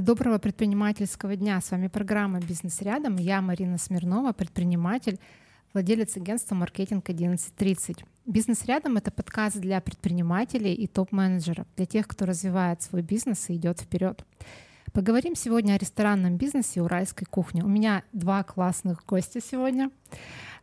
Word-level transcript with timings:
Доброго 0.00 0.38
предпринимательского 0.38 1.36
дня. 1.36 1.58
С 1.58 1.70
вами 1.70 1.88
программа 1.88 2.38
«Бизнес 2.40 2.82
рядом». 2.82 3.16
Я 3.16 3.40
Марина 3.40 3.78
Смирнова, 3.78 4.34
предприниматель, 4.34 5.18
владелец 5.72 6.18
агентства 6.18 6.54
«Маркетинг 6.54 7.08
1130». 7.08 8.04
«Бизнес 8.26 8.66
рядом»— 8.66 8.96
это 8.98 9.10
подкаст 9.10 9.56
для 9.56 9.80
предпринимателей 9.80 10.74
и 10.74 10.86
топ-менеджеров, 10.86 11.66
для 11.76 11.86
тех, 11.86 12.06
кто 12.08 12.26
развивает 12.26 12.82
свой 12.82 13.00
бизнес 13.00 13.48
и 13.48 13.56
идет 13.56 13.80
вперед. 13.80 14.22
Поговорим 14.92 15.34
сегодня 15.34 15.72
о 15.72 15.78
ресторанном 15.78 16.36
бизнесе 16.36 16.82
уральской 16.82 17.26
кухне. 17.26 17.64
У 17.64 17.68
меня 17.68 18.02
два 18.12 18.42
классных 18.42 19.02
гостя 19.06 19.40
сегодня. 19.40 19.90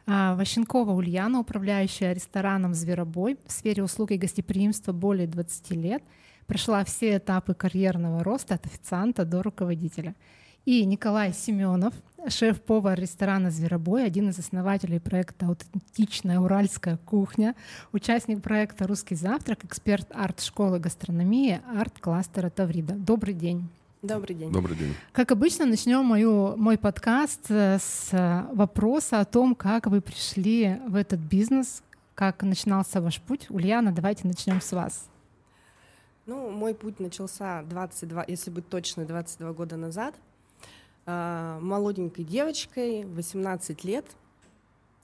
А, 0.05 0.35
Ващенкова 0.35 0.91
Ульяна, 0.91 1.39
управляющая 1.39 2.13
рестораном 2.13 2.75
«Зверобой» 2.75 3.39
в 3.47 3.51
сфере 3.51 3.81
услуг 3.81 4.11
и 4.11 4.17
гостеприимства 4.17 4.91
более 4.91 5.25
20 5.25 5.71
лет, 5.71 6.03
прошла 6.47 6.83
все 6.83 7.17
этапы 7.17 7.53
карьерного 7.53 8.23
роста 8.23 8.55
от 8.55 8.65
официанта 8.65 9.25
до 9.25 9.43
руководителя. 9.43 10.15
И 10.65 10.85
Николай 10.85 11.33
Семенов, 11.33 11.93
шеф-повар 12.29 12.97
ресторана 12.97 13.51
«Зверобой», 13.51 14.05
один 14.05 14.29
из 14.29 14.39
основателей 14.39 15.01
проекта 15.01 15.47
«Аутентичная 15.47 16.39
уральская 16.39 16.95
кухня», 16.97 17.53
участник 17.91 18.41
проекта 18.41 18.87
«Русский 18.87 19.15
завтрак», 19.15 19.65
эксперт 19.65 20.07
арт-школы 20.13 20.79
гастрономии, 20.79 21.59
арт-кластера 21.77 22.49
«Таврида». 22.49 22.93
Добрый 22.93 23.33
день. 23.33 23.67
Добрый 24.01 24.35
день. 24.35 24.51
Добрый 24.51 24.77
день. 24.77 24.95
Как 25.11 25.31
обычно, 25.31 25.65
начнем 25.65 26.05
мою, 26.05 26.55
мой 26.55 26.77
подкаст 26.77 27.49
с 27.49 28.47
вопроса 28.53 29.19
о 29.19 29.25
том, 29.25 29.55
как 29.55 29.87
вы 29.87 29.99
пришли 29.99 30.79
в 30.87 30.95
этот 30.95 31.19
бизнес, 31.19 31.83
как 32.15 32.43
начинался 32.43 33.01
ваш 33.01 33.19
путь. 33.21 33.47
Ульяна, 33.49 33.91
давайте 33.91 34.27
начнем 34.27 34.61
с 34.61 34.71
вас. 34.71 35.09
Ну, 36.25 36.49
мой 36.49 36.73
путь 36.73 36.99
начался 36.99 37.63
22, 37.63 38.25
если 38.27 38.49
быть 38.49 38.69
точной, 38.69 39.05
22 39.05 39.53
года 39.53 39.77
назад. 39.77 40.15
Э, 41.05 41.59
молоденькой 41.61 42.25
девочкой, 42.25 43.05
18 43.05 43.83
лет. 43.83 44.05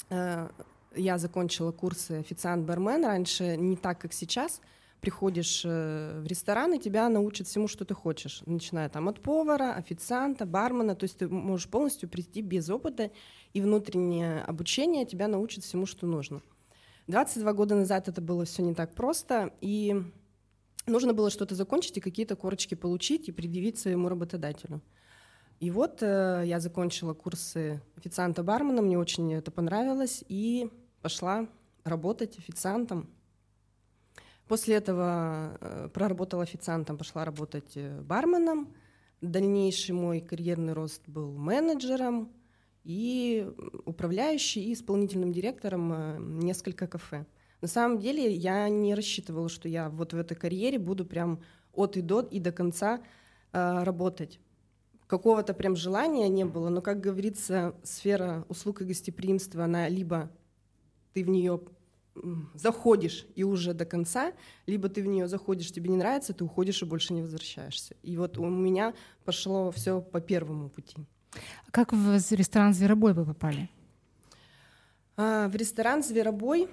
Э, 0.09 0.49
я 0.95 1.17
закончила 1.17 1.71
курсы 1.71 2.19
официант-бармен. 2.19 3.05
Раньше 3.05 3.57
не 3.57 3.75
так, 3.75 3.99
как 3.99 4.13
сейчас— 4.13 4.61
приходишь 5.01 5.63
э, 5.65 6.19
в 6.21 6.27
ресторан, 6.27 6.73
и 6.73 6.79
тебя 6.79 7.09
научат 7.09 7.47
всему, 7.47 7.67
что 7.67 7.85
ты 7.85 7.93
хочешь, 7.93 8.41
начиная 8.45 8.89
там 8.89 9.07
от 9.07 9.21
повара, 9.21 9.73
официанта, 9.73 10.45
бармена, 10.45 10.95
то 10.95 11.05
есть 11.05 11.17
ты 11.17 11.27
можешь 11.27 11.67
полностью 11.67 12.09
прийти 12.09 12.41
без 12.41 12.69
опыта, 12.69 13.11
и 13.53 13.61
внутреннее 13.61 14.41
обучение 14.43 15.05
тебя 15.05 15.27
научит 15.27 15.63
всему, 15.63 15.85
что 15.85 16.05
нужно. 16.05 16.41
22 17.07 17.53
года 17.53 17.75
назад 17.75 18.07
это 18.07 18.21
было 18.21 18.45
все 18.45 18.61
не 18.61 18.73
так 18.73 18.93
просто, 18.93 19.53
и 19.61 20.03
нужно 20.89 21.13
было 21.13 21.29
что-то 21.29 21.55
закончить 21.55 21.97
и 21.97 22.01
какие-то 22.01 22.35
корочки 22.35 22.75
получить 22.75 23.29
и 23.29 23.31
предъявить 23.31 23.77
своему 23.77 24.09
работодателю. 24.09 24.81
И 25.59 25.71
вот 25.71 26.01
э, 26.01 26.43
я 26.45 26.59
закончила 26.59 27.13
курсы 27.13 27.81
официанта-бармена, 27.97 28.81
мне 28.81 28.97
очень 28.97 29.33
это 29.33 29.51
понравилось, 29.51 30.23
и 30.29 30.69
пошла 31.01 31.47
работать 31.83 32.37
официантом 32.37 33.09
После 34.49 34.77
этого 34.77 35.59
э, 35.61 35.89
проработала 35.93 36.41
официантом, 36.41 36.97
пошла 36.97 37.23
работать 37.23 37.73
э, 37.75 38.01
барменом. 38.01 38.73
Дальнейший 39.21 39.93
мой 39.93 40.21
карьерный 40.21 40.73
рост 40.73 41.07
был 41.07 41.37
менеджером 41.37 42.31
и 42.83 43.47
управляющий 43.85 44.63
и 44.63 44.73
исполнительным 44.73 45.31
директором 45.31 45.93
э, 45.93 46.17
несколько 46.19 46.87
кафе. 46.87 47.27
На 47.61 47.67
самом 47.67 47.99
деле 47.99 48.33
я 48.33 48.69
не 48.69 48.95
рассчитывала, 48.95 49.49
что 49.49 49.67
я 49.67 49.89
вот 49.89 50.13
в 50.13 50.17
этой 50.17 50.35
карьере 50.35 50.79
буду 50.79 51.05
прям 51.05 51.41
от 51.73 51.97
и 51.97 52.01
до 52.01 52.21
и 52.21 52.39
до 52.39 52.51
конца 52.51 53.01
э, 53.51 53.83
работать. 53.83 54.39
Какого-то 55.07 55.53
прям 55.53 55.75
желания 55.75 56.29
не 56.29 56.45
было, 56.45 56.69
но, 56.69 56.81
как 56.81 57.01
говорится, 57.01 57.75
сфера 57.83 58.45
услуг 58.47 58.81
и 58.81 58.85
гостеприимства, 58.85 59.63
она 59.65 59.89
либо 59.89 60.31
ты 61.13 61.23
в 61.23 61.29
нее 61.29 61.61
заходишь 62.53 63.25
и 63.35 63.43
уже 63.43 63.73
до 63.73 63.85
конца, 63.85 64.33
либо 64.65 64.89
ты 64.89 65.01
в 65.01 65.07
нее 65.07 65.27
заходишь, 65.27 65.71
тебе 65.71 65.89
не 65.89 65.97
нравится, 65.97 66.33
ты 66.33 66.43
уходишь 66.43 66.81
и 66.81 66.85
больше 66.85 67.13
не 67.13 67.21
возвращаешься. 67.21 67.95
И 68.03 68.17
вот 68.17 68.37
у 68.37 68.45
меня 68.45 68.93
пошло 69.25 69.71
все 69.71 70.01
по 70.01 70.19
первому 70.19 70.69
пути. 70.69 70.97
А 71.67 71.71
как 71.71 71.93
в 71.93 72.33
ресторан 72.33 72.73
«Зверобой» 72.73 73.13
вы 73.13 73.25
попали? 73.25 73.69
А, 75.15 75.47
в 75.47 75.55
ресторан 75.55 76.03
«Зверобой» 76.03 76.67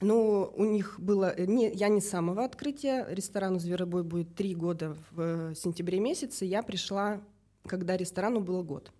Ну, 0.00 0.52
у 0.56 0.64
них 0.64 0.98
было... 0.98 1.34
Не, 1.38 1.70
я 1.72 1.88
не 1.88 2.00
с 2.00 2.08
самого 2.08 2.44
открытия. 2.44 3.06
Ресторану 3.08 3.58
«Зверобой» 3.58 4.02
будет 4.02 4.34
три 4.34 4.54
года 4.54 4.96
в 5.10 5.54
сентябре 5.54 6.00
месяце. 6.00 6.44
Я 6.44 6.62
пришла, 6.62 7.20
когда 7.66 7.96
ресторану 7.96 8.40
было 8.40 8.62
год. 8.62 8.92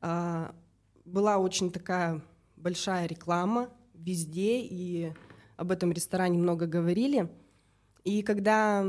А, 0.00 0.54
была 1.04 1.38
очень 1.38 1.70
такая 1.70 2.22
большая 2.56 3.06
реклама 3.06 3.70
везде, 3.94 4.60
и 4.60 5.12
об 5.56 5.70
этом 5.70 5.92
ресторане 5.92 6.38
много 6.38 6.66
говорили. 6.66 7.30
И 8.04 8.22
когда 8.22 8.84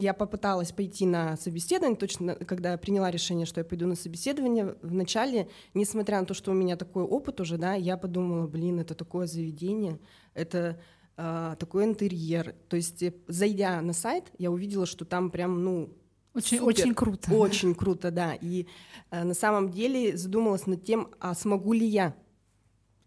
я 0.00 0.14
попыталась 0.14 0.72
пойти 0.72 1.06
на 1.06 1.36
собеседование, 1.36 1.96
точно 1.96 2.34
когда 2.34 2.76
приняла 2.78 3.10
решение, 3.10 3.46
что 3.46 3.60
я 3.60 3.64
пойду 3.64 3.86
на 3.86 3.94
собеседование, 3.94 4.76
вначале, 4.82 5.48
несмотря 5.74 6.20
на 6.20 6.26
то, 6.26 6.34
что 6.34 6.50
у 6.50 6.54
меня 6.54 6.76
такой 6.76 7.04
опыт 7.04 7.40
уже, 7.40 7.58
да, 7.58 7.74
я 7.74 7.96
подумала, 7.96 8.46
блин, 8.46 8.80
это 8.80 8.94
такое 8.94 9.26
заведение, 9.26 9.98
это 10.34 10.80
э, 11.16 11.56
такой 11.58 11.84
интерьер. 11.84 12.54
То 12.68 12.76
есть, 12.76 13.02
э, 13.02 13.14
зайдя 13.28 13.80
на 13.82 13.92
сайт, 13.92 14.32
я 14.38 14.50
увидела, 14.50 14.86
что 14.86 15.04
там 15.04 15.30
прям, 15.30 15.62
ну, 15.62 15.96
очень, 16.34 16.58
супер, 16.58 16.68
очень 16.68 16.94
круто. 16.94 17.34
Очень 17.34 17.74
круто, 17.74 18.10
да. 18.10 18.34
И 18.34 18.66
э, 19.10 19.24
на 19.24 19.34
самом 19.34 19.70
деле 19.70 20.16
задумалась 20.16 20.66
над 20.66 20.84
тем, 20.84 21.10
а 21.20 21.34
смогу 21.34 21.72
ли 21.72 21.86
я 21.86 22.14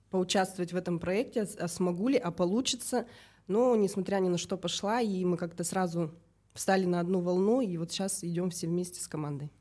поучаствовать 0.09 0.73
в 0.73 0.75
этом 0.75 0.99
проекте, 0.99 1.47
а 1.57 1.67
смогу 1.67 2.09
ли, 2.09 2.17
а 2.17 2.29
получится. 2.31 3.07
Но, 3.47 3.75
несмотря 3.75 4.17
ни 4.17 4.29
на 4.29 4.37
что, 4.37 4.57
пошла, 4.57 5.01
и 5.01 5.25
мы 5.25 5.37
как-то 5.37 5.63
сразу 5.63 6.11
встали 6.53 6.85
на 6.85 6.99
одну 6.99 7.19
волну, 7.19 7.61
и 7.61 7.77
вот 7.77 7.91
сейчас 7.91 8.23
идем 8.23 8.49
все 8.49 8.67
вместе 8.67 9.01
с 9.01 9.07
командой. 9.07 9.51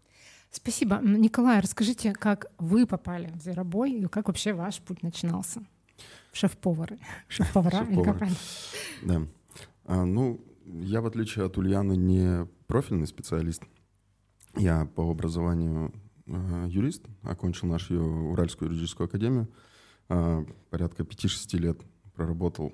Спасибо. 0.51 1.01
Николай, 1.03 1.61
расскажите, 1.61 2.13
как 2.13 2.53
вы 2.59 2.87
попали 2.87 3.33
в 3.35 3.41
Зверобой 3.41 3.93
и 3.93 4.07
как 4.07 4.29
вообще 4.29 4.53
ваш 4.53 4.81
путь 4.81 5.03
начинался? 5.03 5.65
Шеф-повары. 6.33 6.99
Шеф-повара 7.29 7.87
как 8.05 8.29
Да. 9.03 9.23
А, 9.85 10.05
ну, 10.05 10.41
я, 10.67 11.01
в 11.01 11.07
отличие 11.07 11.47
от 11.47 11.57
Ульяны, 11.57 11.97
не 11.97 12.47
профильный 12.67 13.07
специалист. 13.07 13.63
Я 14.57 14.85
по 14.85 15.11
образованию 15.11 15.93
э, 16.27 16.67
юрист, 16.69 17.07
окончил 17.23 17.69
нашу 17.69 17.99
Уральскую 18.31 18.71
юридическую 18.71 19.07
академию. 19.07 19.49
А, 20.11 20.45
порядка 20.69 21.03
5-6 21.03 21.59
лет 21.59 21.81
проработал 22.15 22.73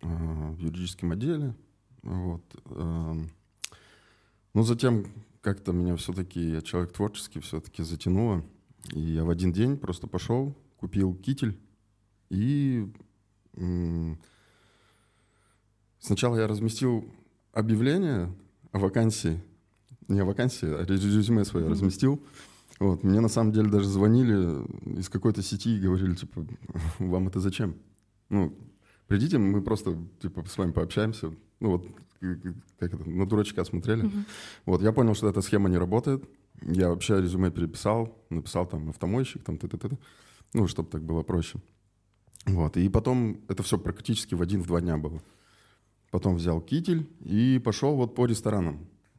а, 0.00 0.52
в 0.52 0.58
юридическом 0.58 1.12
отделе. 1.12 1.54
Вот. 2.02 2.42
Но 4.54 4.62
затем 4.62 5.06
как-то 5.40 5.72
меня 5.72 5.96
все-таки, 5.96 6.40
я 6.40 6.60
человек 6.60 6.92
творческий, 6.92 7.40
все-таки 7.40 7.82
затянуло. 7.82 8.44
И 8.92 9.00
я 9.00 9.24
в 9.24 9.30
один 9.30 9.52
день 9.52 9.76
просто 9.76 10.06
пошел, 10.06 10.56
купил 10.76 11.14
китель 11.14 11.58
и 12.32 12.90
сначала 15.98 16.36
я 16.36 16.46
разместил 16.46 17.04
объявление 17.52 18.34
о 18.72 18.78
вакансии, 18.78 19.42
не 20.08 20.20
о 20.20 20.24
вакансии, 20.24 20.66
а 20.66 20.84
резюме 20.84 21.44
свое 21.44 21.66
mm-hmm. 21.66 21.70
разместил. 21.70 22.22
Вот, 22.80 23.04
мне 23.04 23.20
на 23.20 23.28
самом 23.28 23.52
деле 23.52 23.68
даже 23.68 23.86
звонили 23.86 24.98
из 24.98 25.08
какой-то 25.10 25.42
сети 25.42 25.76
и 25.76 25.80
говорили, 25.80 26.14
типа, 26.14 26.46
вам 26.98 27.28
это 27.28 27.38
зачем? 27.38 27.76
Ну, 28.30 28.56
придите, 29.06 29.36
мы 29.36 29.60
просто, 29.60 29.96
типа, 30.20 30.44
с 30.48 30.56
вами 30.56 30.72
пообщаемся. 30.72 31.34
Ну, 31.62 31.70
вот, 31.70 31.86
как 32.80 32.94
это, 32.94 33.08
на 33.08 33.24
дурачка 33.24 33.64
смотрели. 33.64 34.02
Uh-huh. 34.04 34.24
Вот, 34.66 34.82
я 34.82 34.92
понял, 34.92 35.14
что 35.14 35.28
эта 35.28 35.42
схема 35.42 35.68
не 35.68 35.78
работает. 35.78 36.24
Я 36.62 36.88
вообще 36.88 37.20
резюме 37.20 37.52
переписал, 37.52 38.18
написал 38.30 38.66
там 38.66 38.88
автомойщик, 38.88 39.44
там, 39.44 39.58
т 39.58 39.68
-т 39.68 39.78
-т, 39.78 39.96
ну, 40.54 40.66
чтобы 40.66 40.90
так 40.90 41.02
было 41.02 41.22
проще. 41.22 41.60
Вот, 42.46 42.76
и 42.76 42.88
потом 42.88 43.36
это 43.48 43.62
все 43.62 43.78
практически 43.78 44.34
в 44.34 44.42
один-в 44.42 44.66
два 44.66 44.80
дня 44.80 44.96
было. 44.96 45.22
Потом 46.10 46.34
взял 46.34 46.60
китель 46.60 47.06
и 47.24 47.60
пошел 47.64 47.96
вот 47.96 48.14
по 48.14 48.26
ресторанам 48.26 48.78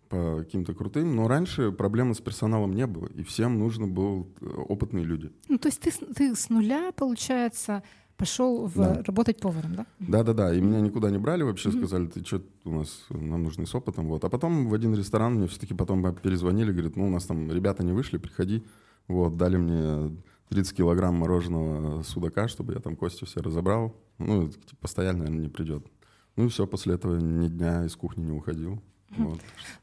по 0.10 0.44
каким-то 0.44 0.74
крутым, 0.74 1.16
но 1.16 1.28
раньше 1.28 1.72
проблемы 1.72 2.14
с 2.14 2.20
персоналом 2.20 2.76
не 2.76 2.86
было, 2.86 3.08
и 3.20 3.24
всем 3.24 3.58
нужно 3.58 3.88
было 3.88 4.28
э, 4.42 4.46
опытные 4.70 5.06
люди. 5.06 5.32
Ну, 5.50 5.58
то 5.58 5.70
есть 5.70 5.82
ты, 5.82 5.92
ты 5.92 6.36
с 6.36 6.50
нуля, 6.50 6.92
получается, 6.92 7.82
пошел 8.18 8.68
в, 8.68 8.76
да. 8.76 9.04
работать 9.04 9.40
поваром, 9.40 9.76
да? 9.76 9.86
Да, 10.00 10.24
да, 10.24 10.34
да. 10.34 10.54
И 10.54 10.62
меня 10.62 10.82
никуда 10.82 11.10
не 11.10 11.18
брали 11.18 11.44
вообще, 11.44 11.70
mm-hmm. 11.70 11.78
сказали, 11.78 12.08
ты 12.08 12.26
что, 12.26 12.42
у 12.66 12.72
нас 12.72 13.06
нам 13.10 13.44
нужны 13.44 13.66
с 13.66 13.76
опытом. 13.76 14.08
Вот. 14.08 14.24
А 14.24 14.30
потом 14.30 14.68
в 14.68 14.74
один 14.74 14.96
ресторан 14.96 15.36
мне 15.36 15.48
все-таки 15.48 15.74
потом 15.74 16.04
перезвонили, 16.16 16.72
говорят, 16.72 16.96
ну, 16.96 17.08
у 17.08 17.10
нас 17.10 17.26
там 17.26 17.52
ребята 17.52 17.84
не 17.84 17.92
вышли, 17.92 18.18
приходи. 18.18 18.64
Вот, 19.08 19.36
дали 19.38 19.58
мне 19.58 20.16
30 20.50 20.78
килограмм 20.78 21.16
мороженого 21.16 22.04
судака, 22.04 22.48
чтобы 22.48 22.74
я 22.74 22.80
там 22.80 22.96
кости 22.96 23.26
все 23.26 23.42
разобрал. 23.42 23.96
Ну, 24.20 24.48
типа, 24.48 24.76
постоянно, 24.80 25.20
наверное, 25.20 25.42
не 25.42 25.50
придет. 25.50 25.86
Ну 26.36 26.46
и 26.46 26.50
все, 26.50 26.66
после 26.68 26.96
этого 26.96 27.18
ни 27.18 27.48
дня 27.48 27.86
из 27.86 27.96
кухни 27.96 28.24
не 28.24 28.32
уходил. 28.32 28.82
Вот. 29.18 29.40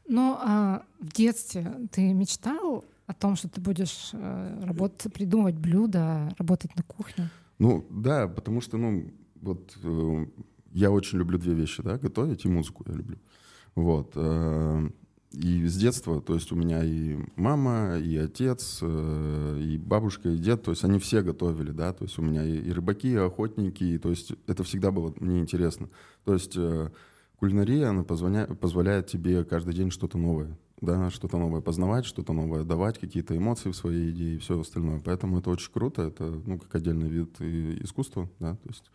Но 0.07 0.39
а, 0.41 0.83
в 0.99 1.13
детстве 1.13 1.73
ты 1.91 2.13
мечтал 2.13 2.83
о 3.07 3.13
том, 3.13 3.35
что 3.35 3.49
ты 3.49 3.61
будешь 3.61 4.09
э, 4.13 4.63
работать, 4.63 5.13
придумывать 5.13 5.55
блюда, 5.55 6.33
работать 6.37 6.75
на 6.75 6.83
кухне? 6.83 7.29
Ну 7.61 7.85
да, 7.91 8.27
потому 8.27 8.59
что, 8.59 8.77
ну, 8.77 9.13
вот 9.39 9.77
э, 9.83 10.25
я 10.71 10.89
очень 10.89 11.19
люблю 11.19 11.37
две 11.37 11.53
вещи, 11.53 11.83
да, 11.83 11.99
готовить 11.99 12.43
и 12.43 12.49
музыку 12.49 12.83
я 12.87 12.95
люблю. 12.95 13.19
Вот. 13.75 14.13
Э, 14.15 14.89
и 15.31 15.67
с 15.67 15.77
детства, 15.77 16.21
то 16.21 16.33
есть 16.33 16.51
у 16.51 16.55
меня 16.55 16.83
и 16.83 17.19
мама, 17.35 17.99
и 17.99 18.17
отец, 18.17 18.79
э, 18.81 19.59
и 19.61 19.77
бабушка, 19.77 20.29
и 20.29 20.39
дед, 20.39 20.63
то 20.63 20.71
есть 20.71 20.83
они 20.83 20.97
все 20.97 21.21
готовили, 21.21 21.69
да, 21.69 21.93
то 21.93 22.03
есть 22.03 22.17
у 22.17 22.23
меня 22.23 22.43
и, 22.43 22.57
и 22.57 22.71
рыбаки, 22.71 23.11
и 23.11 23.15
охотники, 23.15 23.83
и, 23.83 23.99
то 23.99 24.09
есть 24.09 24.33
это 24.47 24.63
всегда 24.63 24.89
было 24.89 25.13
мне 25.19 25.39
интересно. 25.39 25.87
То 26.25 26.33
есть 26.33 26.53
э, 26.57 26.89
кулинария, 27.37 27.89
она 27.89 28.03
позволяет, 28.03 28.59
позволяет 28.59 29.05
тебе 29.05 29.43
каждый 29.43 29.75
день 29.75 29.91
что-то 29.91 30.17
новое, 30.17 30.57
да, 30.81 31.09
что-то 31.09 31.37
новое 31.37 31.61
познавать, 31.61 32.05
что-то 32.05 32.33
новое 32.33 32.63
давать, 32.63 32.99
какие-то 32.99 33.37
эмоции 33.37 33.71
в 33.71 33.75
своей 33.75 34.11
идее 34.11 34.35
и 34.35 34.39
все 34.39 34.59
остальное. 34.59 34.99
Поэтому 34.99 35.39
это 35.39 35.49
очень 35.49 35.71
круто, 35.71 36.01
это, 36.01 36.25
ну, 36.45 36.59
как 36.59 36.75
отдельный 36.75 37.09
вид 37.09 37.39
искусства, 37.39 38.29
да, 38.39 38.55
то 38.55 38.67
есть 38.67 38.91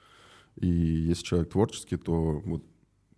и 0.57 0.69
если 0.69 1.23
человек 1.23 1.51
творческий, 1.51 1.97
то 1.97 2.41
вот 2.45 2.65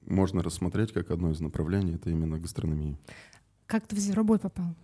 можно 0.05 0.43
рассмотреть 0.43 0.93
как 0.93 1.11
одно 1.11 1.31
из 1.31 1.41
направлений, 1.41 1.95
это 1.95 2.11
именно 2.11 2.39
гастрономия. 2.39 2.99
Как 3.67 3.87
ты 3.87 3.95
в 3.95 3.99
Зверобой 3.99 4.39
попал? 4.39 4.75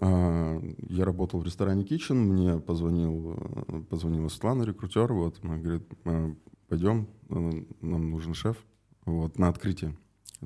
А, 0.00 0.62
я 0.88 1.04
работал 1.04 1.40
в 1.40 1.44
ресторане 1.44 1.84
Kitchen, 1.84 2.14
мне 2.14 2.58
позвонил, 2.58 3.34
э, 3.36 3.82
позвонила 3.88 4.28
Светлана, 4.28 4.62
рекрутер, 4.62 5.12
вот, 5.12 5.38
она 5.42 5.58
говорит, 5.58 5.82
«А, 6.04 6.34
пойдем, 6.68 7.08
э, 7.28 7.64
нам 7.80 8.10
нужен 8.10 8.34
шеф, 8.34 8.56
вот, 9.04 9.38
на 9.38 9.48
открытие. 9.48 9.96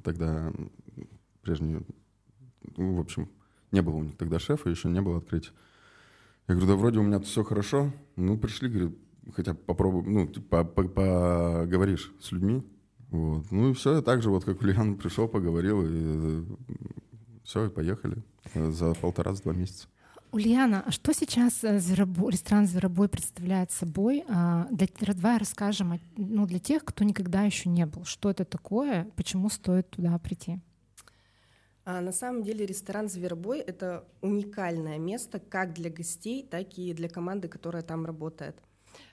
Тогда 0.03 0.53
прежний, 1.43 1.81
ну, 2.77 2.95
в 2.95 3.01
общем, 3.01 3.29
не 3.73 3.83
было 3.83 3.97
у 3.97 4.03
них 4.03 4.17
тогда 4.17 4.39
шефа, 4.39 4.71
еще 4.71 4.89
не 4.89 5.01
было 5.01 5.19
открытия. 5.19 5.51
Я 6.49 6.55
говорю, 6.55 6.71
да 6.71 6.77
вроде 6.77 6.99
у 6.99 7.03
меня 7.03 7.21
все 7.21 7.43
хорошо. 7.43 7.93
Ну, 8.17 8.37
пришли, 8.37 8.69
говорю, 8.69 8.95
хотя 9.35 9.55
попробуй, 9.55 10.03
ну, 10.05 10.27
типа, 10.27 10.65
поговоришь 10.65 12.13
с 12.21 12.33
людьми, 12.33 12.63
вот. 13.11 13.51
Ну 13.51 13.71
и 13.71 13.75
все, 13.75 14.03
так 14.03 14.23
же 14.23 14.31
вот 14.31 14.45
как 14.45 14.61
Ульян 14.61 14.95
пришел, 14.99 15.29
поговорил, 15.29 15.83
и 15.83 15.89
э, 15.91 16.45
все, 17.45 17.67
и 17.67 17.71
поехали 17.71 18.23
за 18.55 18.95
полтора-два 18.95 19.53
за 19.53 19.59
месяца. 19.59 19.89
Ульяна, 20.33 20.83
а 20.85 20.91
что 20.91 21.15
сейчас 21.15 21.63
э, 21.63 21.79
Зверобой, 21.79 22.33
ресторан 22.33 22.67
«Зверобой» 22.67 23.09
представляет 23.09 23.71
собой? 23.71 24.25
А, 24.29 24.67
для, 24.73 24.89
давай 25.15 25.39
расскажем 25.39 26.01
ну, 26.17 26.45
для 26.47 26.59
тех, 26.59 26.85
кто 26.85 27.05
никогда 27.05 27.43
еще 27.43 27.69
не 27.69 27.87
был. 27.87 28.05
Что 28.05 28.31
это 28.31 28.45
такое, 28.45 29.09
почему 29.15 29.49
стоит 29.49 29.91
туда 29.91 30.19
прийти? 30.19 30.59
А 31.85 32.01
на 32.01 32.13
самом 32.13 32.43
деле 32.43 32.65
ресторан 32.65 33.09
«Зверобой»— 33.09 33.59
это 33.61 34.07
уникальное 34.23 34.99
место 34.99 35.39
как 35.39 35.75
для 35.75 35.91
гостей, 35.91 36.43
так 36.43 36.79
и 36.79 36.95
для 36.95 37.09
команды, 37.09 37.49
которая 37.49 37.83
там 37.83 38.07
работает. 38.07 38.57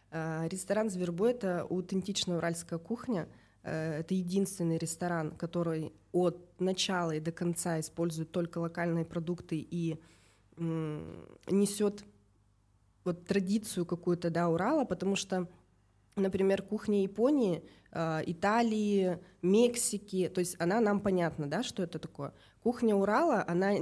А, 0.10 0.48
ресторан 0.48 0.90
«Зверобой»— 0.90 1.32
это 1.34 1.62
аутентичная 1.62 2.38
уральская 2.38 2.80
кухня— 2.80 3.28
Э, 3.64 4.00
это 4.00 4.14
единственный 4.14 4.78
ресторан, 4.78 5.32
который 5.32 5.94
от 6.12 6.60
начала 6.60 7.12
и 7.12 7.20
до 7.20 7.32
конца 7.32 7.80
использует 7.80 8.32
только 8.32 8.58
локальные 8.58 9.06
продукты 9.06 9.58
и 9.58 10.00
несет 10.58 12.04
вот 13.04 13.26
традицию 13.26 13.86
какую-то 13.86 14.30
да, 14.30 14.50
Урала, 14.50 14.86
потому 14.86 15.16
что, 15.16 15.48
например, 16.16 16.62
кухня 16.62 17.02
Японии, 17.02 17.64
Италии, 17.94 19.20
Мексики, 19.42 20.30
то 20.30 20.40
есть 20.40 20.56
она 20.60 20.80
нам 20.80 21.02
понятна, 21.02 21.48
да, 21.48 21.62
что 21.62 21.84
это 21.84 22.00
такое. 22.00 22.34
Кухня 22.64 22.96
Урала, 22.96 23.44
она 23.48 23.74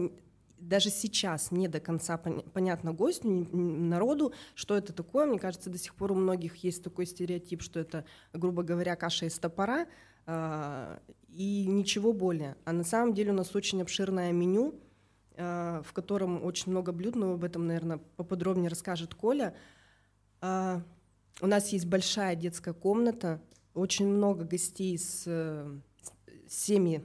даже 0.59 0.89
сейчас 0.89 1.51
не 1.51 1.67
до 1.67 1.79
конца 1.79 2.17
понятно 2.17 2.93
гостю, 2.93 3.47
народу, 3.51 4.33
что 4.55 4.75
это 4.75 4.93
такое. 4.93 5.25
Мне 5.25 5.39
кажется, 5.39 5.69
до 5.69 5.77
сих 5.77 5.95
пор 5.95 6.11
у 6.11 6.15
многих 6.15 6.57
есть 6.57 6.83
такой 6.83 7.05
стереотип, 7.05 7.61
что 7.61 7.79
это, 7.79 8.05
грубо 8.33 8.63
говоря, 8.63 8.95
каша 8.95 9.25
из 9.25 9.37
топора 9.39 9.87
э, 10.25 10.99
и 11.29 11.65
ничего 11.67 12.13
более. 12.13 12.55
А 12.65 12.73
на 12.73 12.83
самом 12.83 13.13
деле 13.13 13.31
у 13.31 13.35
нас 13.35 13.55
очень 13.55 13.81
обширное 13.81 14.31
меню, 14.31 14.75
э, 15.35 15.81
в 15.85 15.93
котором 15.93 16.43
очень 16.43 16.71
много 16.71 16.91
блюд, 16.91 17.15
но 17.15 17.33
об 17.33 17.43
этом, 17.43 17.67
наверное, 17.67 17.99
поподробнее 18.17 18.69
расскажет 18.69 19.15
Коля. 19.15 19.55
Э, 20.41 20.81
у 21.41 21.47
нас 21.47 21.69
есть 21.69 21.85
большая 21.85 22.35
детская 22.35 22.73
комната, 22.73 23.41
очень 23.73 24.07
много 24.07 24.45
гостей 24.45 24.97
с, 24.97 25.23
с 25.23 25.73
семьи 26.47 27.03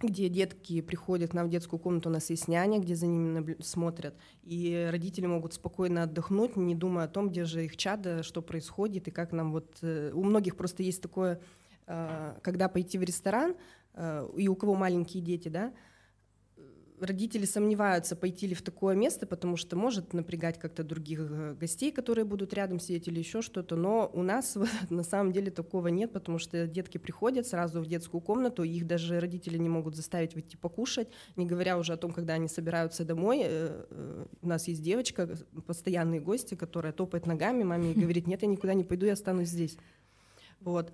где 0.00 0.28
детки 0.28 0.82
приходят 0.82 1.30
к 1.30 1.34
нам 1.34 1.46
в 1.46 1.50
детскую 1.50 1.80
комнату, 1.80 2.08
у 2.08 2.12
нас 2.12 2.28
есть 2.28 2.48
няня, 2.48 2.78
где 2.78 2.94
за 2.94 3.06
ними 3.06 3.56
смотрят, 3.62 4.14
и 4.42 4.88
родители 4.90 5.26
могут 5.26 5.54
спокойно 5.54 6.02
отдохнуть, 6.02 6.56
не 6.56 6.74
думая 6.74 7.06
о 7.06 7.08
том, 7.08 7.30
где 7.30 7.44
же 7.44 7.64
их 7.64 7.76
чада, 7.76 8.22
что 8.22 8.42
происходит, 8.42 9.08
и 9.08 9.10
как 9.10 9.32
нам 9.32 9.52
вот... 9.52 9.78
Э, 9.82 10.10
у 10.12 10.22
многих 10.22 10.56
просто 10.56 10.82
есть 10.82 11.00
такое, 11.00 11.40
э, 11.86 12.38
когда 12.42 12.68
пойти 12.68 12.98
в 12.98 13.02
ресторан, 13.02 13.56
э, 13.94 14.28
и 14.36 14.48
у 14.48 14.54
кого 14.54 14.74
маленькие 14.74 15.22
дети, 15.22 15.48
да, 15.48 15.72
родители 17.00 17.44
сомневаются, 17.44 18.16
пойти 18.16 18.46
ли 18.46 18.54
в 18.54 18.62
такое 18.62 18.94
место, 18.94 19.26
потому 19.26 19.56
что 19.56 19.76
может 19.76 20.12
напрягать 20.12 20.58
как-то 20.58 20.82
других 20.82 21.20
э, 21.20 21.54
гостей, 21.54 21.92
которые 21.92 22.24
будут 22.24 22.54
рядом 22.54 22.78
сидеть 22.78 23.08
или 23.08 23.18
еще 23.18 23.42
что-то. 23.42 23.76
Но 23.76 24.10
у 24.12 24.22
нас 24.22 24.56
на 24.90 25.02
самом 25.02 25.32
деле 25.32 25.50
такого 25.50 25.88
нет, 25.88 26.12
потому 26.12 26.38
что 26.38 26.66
детки 26.66 26.98
приходят 26.98 27.46
сразу 27.46 27.80
в 27.80 27.86
детскую 27.86 28.20
комнату, 28.20 28.62
их 28.62 28.86
даже 28.86 29.20
родители 29.20 29.58
не 29.58 29.68
могут 29.68 29.96
заставить 29.96 30.34
выйти 30.34 30.56
покушать, 30.56 31.08
не 31.36 31.46
говоря 31.46 31.78
уже 31.78 31.92
о 31.92 31.96
том, 31.96 32.12
когда 32.12 32.34
они 32.34 32.48
собираются 32.48 33.04
домой. 33.04 33.40
Э, 33.42 33.84
э, 33.90 34.26
у 34.42 34.48
нас 34.48 34.68
есть 34.68 34.82
девочка, 34.82 35.28
постоянные 35.66 36.20
гости, 36.20 36.54
которая 36.54 36.92
топает 36.92 37.26
ногами 37.26 37.62
маме 37.62 37.92
говорит, 37.94 38.26
нет, 38.26 38.42
я 38.42 38.48
никуда 38.48 38.74
не 38.74 38.84
пойду, 38.84 39.06
я 39.06 39.12
останусь 39.12 39.48
здесь. 39.48 39.76
Вот. 40.60 40.92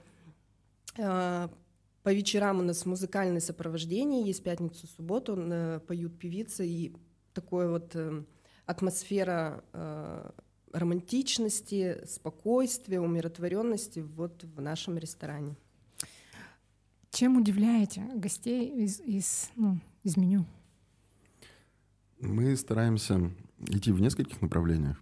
По 2.02 2.12
вечерам 2.12 2.58
у 2.58 2.62
нас 2.62 2.84
музыкальное 2.84 3.40
сопровождение, 3.40 4.26
есть 4.26 4.42
пятницу, 4.42 4.88
субботу, 4.88 5.36
э, 5.38 5.78
поют 5.86 6.18
певицы, 6.18 6.66
и 6.66 6.96
такое 7.32 7.68
вот 7.68 7.94
э, 7.94 8.24
атмосфера 8.66 9.62
э, 9.72 10.30
романтичности, 10.72 12.04
спокойствия, 12.06 13.00
умиротворенности 13.00 14.00
вот 14.00 14.42
в 14.42 14.60
нашем 14.60 14.98
ресторане. 14.98 15.54
Чем 17.10 17.36
удивляете 17.36 18.02
гостей 18.16 18.68
из, 18.84 18.98
из, 19.00 19.50
ну, 19.54 19.78
из 20.02 20.16
меню? 20.16 20.44
Мы 22.18 22.56
стараемся 22.56 23.30
идти 23.60 23.92
в 23.92 24.00
нескольких 24.00 24.42
направлениях. 24.42 25.00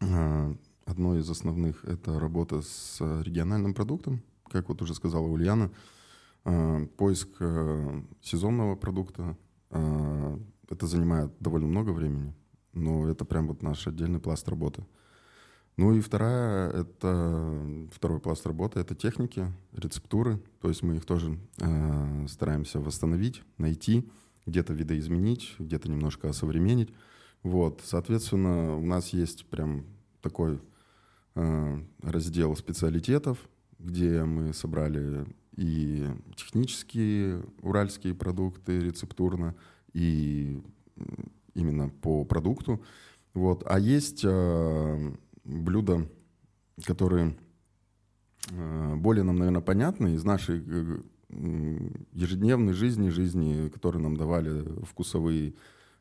А, 0.00 0.54
одно 0.84 1.18
из 1.18 1.28
основных— 1.28 1.84
это 1.84 2.20
работа 2.20 2.62
с 2.62 3.00
региональным 3.00 3.74
продуктом, 3.74 4.22
как 4.48 4.68
вот 4.68 4.80
уже 4.82 4.94
сказала 4.94 5.26
Ульяна— 5.26 5.72
Э, 5.80 5.95
поиск 6.96 7.28
э, 7.40 8.02
сезонного 8.22 8.76
продукта, 8.76 9.36
э, 9.70 10.38
это 10.68 10.86
занимает 10.86 11.32
довольно 11.40 11.66
много 11.66 11.90
времени, 11.90 12.34
но 12.72 13.08
это 13.08 13.24
прям 13.24 13.48
вот 13.48 13.62
наш 13.62 13.86
отдельный 13.86 14.20
пласт 14.20 14.48
работы. 14.48 14.84
Ну 15.76 15.92
и 15.92 16.00
вторая, 16.00 16.70
это 16.70 17.88
второй 17.92 18.20
пласт 18.20 18.46
работы, 18.46 18.80
это 18.80 18.94
техники, 18.94 19.52
рецептуры, 19.72 20.40
то 20.60 20.68
есть 20.68 20.82
мы 20.82 20.96
их 20.96 21.04
тоже 21.04 21.38
э, 21.58 22.26
стараемся 22.28 22.80
восстановить, 22.80 23.42
найти, 23.58 24.08
где-то 24.46 24.72
видоизменить, 24.72 25.54
где-то 25.58 25.90
немножко 25.90 26.30
осовременить. 26.30 26.94
Вот, 27.42 27.82
соответственно, 27.84 28.76
у 28.76 28.86
нас 28.86 29.10
есть 29.10 29.46
прям 29.46 29.84
такой 30.22 30.60
э, 31.34 31.82
раздел 32.02 32.56
специалитетов, 32.56 33.38
где 33.78 34.24
мы 34.24 34.54
собрали 34.54 35.26
и 35.56 36.06
технические 36.36 37.42
уральские 37.62 38.14
продукты 38.14 38.80
рецептурно, 38.80 39.54
и 39.92 40.62
именно 41.54 41.88
по 41.88 42.24
продукту. 42.24 42.82
Вот. 43.34 43.62
А 43.66 43.78
есть 43.78 44.22
э, 44.24 45.12
блюда, 45.44 46.08
которые 46.84 47.36
э, 48.50 48.94
более 48.96 49.24
нам, 49.24 49.36
наверное, 49.36 49.62
понятны 49.62 50.14
из 50.14 50.24
нашей 50.24 50.62
э, 50.66 50.98
ежедневной 52.12 52.72
жизни, 52.72 53.08
жизни, 53.08 53.68
которые 53.68 54.02
нам 54.02 54.16
давали 54.16 54.64
вкусовые 54.84 55.54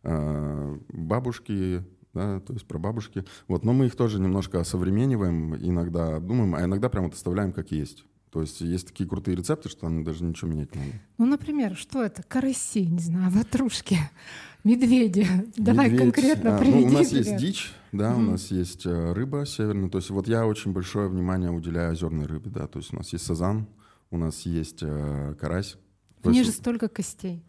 э, 0.03 0.77
бабушки, 0.89 1.83
да, 2.13 2.39
то 2.39 2.53
есть 2.53 2.65
про 2.65 2.79
бабушки. 2.79 3.25
Вот, 3.47 3.65
но 3.65 3.73
мы 3.73 3.87
их 3.87 3.95
тоже 3.95 4.19
немножко 4.19 4.59
осовремениваем, 4.59 5.55
иногда 5.55 6.19
думаем, 6.19 6.55
а 6.55 6.63
иногда 6.63 6.89
прямо 6.89 7.07
вот 7.07 7.15
оставляем 7.15 7.51
как 7.51 7.71
есть. 7.71 8.05
То 8.35 8.41
есть 8.41 8.59
есть 8.59 8.87
такие 8.87 9.07
крутые 9.07 9.37
рецепты, 9.37 9.69
что 9.69 9.79
там 9.79 10.03
даже 10.03 10.25
ничего 10.25 10.51
менять 10.51 10.75
не 10.75 10.81
надо. 10.81 10.93
Ну, 11.17 11.25
например, 11.25 11.73
что 11.77 12.03
это? 12.03 12.21
Караси, 12.21 12.85
не 12.85 12.99
знаю, 12.99 13.31
ватрушки, 13.31 13.97
медведи. 14.65 15.25
Давай 15.55 15.85
Медведь. 15.85 16.01
конкретно 16.01 16.57
а, 16.57 16.61
ну, 16.61 16.83
У 16.83 16.89
нас 16.89 17.13
есть 17.13 17.37
дичь, 17.37 17.71
да, 17.93 18.11
mm. 18.11 18.17
у 18.17 18.21
нас 18.31 18.51
есть 18.51 18.85
э, 18.85 19.13
рыба 19.13 19.45
северная. 19.45 19.89
То 19.89 19.99
есть 19.99 20.09
вот 20.09 20.27
я 20.27 20.45
очень 20.45 20.73
большое 20.73 21.07
внимание 21.07 21.49
уделяю 21.49 21.93
озерной 21.93 22.25
рыбе, 22.25 22.51
да. 22.51 22.67
То 22.67 22.79
есть 22.79 22.91
у 22.91 22.97
нас 22.97 23.13
есть 23.13 23.25
сазан, 23.25 23.67
у 24.11 24.17
нас 24.17 24.41
есть 24.41 24.79
э, 24.81 25.35
карась, 25.39 25.77
В 26.21 26.29
ней 26.29 26.43
же 26.43 26.51
столько 26.51 26.89
костей. 26.89 27.41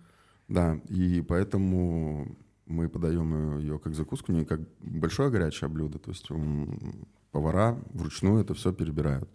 Да, 0.46 0.80
и 0.88 1.20
поэтому 1.20 2.36
мы 2.66 2.88
подаем 2.88 3.58
ее 3.58 3.80
как 3.80 3.96
закуску, 3.96 4.30
не 4.30 4.44
как 4.44 4.60
большое 4.78 5.30
горячее 5.30 5.68
блюдо. 5.68 5.98
То 5.98 6.12
есть 6.12 6.30
повара 7.36 7.78
вручную 7.92 8.40
это 8.40 8.54
все 8.54 8.72
перебирают. 8.72 9.28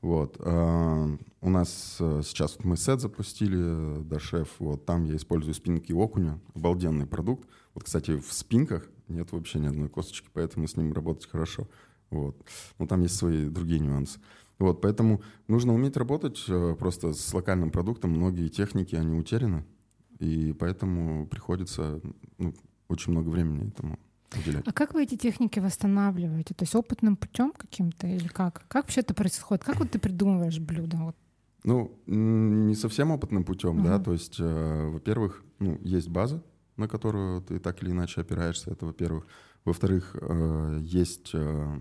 Вот. 0.00 0.36
А, 0.38 1.08
у 1.40 1.50
нас 1.50 1.96
э, 1.98 2.22
сейчас 2.24 2.56
мы 2.62 2.76
сет 2.76 3.00
запустили, 3.00 4.00
да, 4.04 4.20
шеф, 4.20 4.48
вот 4.60 4.86
там 4.86 5.02
я 5.02 5.16
использую 5.16 5.54
спинки 5.54 5.92
окуня, 5.92 6.38
обалденный 6.54 7.06
продукт. 7.06 7.48
Вот, 7.74 7.82
кстати, 7.82 8.16
в 8.16 8.32
спинках 8.32 8.88
нет 9.08 9.32
вообще 9.32 9.58
ни 9.58 9.66
одной 9.66 9.88
косточки, 9.88 10.28
поэтому 10.32 10.68
с 10.68 10.76
ним 10.76 10.92
работать 10.92 11.28
хорошо. 11.28 11.66
Вот. 12.10 12.36
Но 12.78 12.86
там 12.86 13.00
есть 13.00 13.16
свои 13.16 13.48
другие 13.48 13.80
нюансы. 13.80 14.20
Вот, 14.60 14.80
поэтому 14.80 15.20
нужно 15.48 15.74
уметь 15.74 15.96
работать 15.96 16.44
э, 16.46 16.76
просто 16.78 17.12
с 17.12 17.34
локальным 17.34 17.72
продуктом. 17.72 18.10
Многие 18.10 18.46
техники, 18.46 18.94
они 18.94 19.18
утеряны, 19.18 19.64
и 20.20 20.52
поэтому 20.52 21.26
приходится 21.26 22.00
ну, 22.38 22.54
очень 22.86 23.10
много 23.10 23.30
времени 23.30 23.66
этому 23.66 23.98
уделять. 24.36 24.64
А 24.66 24.72
как 24.72 24.94
вы 24.94 25.04
эти 25.04 25.16
техники 25.16 25.60
восстанавливаете? 25.60 26.54
То 26.54 26.64
есть 26.64 26.74
опытным 26.74 27.16
путем 27.16 27.52
каким-то 27.56 28.06
или 28.06 28.28
как? 28.28 28.64
Как 28.68 28.84
вообще 28.84 29.00
это 29.00 29.14
происходит? 29.14 29.64
Как 29.64 29.78
вот 29.78 29.90
ты 29.90 29.98
придумываешь 29.98 30.58
блюдо? 30.58 30.96
Вот? 30.98 31.16
Ну, 31.64 31.98
не 32.06 32.74
совсем 32.74 33.10
опытным 33.10 33.44
путем, 33.44 33.80
uh-huh. 33.80 33.84
да. 33.84 33.98
То 33.98 34.12
есть, 34.12 34.36
э, 34.38 34.88
во-первых, 34.88 35.42
ну, 35.58 35.78
есть 35.82 36.08
база, 36.08 36.42
на 36.76 36.88
которую 36.88 37.42
ты 37.42 37.58
так 37.58 37.82
или 37.82 37.90
иначе 37.90 38.20
опираешься. 38.20 38.70
Это, 38.70 38.86
во-первых. 38.86 39.26
Во-вторых, 39.64 40.16
э, 40.18 40.78
есть 40.80 41.30
э, 41.34 41.80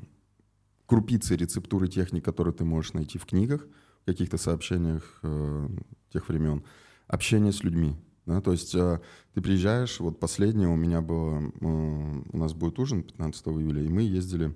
крупицы 0.88 1.36
рецептуры 1.36 1.88
техник, 1.88 2.26
которые 2.26 2.54
ты 2.54 2.66
можешь 2.66 2.94
найти 2.94 3.18
в 3.18 3.26
книгах, 3.26 3.66
в 4.02 4.06
каких-то 4.06 4.38
сообщениях 4.38 5.20
э, 5.24 5.70
тех 6.12 6.28
времен. 6.28 6.64
Общение 7.08 7.52
с 7.52 7.64
людьми. 7.64 7.96
Да, 8.28 8.42
то 8.42 8.52
есть 8.52 8.76
э, 8.76 9.00
ты 9.34 9.42
приезжаешь, 9.42 10.02
вот 10.02 10.20
последнее 10.20 10.68
у 10.68 10.76
меня 10.76 11.02
было, 11.02 11.40
э, 11.40 12.22
у 12.34 12.38
нас 12.38 12.54
будет 12.54 12.78
ужин 12.78 13.02
15 13.04 13.48
июля, 13.48 13.82
и 13.82 13.88
мы 13.88 14.02
ездили 14.02 14.54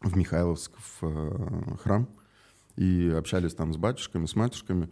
в 0.00 0.16
Михайловск 0.16 0.72
в 0.76 0.98
э, 1.02 1.76
храм 1.80 2.08
и 2.74 3.14
общались 3.16 3.54
там 3.54 3.72
с 3.72 3.76
батюшками, 3.76 4.26
с 4.26 4.34
матушками. 4.34 4.90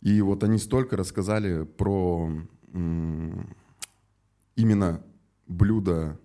И 0.00 0.22
вот 0.22 0.42
они 0.42 0.56
столько 0.56 0.96
рассказали 0.96 1.64
про 1.64 2.30
э, 2.72 3.32
именно 4.56 5.02
блюда 5.46 6.18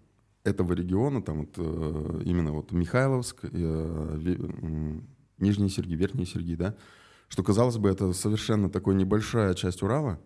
этого 0.46 0.72
региона, 0.72 1.22
там 1.22 1.40
вот 1.40 1.54
э, 1.58 2.22
именно 2.24 2.54
вот 2.54 2.72
Михайловск, 2.72 3.40
э, 3.44 5.02
Нижние 5.38 5.70
Серги, 5.70 5.96
Верхние 5.96 6.26
Серги, 6.26 6.56
да, 6.56 6.78
что, 7.28 7.44
казалось 7.44 7.78
бы, 7.78 7.90
это 7.90 8.14
совершенно 8.14 8.70
такой 8.70 8.96
небольшая 8.96 9.54
часть 9.54 9.84
Урала, 9.84 10.18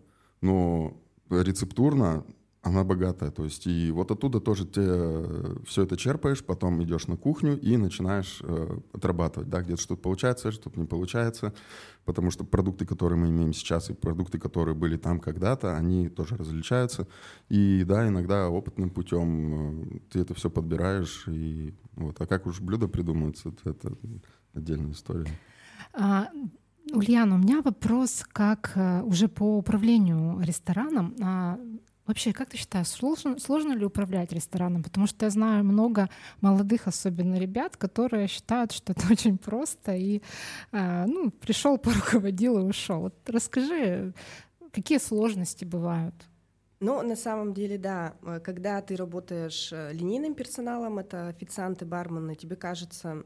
но 0.44 0.94
рецептурно 1.30 2.24
она 2.64 2.82
богатая. 2.82 3.30
То 3.30 3.44
есть 3.44 3.66
и 3.66 3.90
вот 3.90 4.10
оттуда 4.10 4.40
тоже 4.40 4.66
ты 4.66 5.64
все 5.66 5.82
это 5.82 5.96
черпаешь, 5.96 6.44
потом 6.44 6.82
идешь 6.82 7.06
на 7.06 7.16
кухню 7.16 7.58
и 7.60 7.76
начинаешь 7.76 8.40
э, 8.42 8.78
отрабатывать. 8.92 9.50
Да, 9.50 9.62
где-то 9.62 9.80
что-то 9.80 10.02
получается, 10.02 10.50
что-то 10.50 10.80
не 10.80 10.86
получается. 10.86 11.52
Потому 12.04 12.30
что 12.30 12.44
продукты, 12.44 12.86
которые 12.86 13.18
мы 13.18 13.28
имеем 13.28 13.52
сейчас, 13.52 13.90
и 13.90 13.94
продукты, 13.94 14.38
которые 14.38 14.74
были 14.74 14.96
там 14.96 15.20
когда-то, 15.20 15.76
они 15.76 16.08
тоже 16.08 16.36
различаются. 16.36 17.06
И 17.48 17.84
да, 17.86 18.08
иногда 18.08 18.48
опытным 18.48 18.90
путем 18.90 19.82
э, 19.84 19.98
ты 20.10 20.20
это 20.20 20.34
все 20.34 20.48
подбираешь. 20.48 21.24
И, 21.28 21.74
вот. 21.96 22.18
А 22.20 22.26
как 22.26 22.46
уж 22.46 22.60
блюдо 22.60 22.88
придумывается, 22.88 23.50
это, 23.50 23.70
это 23.70 23.96
отдельная 24.54 24.92
история. 24.92 25.26
А, 25.92 26.28
Ульяна, 26.92 27.36
у 27.36 27.38
меня 27.38 27.62
вопрос 27.62 28.24
как 28.32 28.72
э, 28.74 29.02
уже 29.02 29.28
по 29.28 29.56
управлению 29.56 30.40
рестораном. 30.40 31.16
А, 31.22 31.58
вообще, 32.06 32.32
как 32.32 32.50
ты 32.50 32.56
считаешь, 32.58 32.88
сложно, 32.88 33.38
сложно 33.38 33.72
ли 33.72 33.84
управлять 33.84 34.32
рестораном? 34.32 34.82
Потому 34.82 35.06
что 35.06 35.24
я 35.24 35.30
знаю 35.30 35.64
много 35.64 36.10
молодых, 36.40 36.86
особенно 36.86 37.36
ребят, 37.36 37.76
которые 37.76 38.28
считают, 38.28 38.72
что 38.72 38.92
это 38.92 39.02
очень 39.10 39.38
просто, 39.38 39.94
и 39.94 40.20
а, 40.72 41.06
ну, 41.06 41.30
пришел, 41.30 41.78
поруководил 41.78 42.58
и 42.58 42.62
ушел. 42.62 43.00
Вот 43.00 43.14
расскажи, 43.28 44.12
какие 44.72 44.98
сложности 44.98 45.64
бывают? 45.64 46.14
Ну, 46.80 47.00
на 47.02 47.16
самом 47.16 47.54
деле, 47.54 47.78
да. 47.78 48.14
Э, 48.22 48.40
когда 48.40 48.82
ты 48.82 48.96
работаешь 48.96 49.72
э, 49.72 49.92
линейным 49.92 50.34
персоналом, 50.34 50.98
это 50.98 51.28
официанты, 51.28 51.86
бармены, 51.86 52.34
тебе 52.34 52.56
кажется, 52.56 53.24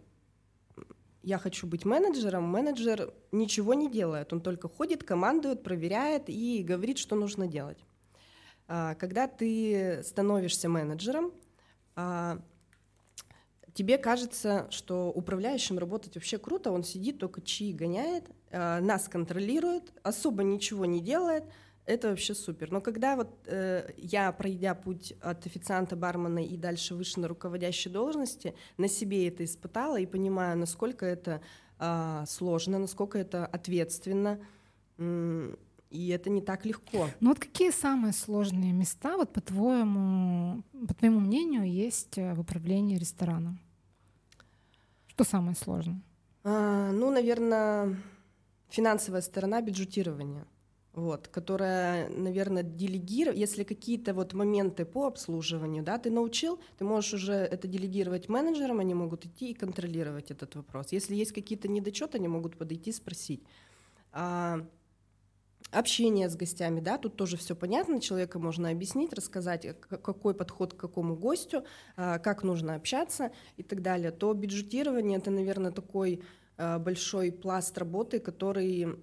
я 1.23 1.39
хочу 1.39 1.67
быть 1.67 1.85
менеджером, 1.85 2.45
менеджер 2.45 3.13
ничего 3.33 3.75
не 3.75 3.91
делает, 3.91 4.33
он 4.33 4.41
только 4.41 4.69
ходит, 4.69 5.05
командует, 5.05 5.63
проверяет 5.63 6.25
и 6.29 6.63
говорит, 6.63 6.99
что 6.99 7.17
нужно 7.17 7.47
делать. 7.47 7.79
А, 8.67 8.95
когда 8.95 9.27
ты 9.27 10.03
становишься 10.05 10.69
менеджером, 10.69 11.33
а, 11.97 12.41
тебе 13.75 13.99
кажется, 13.99 14.67
что 14.71 15.11
управляющим 15.15 15.79
работать 15.79 16.15
вообще 16.15 16.39
круто, 16.39 16.71
он 16.71 16.85
сидит, 16.85 17.19
только 17.19 17.41
чьи 17.43 17.73
гоняет, 17.73 18.25
а, 18.51 18.81
нас 18.81 19.09
контролирует, 19.09 19.93
особо 20.03 20.43
ничего 20.43 20.87
не 20.87 21.01
делает– 21.01 21.45
это 21.89 22.11
вообще 22.11 22.35
супер. 22.35 22.71
Но 22.71 22.81
когда 22.81 23.17
вот 23.17 23.31
э, 23.47 23.91
я, 23.97 24.31
пройдя 24.33 24.75
путь 24.75 25.15
от 25.23 25.47
официанта, 25.47 25.97
бармена 25.97 26.45
и 26.45 26.57
дальше 26.57 26.95
выше 26.95 27.19
на 27.21 27.29
руководящей 27.29 27.91
должности, 27.91 28.55
на 28.77 28.89
себе 28.89 29.27
это 29.29 29.45
испытала 29.45 29.99
и 29.99 30.07
понимаю, 30.07 30.59
насколько 30.59 31.07
это 31.07 31.41
э, 31.79 32.25
сложно, 32.29 32.79
насколько 32.79 33.19
это 33.19 33.47
ответственно. 33.47 34.39
И 34.99 36.09
это 36.09 36.29
не 36.29 36.43
так 36.43 36.67
легко. 36.67 37.09
Ну 37.21 37.31
вот 37.31 37.39
какие 37.39 37.71
самые 37.71 38.13
сложные 38.13 38.73
места, 38.73 39.17
вот 39.17 39.33
по 39.33 39.41
твоему, 39.41 40.63
по 40.87 40.95
твоему 40.95 41.21
мнению, 41.21 41.65
есть 41.65 42.19
э, 42.19 42.35
в 42.35 42.41
управлении 42.41 42.99
рестораном? 42.99 43.59
Что 45.07 45.25
самое 45.25 45.57
сложное? 45.57 46.03
А, 46.45 46.93
ну, 46.93 47.11
наверное, 47.11 47.97
финансовая 48.69 49.23
сторона 49.23 49.63
бюджетирования 49.63 50.45
вот, 50.99 51.29
которая, 51.29 52.09
наверное, 52.09 52.63
делегирует, 52.63 53.39
если 53.39 53.65
какие-то 53.65 54.15
вот 54.15 54.35
моменты 54.35 54.85
по 54.85 55.07
обслуживанию, 55.07 55.83
да, 55.83 55.99
ты 55.99 56.11
научил, 56.11 56.59
ты 56.79 56.85
можешь 56.85 57.15
уже 57.15 57.35
это 57.35 57.69
делегировать 57.69 58.29
менеджерам, 58.29 58.81
они 58.81 58.95
могут 58.95 59.25
идти 59.27 59.51
и 59.51 59.55
контролировать 59.55 60.31
этот 60.31 60.57
вопрос. 60.57 60.93
Если 60.93 61.15
есть 61.15 61.33
какие-то 61.33 61.69
недочеты, 61.69 62.19
они 62.19 62.29
могут 62.29 62.57
подойти 62.57 62.93
спросить. 62.93 63.43
А, 64.13 64.67
общение 65.71 66.29
с 66.29 66.37
гостями, 66.37 66.81
да, 66.81 66.99
тут 66.99 67.17
тоже 67.17 67.37
все 67.37 67.55
понятно, 67.55 68.01
человека 68.01 68.39
можно 68.39 68.71
объяснить, 68.71 69.13
рассказать, 69.13 69.67
какой 69.81 70.35
подход 70.35 70.75
к 70.75 70.77
какому 70.77 71.15
гостю, 71.15 71.65
а, 71.97 72.19
как 72.19 72.43
нужно 72.43 72.75
общаться 72.75 73.31
и 73.57 73.63
так 73.63 73.83
далее. 73.83 74.11
То 74.11 74.33
бюджетирование 74.33 75.19
это, 75.19 75.31
наверное, 75.31 75.71
такой 75.71 76.23
а, 76.57 76.79
большой 76.79 77.31
пласт 77.31 77.77
работы, 77.79 78.19
который 78.19 78.99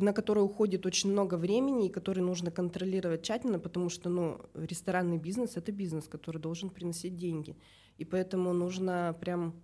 на 0.00 0.12
который 0.12 0.42
уходит 0.42 0.86
очень 0.86 1.10
много 1.10 1.36
времени 1.36 1.86
и 1.86 1.92
который 1.92 2.22
нужно 2.22 2.50
контролировать 2.50 3.22
тщательно, 3.22 3.58
потому 3.58 3.88
что 3.90 4.08
ну, 4.10 4.40
ресторанный 4.54 5.18
бизнес— 5.18 5.52
это 5.56 5.72
бизнес, 5.72 6.08
который 6.08 6.40
должен 6.40 6.70
приносить 6.70 7.16
деньги. 7.16 7.56
И 7.98 8.04
поэтому 8.04 8.52
нужно 8.52 9.14
прям 9.20 9.54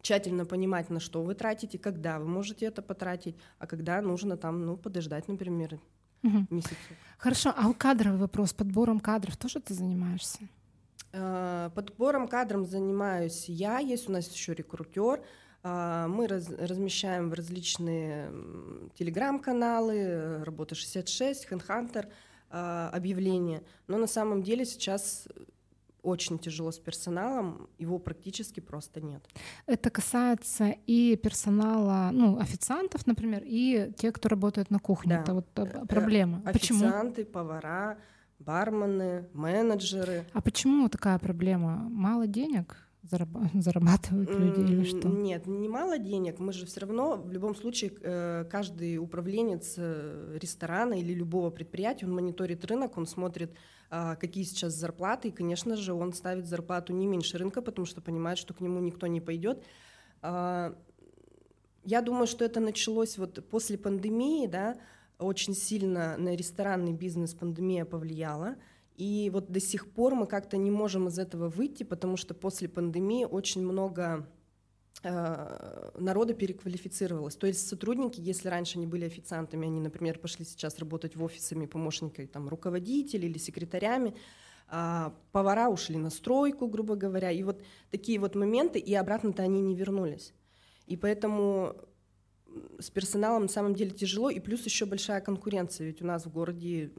тщательно 0.00 0.44
понимать, 0.44 0.90
на 0.90 1.00
что 1.00 1.22
вы 1.22 1.34
тратите, 1.34 1.78
когда 1.78 2.18
вы 2.18 2.26
можете 2.26 2.66
это 2.66 2.82
потратить, 2.82 3.36
а 3.58 3.66
когда 3.66 4.00
нужно 4.00 4.36
там, 4.36 4.64
ну, 4.64 4.76
подождать, 4.76 5.28
например, 5.28 5.80
угу. 6.22 6.46
месяц. 6.50 6.76
Хорошо, 7.18 7.52
а 7.56 7.68
у 7.68 7.74
кадровый 7.74 8.18
вопрос, 8.18 8.52
подбором 8.52 9.00
кадров 9.00 9.36
тоже 9.36 9.60
ты 9.60 9.74
занимаешься? 9.74 10.38
Э, 11.12 11.70
подбором 11.74 12.28
кадров 12.28 12.68
занимаюсь 12.68 13.48
я, 13.48 13.78
есть 13.78 14.08
у 14.08 14.12
нас 14.12 14.30
еще 14.32 14.54
рекрутер, 14.54 15.20
а, 15.20 15.24
мы 15.66 16.26
раз, 16.28 16.48
размещаем 16.50 17.30
в 17.30 17.34
различные 17.34 18.30
телеграм-каналы, 18.94 20.44
Работа 20.44 20.74
66, 20.74 21.48
Хендхантер, 21.48 22.08
объявления. 22.50 23.62
Но 23.88 23.98
на 23.98 24.06
самом 24.06 24.42
деле 24.42 24.64
сейчас 24.64 25.26
очень 26.06 26.38
тяжело 26.38 26.70
с 26.70 26.78
персоналом, 26.78 27.68
его 27.78 27.98
практически 27.98 28.60
просто 28.60 29.00
нет. 29.00 29.22
Это 29.66 29.90
касается 29.90 30.74
и 30.86 31.16
персонала, 31.16 32.10
ну, 32.12 32.38
официантов, 32.38 33.06
например, 33.06 33.42
и 33.44 33.92
тех, 33.96 34.14
кто 34.14 34.28
работает 34.28 34.70
на 34.70 34.78
кухне. 34.78 35.16
Да. 35.16 35.22
Это 35.22 35.34
вот 35.34 35.46
э, 35.56 35.62
э, 35.64 35.86
проблема. 35.86 36.42
Официанты, 36.44 37.24
почему? 37.24 37.32
повара, 37.32 37.98
бармены, 38.38 39.28
менеджеры. 39.34 40.24
А 40.32 40.40
почему 40.40 40.88
такая 40.88 41.18
проблема? 41.18 41.88
Мало 41.90 42.26
денег? 42.26 42.85
зарабатывают 43.54 44.30
люди 44.30 44.72
или 44.72 44.84
что? 44.84 45.08
Нет, 45.08 45.46
немало 45.46 45.98
денег. 45.98 46.38
Мы 46.38 46.52
же 46.52 46.66
все 46.66 46.80
равно, 46.80 47.16
в 47.16 47.32
любом 47.32 47.54
случае, 47.54 47.92
э, 48.00 48.44
каждый 48.50 48.98
управленец 48.98 49.74
э, 49.76 50.38
ресторана 50.40 50.94
или 50.94 51.12
любого 51.12 51.50
предприятия, 51.50 52.06
он 52.06 52.14
мониторит 52.14 52.64
рынок, 52.64 52.96
он 52.96 53.06
смотрит, 53.06 53.54
а, 53.88 54.16
какие 54.16 54.44
сейчас 54.44 54.74
зарплаты, 54.74 55.28
и, 55.28 55.32
конечно 55.32 55.76
же, 55.76 55.92
он 55.92 56.12
ставит 56.12 56.46
зарплату 56.46 56.92
не 56.92 57.06
меньше 57.06 57.38
рынка, 57.38 57.62
потому 57.62 57.86
что 57.86 58.00
понимает, 58.00 58.38
что 58.38 58.52
к 58.52 58.60
нему 58.60 58.80
никто 58.80 59.06
не 59.06 59.20
пойдет. 59.20 59.62
А, 60.22 60.76
я 61.84 62.02
думаю, 62.02 62.26
что 62.26 62.44
это 62.44 62.60
началось 62.60 63.16
вот 63.16 63.48
после 63.48 63.78
пандемии, 63.78 64.46
да, 64.46 64.76
очень 65.18 65.54
сильно 65.54 66.16
на 66.16 66.34
ресторанный 66.34 66.92
бизнес 66.92 67.34
пандемия 67.34 67.84
повлияла. 67.84 68.56
И 68.96 69.30
вот 69.32 69.52
до 69.52 69.60
сих 69.60 69.90
пор 69.90 70.14
мы 70.14 70.26
как-то 70.26 70.56
не 70.56 70.70
можем 70.70 71.08
из 71.08 71.18
этого 71.18 71.48
выйти, 71.50 71.82
потому 71.82 72.16
что 72.16 72.32
после 72.32 72.66
пандемии 72.66 73.24
очень 73.24 73.62
много 73.62 74.26
э, 75.02 75.90
народа 75.98 76.32
переквалифицировалось. 76.32 77.36
То 77.36 77.46
есть 77.46 77.68
сотрудники, 77.68 78.20
если 78.20 78.48
раньше 78.48 78.78
они 78.78 78.86
были 78.86 79.04
официантами, 79.04 79.66
они, 79.66 79.80
например, 79.80 80.18
пошли 80.18 80.46
сейчас 80.46 80.78
работать 80.78 81.14
в 81.14 81.22
офисами 81.22 81.66
помощниками 81.66 82.24
там, 82.26 82.48
руководителей 82.48 83.28
или 83.28 83.36
секретарями, 83.36 84.14
а 84.68 85.12
повара 85.30 85.68
ушли 85.68 85.98
на 85.98 86.08
стройку, 86.08 86.66
грубо 86.66 86.96
говоря, 86.96 87.30
и 87.30 87.42
вот 87.42 87.62
такие 87.90 88.18
вот 88.18 88.34
моменты, 88.34 88.78
и 88.78 88.94
обратно-то 88.94 89.42
они 89.42 89.60
не 89.60 89.74
вернулись. 89.74 90.32
И 90.86 90.96
поэтому 90.96 91.76
с 92.78 92.90
персоналом 92.90 93.42
на 93.42 93.48
самом 93.48 93.74
деле 93.74 93.90
тяжело, 93.90 94.30
и 94.30 94.40
плюс 94.40 94.64
еще 94.64 94.86
большая 94.86 95.20
конкуренция, 95.20 95.86
ведь 95.86 96.00
у 96.00 96.06
нас 96.06 96.24
в 96.24 96.32
городе 96.32 96.92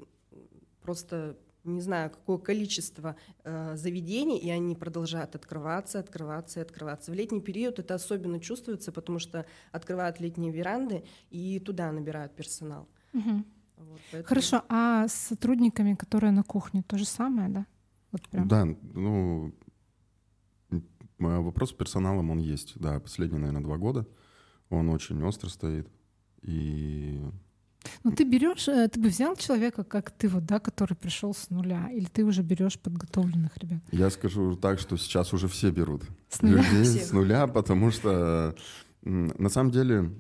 просто 0.82 1.38
не 1.68 1.82
знаю, 1.82 2.10
какое 2.10 2.38
количество 2.38 3.16
э, 3.44 3.76
заведений, 3.76 4.38
и 4.38 4.50
они 4.50 4.76
продолжают 4.76 5.36
открываться, 5.36 6.00
открываться 6.00 6.60
и 6.60 6.64
открываться. 6.64 7.12
В 7.12 7.14
летний 7.14 7.42
период 7.42 7.80
это 7.80 7.96
особенно 7.96 8.40
чувствуется, 8.40 8.92
потому 8.92 9.20
что 9.20 9.46
открывают 9.72 10.20
летние 10.20 10.52
веранды 10.52 11.04
и 11.30 11.60
туда 11.60 11.92
набирают 11.92 12.36
персонал. 12.36 12.88
Угу. 13.14 13.44
Вот, 13.78 14.02
поэтому... 14.12 14.28
Хорошо, 14.28 14.64
а 14.70 15.08
с 15.08 15.14
сотрудниками, 15.14 15.94
которые 15.94 16.32
на 16.32 16.44
кухне, 16.44 16.84
то 16.84 16.98
же 16.98 17.06
самое, 17.06 17.50
да? 17.50 17.66
Вот 18.12 18.28
прям. 18.30 18.48
Да, 18.48 18.66
ну 18.66 19.54
вопрос 21.20 21.72
с 21.72 21.74
персоналом 21.74 22.30
он 22.30 22.40
есть, 22.40 22.80
да, 22.80 23.00
последние, 23.00 23.40
наверное, 23.40 23.64
два 23.64 23.78
года. 23.78 24.08
Он 24.70 24.90
очень 24.90 25.22
остро 25.24 25.50
стоит. 25.50 25.88
И 26.42 27.22
ну, 28.04 28.12
ты 28.12 28.24
берешь, 28.24 28.68
э, 28.68 28.88
ты 28.88 29.00
бы 29.00 29.10
взял 29.10 29.36
человека, 29.36 29.84
как 29.84 30.12
ты, 30.12 30.28
вот, 30.28 30.46
да, 30.46 30.60
который 30.60 30.96
пришел 30.96 31.34
с 31.34 31.50
нуля, 31.50 31.90
или 31.92 32.06
ты 32.06 32.24
уже 32.24 32.42
берешь 32.42 32.80
подготовленных 32.80 33.58
ребят? 33.58 33.82
Я 33.92 34.10
скажу 34.10 34.56
так, 34.56 34.80
что 34.80 34.98
сейчас 34.98 35.34
уже 35.34 35.48
все 35.48 35.72
берут 35.72 36.04
с 36.30 36.42
нуля? 36.42 36.62
людей 36.62 36.86
с 36.86 37.12
нуля, 37.12 37.48
потому 37.48 37.92
что 37.92 38.56
на 39.04 39.50
самом 39.50 39.72
деле 39.72 40.12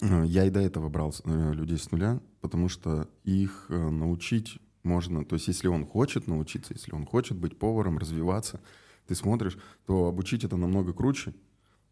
э, 0.00 0.24
я 0.26 0.44
и 0.44 0.50
до 0.50 0.60
этого 0.60 0.88
брал 0.88 1.14
э, 1.24 1.52
людей 1.52 1.78
с 1.78 1.90
нуля, 1.90 2.20
потому 2.40 2.68
что 2.68 3.08
их 3.24 3.66
научить 3.68 4.58
можно, 4.82 5.24
то 5.24 5.34
есть 5.34 5.48
если 5.48 5.68
он 5.68 5.84
хочет 5.84 6.28
научиться, 6.28 6.72
если 6.72 6.94
он 6.94 7.06
хочет 7.06 7.36
быть 7.36 7.58
поваром, 7.58 7.98
развиваться, 7.98 8.60
ты 9.08 9.14
смотришь, 9.14 9.58
то 9.86 10.06
обучить 10.06 10.44
это 10.44 10.56
намного 10.56 10.92
круче, 10.92 11.34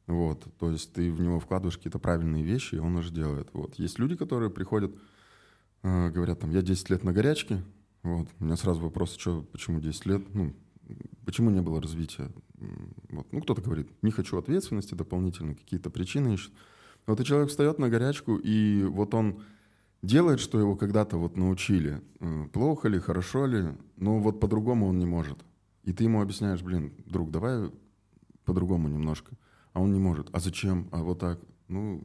вот, 0.06 0.46
то 0.58 0.70
есть 0.70 0.92
ты 0.92 1.10
в 1.10 1.20
него 1.20 1.40
вкладываешь 1.40 1.76
какие-то 1.76 1.98
правильные 1.98 2.42
вещи, 2.42 2.74
и 2.74 2.78
он 2.78 2.96
уже 2.96 3.10
делает. 3.10 3.48
Вот. 3.52 3.76
Есть 3.76 3.98
люди, 3.98 4.16
которые 4.16 4.50
приходят, 4.50 4.94
э, 5.82 6.10
говорят, 6.10 6.40
там, 6.40 6.50
я 6.50 6.60
10 6.60 6.90
лет 6.90 7.04
на 7.04 7.12
горячке, 7.12 7.62
вот, 8.02 8.28
у 8.38 8.44
меня 8.44 8.56
сразу 8.56 8.80
вопрос, 8.82 9.16
что, 9.16 9.42
почему 9.42 9.80
10 9.80 10.06
лет, 10.06 10.34
ну, 10.34 10.54
почему 11.24 11.48
не 11.48 11.62
было 11.62 11.80
развития? 11.80 12.30
Вот. 13.08 13.26
Ну, 13.32 13.40
кто-то 13.40 13.62
говорит, 13.62 13.88
не 14.02 14.10
хочу 14.10 14.36
ответственности 14.36 14.94
дополнительно, 14.94 15.54
какие-то 15.54 15.88
причины 15.88 16.34
ищет. 16.34 16.52
Вот 17.06 17.20
и 17.20 17.24
человек 17.24 17.48
встает 17.48 17.78
на 17.78 17.88
горячку, 17.88 18.36
и 18.36 18.84
вот 18.84 19.14
он 19.14 19.42
делает, 20.02 20.40
что 20.40 20.60
его 20.60 20.76
когда-то 20.76 21.16
вот 21.16 21.38
научили. 21.38 22.02
Э, 22.20 22.46
плохо 22.52 22.88
ли, 22.88 22.98
хорошо 22.98 23.46
ли, 23.46 23.68
но 23.96 24.18
вот 24.18 24.38
по-другому 24.38 24.86
он 24.86 24.98
не 24.98 25.06
может. 25.06 25.38
И 25.82 25.94
ты 25.94 26.04
ему 26.04 26.20
объясняешь, 26.20 26.62
блин, 26.62 26.92
друг, 27.06 27.30
давай 27.30 27.70
по-другому 28.44 28.88
немножко 28.88 29.34
а 29.74 29.80
он 29.80 29.92
не 29.92 30.00
может. 30.00 30.30
А 30.32 30.40
зачем? 30.40 30.88
А 30.92 31.02
вот 31.02 31.18
так? 31.18 31.38
Ну, 31.68 32.02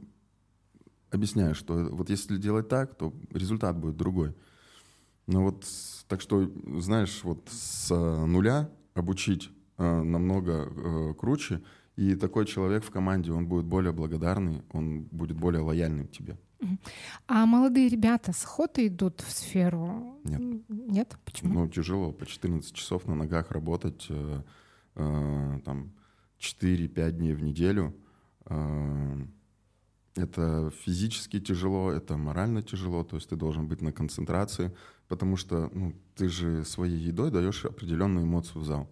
объясняю, 1.11 1.55
что 1.55 1.73
вот 1.91 2.09
если 2.09 2.37
делать 2.37 2.67
так, 2.67 2.95
то 2.95 3.13
результат 3.31 3.77
будет 3.77 3.95
другой. 3.95 4.35
Ну 5.27 5.43
вот, 5.43 5.65
так 6.07 6.19
что, 6.19 6.51
знаешь, 6.79 7.21
вот 7.23 7.47
с 7.49 7.95
нуля 7.95 8.69
обучить 8.95 9.51
э, 9.77 10.01
намного 10.01 10.67
э, 10.69 11.13
круче, 11.13 11.61
и 11.95 12.15
такой 12.15 12.45
человек 12.45 12.83
в 12.83 12.91
команде, 12.91 13.31
он 13.31 13.47
будет 13.47 13.65
более 13.65 13.91
благодарный, 13.91 14.63
он 14.71 15.03
будет 15.11 15.37
более 15.37 15.61
лояльный 15.61 16.07
к 16.07 16.11
тебе. 16.11 16.37
А 17.27 17.45
молодые 17.45 17.87
ребята 17.87 18.33
с 18.33 18.43
охотой 18.43 18.87
идут 18.87 19.21
в 19.21 19.31
сферу? 19.31 20.19
Нет. 20.23 20.41
Нет? 20.67 21.17
Почему? 21.25 21.53
Ну, 21.53 21.69
тяжело, 21.69 22.11
по 22.11 22.25
14 22.25 22.73
часов 22.73 23.05
на 23.05 23.15
ногах 23.15 23.51
работать, 23.51 24.07
э, 24.09 24.41
э, 24.95 25.59
там, 25.63 25.91
4-5 26.39 27.11
дней 27.11 27.33
в 27.33 27.41
неделю. 27.41 27.95
А, 28.45 29.17
это 30.15 30.71
физически 30.83 31.39
тяжело, 31.39 31.91
это 31.91 32.17
морально 32.17 32.61
тяжело, 32.61 33.03
то 33.03 33.15
есть 33.15 33.29
ты 33.29 33.35
должен 33.35 33.67
быть 33.67 33.81
на 33.81 33.91
концентрации, 33.91 34.75
потому 35.07 35.37
что 35.37 35.69
ну, 35.73 35.93
ты 36.15 36.29
же 36.29 36.65
своей 36.65 36.97
едой 36.97 37.31
даешь 37.31 37.65
определенную 37.65 38.25
эмоцию 38.25 38.61
в 38.61 38.65
зал. 38.65 38.89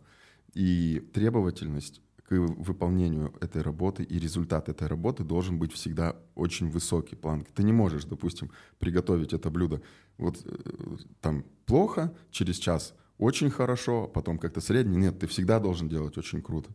И 0.53 1.03
требовательность 1.13 2.01
к 2.23 2.31
выполнению 2.31 3.33
этой 3.39 3.61
работы 3.61 4.03
и 4.03 4.19
результат 4.19 4.67
этой 4.69 4.87
работы 4.87 5.23
должен 5.23 5.57
быть 5.59 5.71
всегда 5.71 6.15
очень 6.35 6.69
высокий 6.69 7.15
планки. 7.15 7.51
Ты 7.53 7.63
не 7.63 7.71
можешь, 7.71 8.05
допустим, 8.05 8.51
приготовить 8.79 9.33
это 9.33 9.49
блюдо 9.49 9.81
вот 10.17 10.41
э, 10.45 10.97
там 11.21 11.45
плохо, 11.65 12.13
через 12.31 12.57
час 12.57 12.93
очень 13.17 13.49
хорошо, 13.49 14.07
потом 14.07 14.37
как-то 14.37 14.61
средний. 14.61 14.97
Нет, 14.97 15.19
ты 15.19 15.27
всегда 15.27 15.59
должен 15.59 15.87
делать 15.87 16.17
очень 16.17 16.41
круто. 16.41 16.69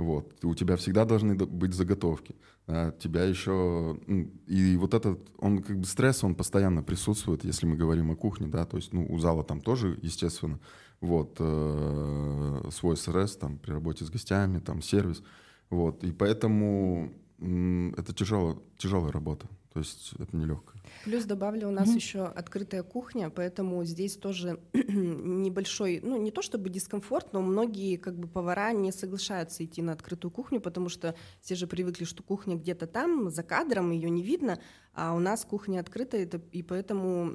Вот. 0.00 0.44
У 0.44 0.54
тебя 0.54 0.76
всегда 0.76 1.04
должны 1.04 1.34
быть 1.34 1.74
заготовки. 1.74 2.34
А 2.66 2.92
тебя 2.92 3.24
еще... 3.24 3.98
И 4.46 4.76
вот 4.76 4.94
этот, 4.94 5.28
он 5.38 5.62
как 5.62 5.78
бы 5.78 5.84
стресс, 5.84 6.24
он 6.24 6.34
постоянно 6.34 6.82
присутствует, 6.82 7.44
если 7.44 7.66
мы 7.66 7.76
говорим 7.76 8.10
о 8.10 8.16
кухне, 8.16 8.46
да, 8.46 8.64
то 8.64 8.76
есть, 8.76 8.92
ну, 8.92 9.06
у 9.08 9.18
зала 9.18 9.44
там 9.44 9.60
тоже, 9.60 9.98
естественно, 10.02 10.58
вот, 11.00 11.36
э, 11.38 12.68
свой 12.70 12.96
стресс 12.96 13.36
там 13.36 13.58
при 13.58 13.72
работе 13.72 14.04
с 14.04 14.10
гостями, 14.10 14.58
там 14.58 14.82
сервис, 14.82 15.22
вот, 15.68 16.04
и 16.04 16.12
поэтому 16.12 17.12
это 17.40 18.14
тяжело, 18.14 18.62
тяжелая 18.78 19.12
работа. 19.12 19.48
То 19.72 19.78
есть 19.78 20.14
это 20.18 20.36
нелегко. 20.36 20.72
Плюс 21.04 21.24
добавлю, 21.24 21.68
у 21.68 21.70
нас 21.70 21.88
mm-hmm. 21.88 21.94
еще 21.94 22.24
открытая 22.24 22.82
кухня, 22.82 23.30
поэтому 23.30 23.84
здесь 23.84 24.16
тоже 24.16 24.58
небольшой, 24.72 26.00
ну 26.02 26.20
не 26.20 26.32
то 26.32 26.42
чтобы 26.42 26.70
дискомфорт, 26.70 27.32
но 27.32 27.40
многие 27.40 27.96
как 27.96 28.18
бы 28.18 28.26
повара 28.26 28.72
не 28.72 28.90
соглашаются 28.90 29.64
идти 29.64 29.80
на 29.80 29.92
открытую 29.92 30.32
кухню, 30.32 30.60
потому 30.60 30.88
что 30.88 31.14
все 31.40 31.54
же 31.54 31.68
привыкли, 31.68 32.04
что 32.04 32.24
кухня 32.24 32.56
где-то 32.56 32.88
там, 32.88 33.30
за 33.30 33.44
кадром, 33.44 33.92
ее 33.92 34.10
не 34.10 34.24
видно, 34.24 34.58
а 34.92 35.14
у 35.14 35.20
нас 35.20 35.44
кухня 35.44 35.78
открытая, 35.78 36.28
и 36.50 36.62
поэтому 36.64 37.34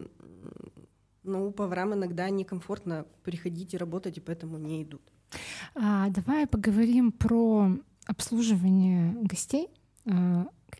ну, 1.23 1.51
поварам 1.51 1.93
иногда 1.93 2.29
некомфортно 2.29 3.05
приходить 3.23 3.73
и 3.73 3.77
работать, 3.77 4.17
и 4.17 4.21
поэтому 4.21 4.57
не 4.57 4.83
идут. 4.83 5.01
А, 5.73 6.09
давай 6.09 6.47
поговорим 6.47 7.13
про 7.13 7.71
обслуживание 8.05 9.13
гостей. 9.23 9.69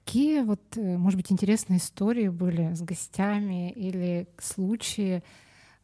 Какие 0.06 0.44
вот, 0.44 0.62
э, 0.78 0.98
может 0.98 1.18
быть, 1.18 1.32
интересные 1.32 1.80
истории 1.80 2.28
были 2.28 2.74
с 2.76 2.82
гостями 2.82 3.72
или 3.72 4.28
случаи, 4.38 5.24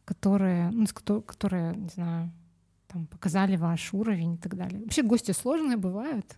которые, 0.04 0.70
ну, 0.70 0.86
которые, 1.26 1.74
не 1.74 1.88
знаю, 1.88 2.30
там, 2.86 3.06
показали 3.08 3.56
ваш 3.56 3.92
уровень 3.92 4.34
и 4.34 4.38
так 4.38 4.56
далее? 4.56 4.80
Вообще 4.80 5.02
гости 5.02 5.32
сложные 5.32 5.76
бывают? 5.76 6.36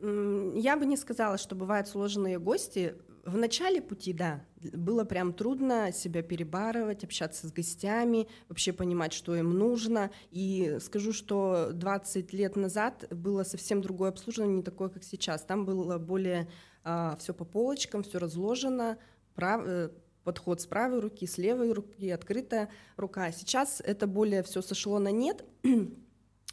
Я 0.00 0.78
бы 0.78 0.86
не 0.86 0.96
сказала, 0.96 1.36
что 1.36 1.54
бывают 1.54 1.88
сложные 1.88 2.38
гости. 2.38 2.94
В 3.24 3.36
начале 3.36 3.80
пути, 3.82 4.12
да, 4.12 4.44
было 4.56 5.04
прям 5.04 5.32
трудно 5.32 5.92
себя 5.92 6.22
перебарывать, 6.22 7.04
общаться 7.04 7.46
с 7.46 7.52
гостями, 7.52 8.28
вообще 8.48 8.72
понимать, 8.72 9.12
что 9.12 9.34
им 9.36 9.50
нужно. 9.50 10.10
И 10.30 10.78
скажу, 10.80 11.12
что 11.12 11.70
20 11.72 12.32
лет 12.32 12.56
назад 12.56 13.06
было 13.10 13.44
совсем 13.44 13.82
другое 13.82 14.10
обслуживание, 14.10 14.56
не 14.56 14.62
такое, 14.62 14.88
как 14.88 15.04
сейчас. 15.04 15.42
Там 15.42 15.64
было 15.64 15.98
более 15.98 16.48
а, 16.84 17.16
все 17.16 17.34
по 17.34 17.44
полочкам, 17.44 18.02
все 18.02 18.18
разложено, 18.18 18.98
прав, 19.34 19.62
э, 19.64 19.90
подход 20.24 20.60
с 20.60 20.66
правой 20.66 21.00
руки, 21.00 21.26
с 21.26 21.38
левой 21.38 21.72
руки, 21.72 22.10
открытая 22.10 22.70
рука. 22.96 23.32
Сейчас 23.32 23.80
это 23.84 24.06
более 24.06 24.42
все 24.42 24.62
сошло 24.62 24.98
на 24.98 25.10
нет. 25.10 25.44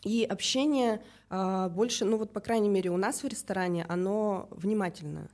И 0.04 0.24
общение 0.24 1.04
а, 1.30 1.68
больше, 1.70 2.06
ну 2.06 2.18
вот 2.18 2.32
по 2.32 2.40
крайней 2.40 2.70
мере 2.70 2.92
у 2.92 2.98
нас 2.98 3.24
в 3.24 3.28
ресторане, 3.28 3.86
оно 3.90 4.48
внимательное. 4.52 5.30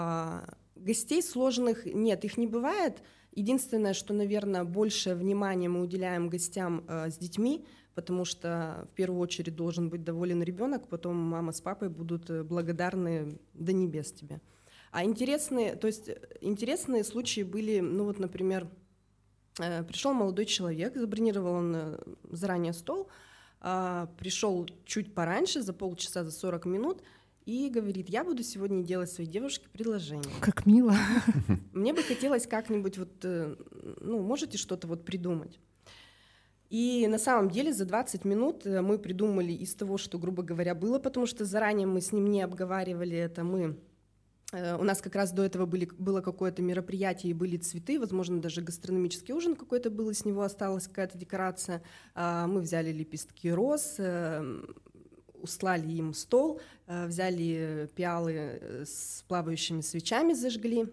А, 0.00 0.44
гостей 0.76 1.20
сложных 1.20 1.84
нет, 1.84 2.24
их 2.24 2.36
не 2.36 2.46
бывает. 2.46 3.02
Единственное, 3.32 3.94
что, 3.94 4.14
наверное, 4.14 4.62
большее 4.62 5.16
внимание 5.16 5.68
мы 5.68 5.80
уделяем 5.80 6.28
гостям 6.28 6.84
э, 6.86 7.10
с 7.10 7.18
детьми, 7.18 7.66
потому 7.96 8.24
что 8.24 8.86
в 8.92 8.94
первую 8.94 9.20
очередь 9.20 9.56
должен 9.56 9.88
быть 9.88 10.04
доволен 10.04 10.40
ребенок, 10.40 10.86
потом 10.86 11.16
мама 11.16 11.50
с 11.50 11.60
папой 11.60 11.88
будут 11.88 12.30
э, 12.30 12.44
благодарны 12.44 13.40
до 13.54 13.72
небес 13.72 14.12
тебе. 14.12 14.40
А 14.92 15.02
интересные, 15.02 15.74
то 15.74 15.88
есть 15.88 16.10
интересные 16.40 17.02
случаи 17.02 17.42
были, 17.42 17.80
ну 17.80 18.04
вот, 18.04 18.20
например, 18.20 18.68
э, 19.58 19.82
пришел 19.82 20.12
молодой 20.12 20.46
человек, 20.46 20.94
забронировал 20.94 21.54
он 21.54 21.74
э, 21.74 21.98
заранее 22.30 22.72
стол, 22.72 23.08
э, 23.62 24.06
пришел 24.16 24.64
чуть 24.84 25.12
пораньше, 25.12 25.60
за 25.60 25.72
полчаса, 25.72 26.22
за 26.22 26.30
40 26.30 26.66
минут– 26.66 27.02
и 27.48 27.70
говорит, 27.70 28.10
я 28.10 28.24
буду 28.24 28.42
сегодня 28.42 28.84
делать 28.84 29.10
своей 29.10 29.30
девушке 29.30 29.68
предложение. 29.72 30.34
Как 30.42 30.66
мило. 30.66 30.94
Мне 31.72 31.94
бы 31.94 32.02
хотелось 32.02 32.46
как-нибудь 32.46 32.98
вот, 32.98 33.24
э, 33.24 33.56
ну, 34.02 34.20
можете 34.20 34.58
что-то 34.58 34.86
вот 34.86 35.06
придумать. 35.06 35.58
И 36.68 37.06
на 37.08 37.18
самом 37.18 37.48
деле 37.48 37.72
за 37.72 37.86
20 37.86 38.26
минут 38.26 38.66
э, 38.66 38.82
мы 38.82 38.98
придумали 38.98 39.52
из 39.52 39.74
того, 39.74 39.96
что, 39.96 40.18
грубо 40.18 40.42
говоря, 40.42 40.74
было, 40.74 40.98
потому 40.98 41.24
что 41.24 41.46
заранее 41.46 41.86
мы 41.86 42.02
с 42.02 42.12
ним 42.12 42.26
не 42.26 42.42
обговаривали 42.42 43.16
это, 43.16 43.44
мы 43.44 43.78
э, 44.52 44.76
у 44.76 44.82
нас 44.82 45.00
как 45.00 45.14
раз 45.14 45.32
до 45.32 45.42
этого 45.42 45.64
были, 45.64 45.88
было 45.96 46.20
какое-то 46.20 46.60
мероприятие 46.60 47.30
и 47.30 47.34
были 47.34 47.56
цветы, 47.56 47.98
возможно, 47.98 48.42
даже 48.42 48.60
гастрономический 48.60 49.32
ужин 49.32 49.56
какой-то 49.56 49.88
был, 49.88 50.10
и 50.10 50.14
с 50.14 50.26
него 50.26 50.42
осталась 50.42 50.86
какая-то 50.86 51.16
декорация. 51.16 51.82
А, 52.14 52.46
мы 52.46 52.60
взяли 52.60 52.92
лепестки 52.92 53.50
роз, 53.50 53.98
услали 55.42 55.90
им 55.92 56.14
стол, 56.14 56.60
э, 56.86 57.06
взяли 57.06 57.88
пиалы 57.94 58.32
э, 58.32 58.84
с 58.86 59.24
плавающими 59.28 59.80
свечами, 59.80 60.32
зажгли. 60.32 60.88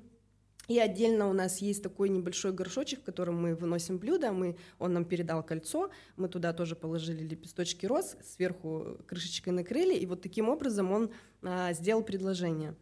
И 0.67 0.79
отдельно 0.79 1.29
у 1.29 1.33
нас 1.33 1.59
есть 1.59 1.83
такой 1.83 2.09
небольшой 2.09 2.51
горшочек, 2.51 3.01
в 3.01 3.03
котором 3.03 3.39
мы 3.39 3.55
выносим 3.55 3.97
блюдо. 3.97 4.31
Мы, 4.31 4.57
он 4.79 4.93
нам 4.93 5.05
передал 5.05 5.43
кольцо, 5.43 5.91
мы 6.17 6.27
туда 6.27 6.53
тоже 6.53 6.75
положили 6.75 7.23
лепесточки 7.23 7.85
роз, 7.85 8.15
сверху 8.23 8.97
крышечкой 9.05 9.53
накрыли, 9.53 9.95
и 9.95 10.05
вот 10.05 10.21
таким 10.21 10.49
образом 10.49 10.91
он 10.91 11.11
а, 11.43 11.71
сделал 11.73 12.01
предложение. 12.01 12.73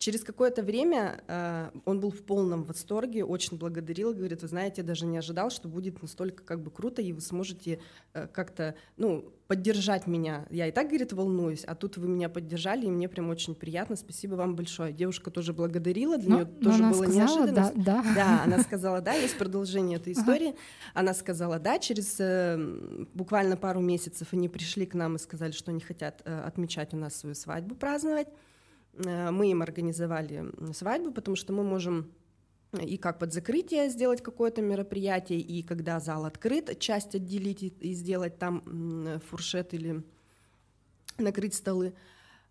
Через 0.00 0.24
какое-то 0.24 0.62
время 0.62 1.22
э, 1.28 1.70
он 1.84 2.00
был 2.00 2.10
в 2.10 2.22
полном 2.22 2.64
восторге, 2.64 3.22
очень 3.22 3.58
благодарил, 3.58 4.14
говорит, 4.14 4.40
вы 4.40 4.48
знаете, 4.48 4.80
я 4.80 4.86
даже 4.86 5.04
не 5.04 5.18
ожидал, 5.18 5.50
что 5.50 5.68
будет 5.68 6.00
настолько 6.00 6.42
как 6.42 6.62
бы 6.62 6.70
круто, 6.70 7.02
и 7.02 7.12
вы 7.12 7.20
сможете 7.20 7.80
э, 8.14 8.26
как-то, 8.28 8.76
ну, 8.96 9.30
поддержать 9.46 10.06
меня. 10.06 10.46
Я 10.48 10.68
и 10.68 10.72
так, 10.72 10.88
говорит, 10.88 11.12
волнуюсь, 11.12 11.64
а 11.64 11.74
тут 11.74 11.98
вы 11.98 12.08
меня 12.08 12.30
поддержали, 12.30 12.86
и 12.86 12.90
мне 12.90 13.10
прям 13.10 13.28
очень 13.28 13.54
приятно, 13.54 13.94
спасибо 13.94 14.36
вам 14.36 14.56
большое. 14.56 14.90
Девушка 14.90 15.30
тоже 15.30 15.52
благодарила, 15.52 16.16
для 16.16 16.30
но, 16.30 16.36
нее 16.36 16.46
тоже 16.46 16.78
она 16.78 16.92
было 16.92 17.02
сказала, 17.02 17.28
неожиданно. 17.28 17.72
Да, 17.76 18.02
да. 18.02 18.14
да, 18.14 18.42
она 18.44 18.58
сказала, 18.62 19.02
да, 19.02 19.12
есть 19.12 19.36
продолжение 19.36 19.98
этой 19.98 20.14
истории. 20.14 20.48
Ага. 20.48 20.58
Она 20.94 21.12
сказала, 21.12 21.58
да, 21.58 21.78
через 21.78 22.16
э, 22.20 22.56
буквально 23.12 23.58
пару 23.58 23.80
месяцев 23.80 24.28
они 24.32 24.48
пришли 24.48 24.86
к 24.86 24.94
нам 24.94 25.16
и 25.16 25.18
сказали, 25.18 25.52
что 25.52 25.72
они 25.72 25.80
хотят 25.80 26.22
э, 26.24 26.40
отмечать 26.40 26.94
у 26.94 26.96
нас 26.96 27.16
свою 27.16 27.34
свадьбу, 27.34 27.74
праздновать. 27.74 28.28
Э, 28.94 29.30
мы 29.30 29.50
им 29.50 29.62
организовали 29.62 30.44
свадьбу, 30.72 31.12
потому 31.12 31.36
что 31.36 31.52
мы 31.52 31.64
можем 31.64 32.12
и 32.72 32.98
как 32.98 33.18
под 33.18 33.32
закрытие 33.32 33.88
сделать 33.90 34.22
какое-то 34.22 34.62
мероприятие, 34.62 35.40
и 35.40 35.62
когда 35.62 35.98
зал 35.98 36.24
открыт, 36.24 36.78
часть 36.78 37.16
отделить 37.16 37.62
и 37.62 37.94
сделать 37.94 38.38
там 38.38 39.20
фуршет 39.28 39.74
или 39.74 40.04
накрыть 41.18 41.54
столы. 41.54 41.94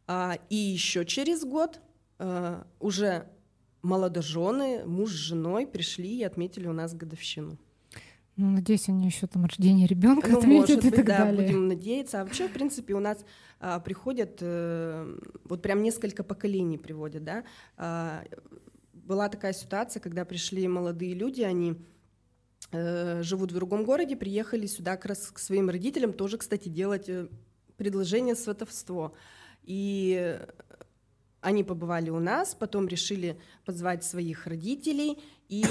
А, 0.08 0.38
и 0.50 0.56
еще 0.56 1.06
через 1.06 1.46
год 1.46 1.80
э, 2.18 2.64
уже 2.80 3.30
молодожены, 3.82 4.86
муж 4.86 5.12
с 5.12 5.16
женой 5.16 5.68
пришли 5.68 6.18
и 6.18 6.24
отметили 6.24 6.68
у 6.68 6.74
нас 6.74 6.94
годовщину. 6.94 7.58
Ну, 8.40 8.52
надеюсь, 8.52 8.88
они 8.88 9.06
еще 9.06 9.28
там 9.28 9.44
рождение 9.44 9.86
ребенка 9.86 10.30
ну, 10.30 10.38
отметят 10.38 10.70
может 10.70 10.86
и 10.86 10.88
быть, 10.88 10.96
так 10.96 11.06
да, 11.06 11.18
далее. 11.26 11.46
будем 11.46 11.68
надеяться. 11.68 12.22
А 12.22 12.24
вообще, 12.24 12.48
в 12.48 12.54
принципе, 12.54 12.94
у 12.94 13.02
нас 13.02 13.26
а, 13.60 13.82
приходят, 13.82 14.40
а, 14.42 15.14
вот 15.44 15.62
прям 15.62 15.84
несколько 15.84 16.24
поколений 16.24 16.78
приводят, 16.78 17.26
да. 17.26 17.44
А, 17.76 18.24
была 18.94 19.28
такая 19.28 19.52
ситуация, 19.52 20.00
когда 20.00 20.24
пришли 20.24 20.66
молодые 20.70 21.16
люди, 21.16 21.42
они 21.42 21.76
а, 22.72 23.20
живут 23.24 23.52
в 23.52 23.56
другом 23.56 23.84
городе, 23.84 24.16
приехали 24.16 24.68
сюда 24.68 24.96
как 24.96 25.08
раз 25.08 25.32
к 25.32 25.40
своим 25.40 25.70
родителям, 25.70 26.14
тоже, 26.14 26.38
кстати, 26.38 26.70
делать 26.70 27.10
э, 27.10 27.28
предложение 27.76 28.36
сватовство. 28.36 29.16
И 29.64 30.40
они 31.42 31.66
побывали 31.66 32.10
у 32.10 32.20
нас, 32.20 32.56
потом 32.56 32.88
решили 32.88 33.38
позвать 33.66 34.06
своих 34.06 34.48
родителей, 34.48 35.18
и 35.50 35.66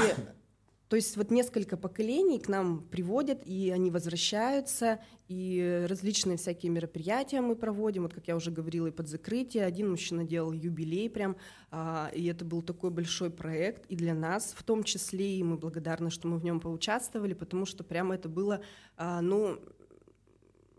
то 0.88 0.96
есть 0.96 1.16
вот 1.18 1.30
несколько 1.30 1.76
поколений 1.76 2.38
к 2.38 2.48
нам 2.48 2.80
приводят, 2.80 3.42
и 3.44 3.70
они 3.70 3.90
возвращаются, 3.90 5.00
и 5.28 5.84
различные 5.86 6.38
всякие 6.38 6.72
мероприятия 6.72 7.42
мы 7.42 7.56
проводим, 7.56 8.04
вот 8.04 8.14
как 8.14 8.26
я 8.26 8.34
уже 8.34 8.50
говорила, 8.50 8.86
и 8.86 8.90
под 8.90 9.06
закрытие. 9.06 9.66
Один 9.66 9.90
мужчина 9.90 10.24
делал 10.24 10.52
юбилей 10.52 11.10
прям, 11.10 11.36
а, 11.70 12.10
и 12.14 12.24
это 12.26 12.46
был 12.46 12.62
такой 12.62 12.90
большой 12.90 13.30
проект, 13.30 13.84
и 13.90 13.96
для 13.96 14.14
нас 14.14 14.54
в 14.56 14.62
том 14.62 14.82
числе, 14.82 15.36
и 15.36 15.42
мы 15.42 15.58
благодарны, 15.58 16.10
что 16.10 16.26
мы 16.26 16.38
в 16.38 16.44
нем 16.44 16.58
поучаствовали, 16.58 17.34
потому 17.34 17.66
что 17.66 17.84
прямо 17.84 18.14
это 18.14 18.30
было, 18.30 18.62
а, 18.96 19.20
ну, 19.20 19.60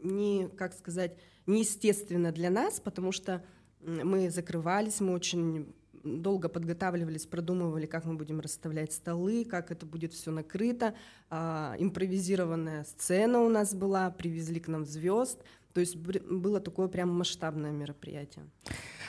не, 0.01 0.47
как 0.57 0.73
сказать, 0.73 1.17
неестественно 1.45 2.31
для 2.31 2.49
нас, 2.49 2.79
потому 2.79 3.11
что 3.11 3.45
мы 3.81 4.31
закрывались, 4.31 5.01
мы 5.01 5.13
очень 5.13 5.73
долго 6.03 6.49
подготавливались, 6.49 7.25
продумывали, 7.25 7.85
как 7.85 8.05
мы 8.05 8.15
будем 8.15 8.39
расставлять 8.39 8.93
столы, 8.93 9.45
как 9.45 9.71
это 9.71 9.85
будет 9.85 10.13
все 10.13 10.31
накрыто. 10.31 10.93
А, 11.29 11.75
импровизированная 11.77 12.83
сцена 12.83 13.39
у 13.41 13.49
нас 13.49 13.73
была, 13.73 14.09
привезли 14.09 14.59
к 14.59 14.67
нам 14.67 14.85
звезд. 14.85 15.43
То 15.73 15.81
есть 15.81 15.95
было 15.95 16.59
такое 16.59 16.88
прям 16.88 17.09
масштабное 17.15 17.71
мероприятие. 17.71 18.45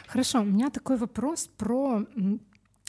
Хорошо, 0.07 0.41
у 0.41 0.45
меня 0.45 0.71
такой 0.71 0.97
вопрос 0.97 1.49
про 1.57 2.05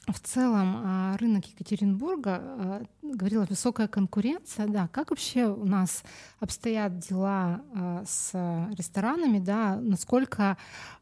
в 0.07 0.19
целом 0.19 0.81
а, 0.83 1.17
рынок 1.17 1.45
Екатеринбурга, 1.45 2.39
а, 2.41 2.81
говорила 3.01 3.45
высокая 3.45 3.87
конкуренция, 3.87 4.67
да, 4.67 4.87
как 4.87 5.11
вообще 5.11 5.45
у 5.45 5.65
нас 5.65 6.03
обстоят 6.39 6.99
дела 6.99 7.61
а, 7.73 8.03
с 8.05 8.31
ресторанами, 8.77 9.39
да, 9.39 9.75
насколько 9.75 10.57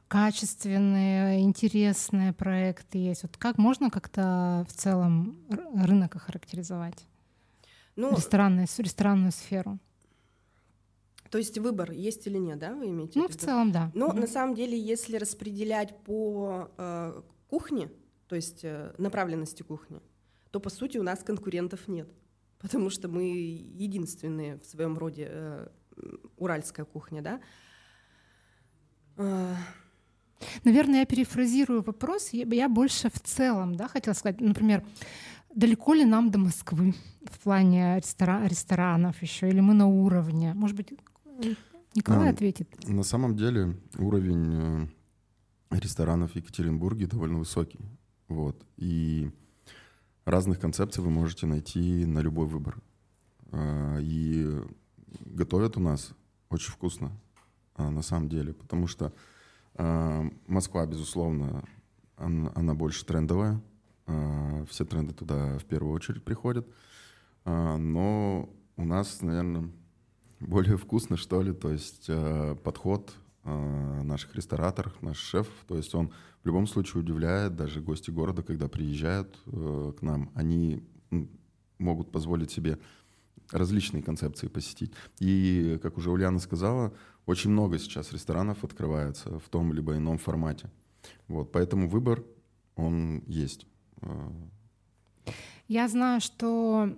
качественные, 0.10 1.42
интересные 1.42 2.34
проекты 2.34 2.98
есть? 2.98 3.24
Вот 3.24 3.38
как 3.38 3.58
можно 3.58 3.90
как-то 3.90 4.66
в 4.68 4.74
целом 4.74 5.38
рынок 5.50 6.18
охарактеризовать? 6.18 7.08
Ну, 7.96 8.16
ресторанную, 8.16 8.68
ресторанную 8.78 9.32
сферу. 9.32 9.80
То 11.30 11.38
есть 11.38 11.58
выбор 11.60 11.92
есть 11.92 12.26
или 12.28 12.38
нет, 12.38 12.58
да, 12.58 12.74
вы 12.74 12.90
имеете? 12.90 13.20
Ну, 13.20 13.28
в, 13.28 13.32
в 13.32 13.38
целом, 13.38 13.72
да. 13.72 13.92
Но 13.94 14.08
угу. 14.08 14.18
на 14.18 14.28
самом 14.28 14.56
деле, 14.56 14.78
если 14.80 15.16
распределять 15.18 15.96
по 16.04 16.72
э, 16.78 17.22
кухне, 17.50 17.92
то 18.28 18.36
есть 18.36 18.64
э, 18.64 18.94
направленности 18.98 19.62
кухни, 19.62 20.02
то 20.50 20.60
по 20.60 20.70
сути 20.70 20.98
у 20.98 21.04
нас 21.04 21.20
конкурентов 21.20 21.88
нет, 21.88 22.10
потому 22.58 22.90
что 22.90 23.08
мы 23.08 23.24
единственные 23.24 24.58
в 24.58 24.66
своем 24.66 24.98
роде 24.98 25.28
э, 25.30 25.68
уральская 26.38 26.86
кухня, 26.86 27.22
да. 27.22 27.42
Наверное, 30.64 31.00
я 31.00 31.06
перефразирую 31.06 31.82
вопрос. 31.82 32.30
Я 32.32 32.70
больше 32.70 33.10
в 33.10 33.20
целом 33.20 33.76
да, 33.76 33.88
хотела 33.88 34.14
сказать, 34.14 34.42
например, 34.42 34.84
далеко 35.54 35.94
ли 35.94 36.06
нам 36.06 36.32
до 36.32 36.40
Москвы 36.40 36.96
в 37.24 37.40
плане 37.40 37.98
рестора- 37.98 38.48
ресторанов 38.48 39.22
еще, 39.22 39.50
или 39.50 39.60
мы 39.60 39.74
на 39.74 39.88
уровне? 39.88 40.54
Может 40.54 40.78
быть, 40.78 40.94
Николай 41.96 42.30
а, 42.30 42.32
ответит. 42.32 42.88
На 42.88 43.04
самом 43.04 43.36
деле 43.36 43.76
уровень 43.98 44.88
э, 45.72 45.78
ресторанов 45.78 46.34
в 46.34 46.36
Екатеринбурге 46.36 47.08
довольно 47.08 47.40
высокий. 47.40 47.80
Вот. 48.28 48.64
И 48.78 49.32
разных 50.26 50.60
концепций 50.60 51.04
вы 51.04 51.10
можете 51.10 51.48
найти 51.48 52.06
на 52.06 52.20
любой 52.20 52.48
выбор. 52.48 52.78
А, 53.52 53.98
и 54.00 54.62
готовят 55.26 55.78
у 55.78 55.80
нас 55.80 56.12
очень 56.50 56.72
вкусно, 56.72 57.12
а, 57.76 57.90
на 57.90 58.02
самом 58.02 58.30
деле, 58.30 58.54
потому 58.54 58.88
что 58.88 59.14
Москва, 59.76 60.86
безусловно, 60.86 61.64
она, 62.18 62.74
больше 62.74 63.06
трендовая. 63.06 63.62
А, 64.06 64.66
все 64.70 64.86
тренды 64.86 65.14
туда 65.14 65.58
в 65.58 65.66
первую 65.66 65.94
очередь 65.94 66.24
приходят. 66.24 66.68
А, 67.46 67.78
но 67.78 68.50
у 68.76 68.86
нас, 68.86 69.22
наверное, 69.22 69.70
более 70.40 70.78
вкусно, 70.78 71.18
что 71.18 71.42
ли. 71.42 71.54
То 71.54 71.72
есть 71.72 72.10
подход 72.64 73.14
наших 73.44 74.36
рестораторов, 74.36 75.02
наш 75.02 75.18
шеф, 75.18 75.48
то 75.68 75.78
есть 75.78 75.96
он 75.96 76.12
в 76.44 76.46
любом 76.46 76.68
случае 76.68 77.02
удивляет 77.02 77.56
даже 77.56 77.82
гости 77.82 78.12
города, 78.12 78.44
когда 78.44 78.68
приезжают 78.68 79.40
э, 79.46 79.94
к 79.98 80.02
нам, 80.02 80.30
они 80.36 80.84
могут 81.80 82.12
позволить 82.12 82.52
себе 82.52 82.78
различные 83.52 84.04
концепции 84.04 84.48
посетить. 84.48 84.94
И, 85.20 85.80
как 85.82 85.98
уже 85.98 86.12
Ульяна 86.12 86.40
сказала, 86.40 86.94
очень 87.30 87.52
много 87.52 87.78
сейчас 87.78 88.12
ресторанов 88.12 88.64
открывается 88.64 89.38
в 89.38 89.50
том 89.50 89.72
либо 89.72 89.96
ином 89.96 90.18
формате. 90.18 90.72
Вот, 91.28 91.52
поэтому 91.52 91.88
выбор, 91.88 92.24
он 92.76 93.24
есть. 93.28 93.68
Я 95.68 95.88
знаю, 95.88 96.22
что 96.22 96.98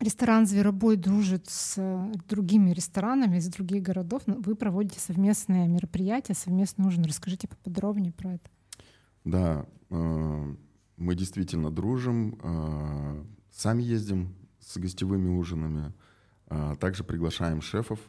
ресторан 0.00 0.46
«Зверобой» 0.46 0.96
дружит 0.96 1.46
с 1.50 1.78
другими 2.26 2.70
ресторанами 2.70 3.36
из 3.36 3.48
других 3.48 3.82
городов. 3.82 4.22
Вы 4.26 4.54
проводите 4.54 4.98
совместные 4.98 5.68
мероприятия, 5.68 6.32
совместный 6.32 6.86
ужин. 6.86 7.04
Расскажите 7.04 7.46
поподробнее 7.46 8.12
про 8.12 8.36
это. 8.36 8.50
Да, 9.24 9.66
э, 9.90 10.54
мы 10.96 11.14
действительно 11.14 11.70
дружим, 11.70 12.40
э, 12.42 13.24
сами 13.52 13.82
ездим 13.82 14.34
с 14.58 14.78
гостевыми 14.78 15.28
ужинами, 15.28 15.92
э, 16.46 16.76
также 16.80 17.04
приглашаем 17.04 17.60
шефов, 17.60 18.00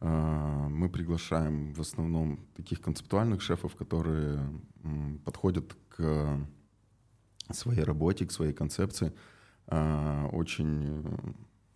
мы 0.00 0.88
приглашаем 0.88 1.74
в 1.74 1.80
основном 1.80 2.40
таких 2.56 2.80
концептуальных 2.80 3.42
шефов, 3.42 3.74
которые 3.76 4.40
подходят 5.24 5.76
к 5.88 6.38
своей 7.50 7.82
работе, 7.82 8.26
к 8.26 8.32
своей 8.32 8.54
концепции 8.54 9.12
а, 9.66 10.28
очень 10.32 11.04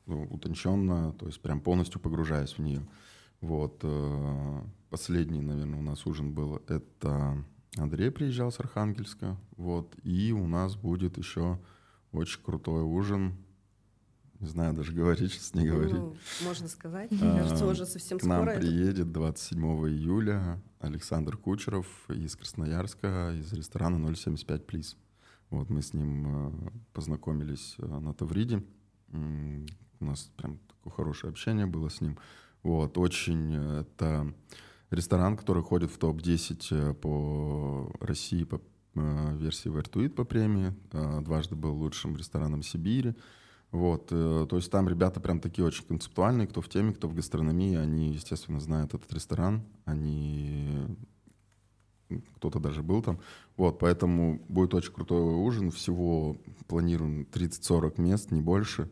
ну, 0.06 0.24
утонченно, 0.30 1.12
то 1.12 1.26
есть 1.26 1.40
прям 1.40 1.60
полностью 1.60 2.00
погружаясь 2.00 2.58
в 2.58 2.58
нее. 2.60 2.86
Вот. 3.40 3.80
Э, 3.82 4.60
последний, 4.90 5.40
наверное, 5.40 5.78
у 5.78 5.82
нас 5.82 6.06
ужин 6.06 6.32
был, 6.32 6.62
это 6.68 7.44
Андрей 7.76 8.10
приезжал 8.10 8.50
с 8.50 8.60
Архангельска, 8.60 9.36
вот, 9.56 9.94
и 10.02 10.32
у 10.32 10.46
нас 10.46 10.76
будет 10.76 11.18
еще 11.18 11.58
очень 12.12 12.42
крутой 12.42 12.82
ужин 12.82 13.36
не 14.44 14.50
знаю, 14.50 14.74
даже 14.74 14.92
говорить, 14.92 15.32
сейчас 15.32 15.54
не 15.54 15.66
говорить. 15.66 15.94
Ну, 15.94 16.14
можно 16.42 16.68
сказать. 16.68 17.10
Мне 17.10 17.30
а, 17.30 17.38
кажется, 17.38 17.66
уже 17.66 17.86
совсем 17.86 18.18
к 18.18 18.24
нам 18.24 18.44
приедет 18.44 19.10
27 19.10 19.58
июля 19.88 20.60
Александр 20.80 21.36
Кучеров 21.36 21.86
из 22.10 22.36
Красноярска, 22.36 23.34
из 23.38 23.52
ресторана 23.52 24.14
075 24.14 24.66
Плиз. 24.66 24.96
Вот 25.48 25.70
мы 25.70 25.80
с 25.80 25.94
ним 25.94 26.26
э, 26.26 26.70
познакомились 26.92 27.76
э, 27.78 27.86
на 27.86 28.12
Тавриде. 28.12 28.62
У 29.12 30.04
нас 30.04 30.30
прям 30.36 30.58
такое 30.68 30.92
хорошее 30.92 31.30
общение 31.30 31.66
было 31.66 31.88
с 31.88 32.00
ним. 32.00 32.18
Вот, 32.62 32.98
очень 32.98 33.54
э, 33.54 33.80
это 33.80 34.34
ресторан, 34.90 35.36
который 35.36 35.62
ходит 35.62 35.90
в 35.90 35.98
топ-10 35.98 36.94
по 36.94 37.90
России 38.00 38.44
по 38.44 38.60
версии 38.94 39.68
Вертуит 39.68 40.14
по 40.14 40.24
премии. 40.24 40.72
Дважды 40.92 41.56
был 41.56 41.74
лучшим 41.74 42.16
рестораном 42.16 42.62
Сибири. 42.62 43.14
Вот, 43.74 44.06
э, 44.12 44.46
то 44.48 44.54
есть 44.54 44.70
там 44.70 44.88
ребята 44.88 45.18
прям 45.18 45.40
такие 45.40 45.64
очень 45.64 45.84
концептуальные, 45.84 46.46
кто 46.46 46.60
в 46.60 46.68
теме, 46.68 46.92
кто 46.92 47.08
в 47.08 47.14
гастрономии, 47.14 47.74
они, 47.74 48.12
естественно, 48.12 48.60
знают 48.60 48.94
этот 48.94 49.12
ресторан, 49.12 49.64
они 49.84 50.86
кто-то 52.36 52.60
даже 52.60 52.84
был 52.84 53.02
там. 53.02 53.18
Вот, 53.56 53.80
поэтому 53.80 54.40
будет 54.48 54.74
очень 54.74 54.92
крутой 54.92 55.22
ужин. 55.34 55.72
Всего 55.72 56.36
планируем 56.68 57.26
30-40 57.32 58.00
мест, 58.00 58.30
не 58.30 58.42
больше. 58.42 58.88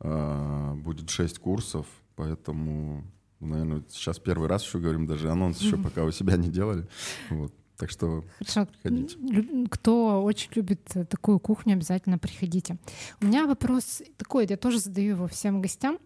А, 0.00 0.74
будет 0.74 1.08
6 1.08 1.38
курсов, 1.38 1.86
поэтому, 2.14 3.04
наверное, 3.40 3.84
сейчас 3.88 4.18
первый 4.18 4.48
раз 4.48 4.66
еще 4.66 4.80
говорим, 4.80 5.06
даже 5.06 5.30
анонс 5.30 5.62
еще 5.62 5.78
пока 5.78 6.04
у 6.04 6.10
себя 6.10 6.36
не 6.36 6.50
делали. 6.50 6.86
Вот. 7.30 7.54
Так 7.76 7.90
что 7.90 8.24
Хорошо. 8.38 8.66
приходите. 8.66 9.66
Кто 9.70 10.22
очень 10.22 10.50
любит 10.54 10.82
такую 11.10 11.38
кухню, 11.38 11.74
обязательно 11.74 12.18
приходите. 12.18 12.78
У 13.20 13.26
меня 13.26 13.46
вопрос 13.46 14.02
такой, 14.16 14.46
я 14.48 14.56
тоже 14.56 14.78
задаю 14.78 15.10
его 15.10 15.26
всем 15.26 15.60
гостям. 15.60 15.98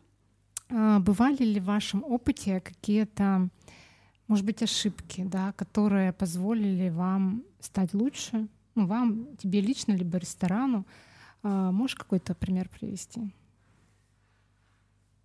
А, 0.68 0.98
бывали 0.98 1.44
ли 1.44 1.60
в 1.60 1.64
вашем 1.64 2.02
опыте 2.04 2.60
какие-то, 2.60 3.48
может 4.26 4.44
быть, 4.44 4.62
ошибки, 4.62 5.22
да, 5.24 5.52
которые 5.52 6.12
позволили 6.12 6.88
вам 6.88 7.44
стать 7.60 7.94
лучше? 7.94 8.48
Ну, 8.74 8.86
вам, 8.86 9.36
тебе 9.36 9.60
лично, 9.60 9.92
либо 9.92 10.18
ресторану. 10.18 10.86
А, 11.42 11.70
можешь 11.70 11.96
какой-то 11.96 12.34
пример 12.34 12.68
привести? 12.68 13.32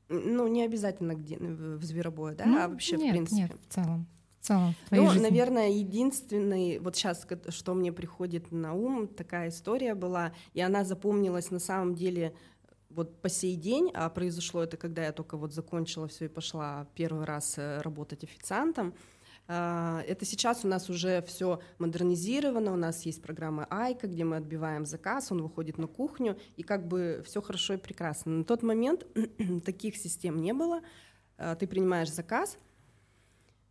Ну, 0.10 0.48
не 0.48 0.64
обязательно 0.64 1.16
где 1.16 1.38
в 1.38 1.84
зверобое, 1.84 2.36
да, 2.36 2.46
ну, 2.46 2.60
а 2.60 2.68
вообще 2.68 2.98
нет, 2.98 3.08
в 3.08 3.12
принципе. 3.12 3.42
Нет, 3.42 3.58
в 3.68 3.74
целом 3.74 4.08
целом 4.46 4.76
в 4.90 4.92
Ну, 4.96 5.10
жизни? 5.10 5.24
наверное, 5.24 5.70
единственный, 5.70 6.80
вот 6.80 6.96
сейчас, 6.96 7.26
что 7.50 7.74
мне 7.74 7.92
приходит 7.92 8.52
на 8.52 8.74
ум, 8.74 9.08
такая 9.08 9.50
история 9.50 9.96
была, 9.96 10.32
и 10.54 10.62
она 10.62 10.84
запомнилась 10.84 11.52
на 11.52 11.60
самом 11.60 11.96
деле 11.96 12.34
вот 12.90 13.22
по 13.22 13.30
сей 13.30 13.56
день, 13.56 13.92
а 13.94 14.10
произошло 14.10 14.64
это, 14.64 14.78
когда 14.78 15.04
я 15.06 15.12
только 15.12 15.38
вот 15.38 15.54
закончила 15.54 16.08
все 16.08 16.26
и 16.26 16.30
пошла 16.30 16.88
первый 16.96 17.26
раз 17.26 17.56
э, 17.58 17.82
работать 17.82 18.24
официантом. 18.24 18.94
А, 19.48 20.02
это 20.08 20.26
сейчас 20.26 20.64
у 20.66 20.68
нас 20.68 20.90
уже 20.90 21.22
все 21.22 21.60
модернизировано, 21.78 22.74
у 22.74 22.78
нас 22.78 23.06
есть 23.06 23.22
программа 23.22 23.68
Айка, 23.70 24.08
где 24.08 24.24
мы 24.24 24.38
отбиваем 24.38 24.86
заказ, 24.86 25.32
он 25.32 25.42
выходит 25.42 25.78
на 25.78 25.88
кухню, 25.88 26.38
и 26.56 26.64
как 26.64 26.88
бы 26.88 27.22
все 27.26 27.42
хорошо 27.42 27.74
и 27.74 27.78
прекрасно. 27.78 28.32
На 28.32 28.44
тот 28.44 28.64
момент 28.64 29.06
таких 29.66 29.98
систем 29.98 30.42
не 30.42 30.54
было. 30.54 30.82
А, 31.38 31.56
ты 31.56 31.68
принимаешь 31.68 32.12
заказ, 32.12 32.58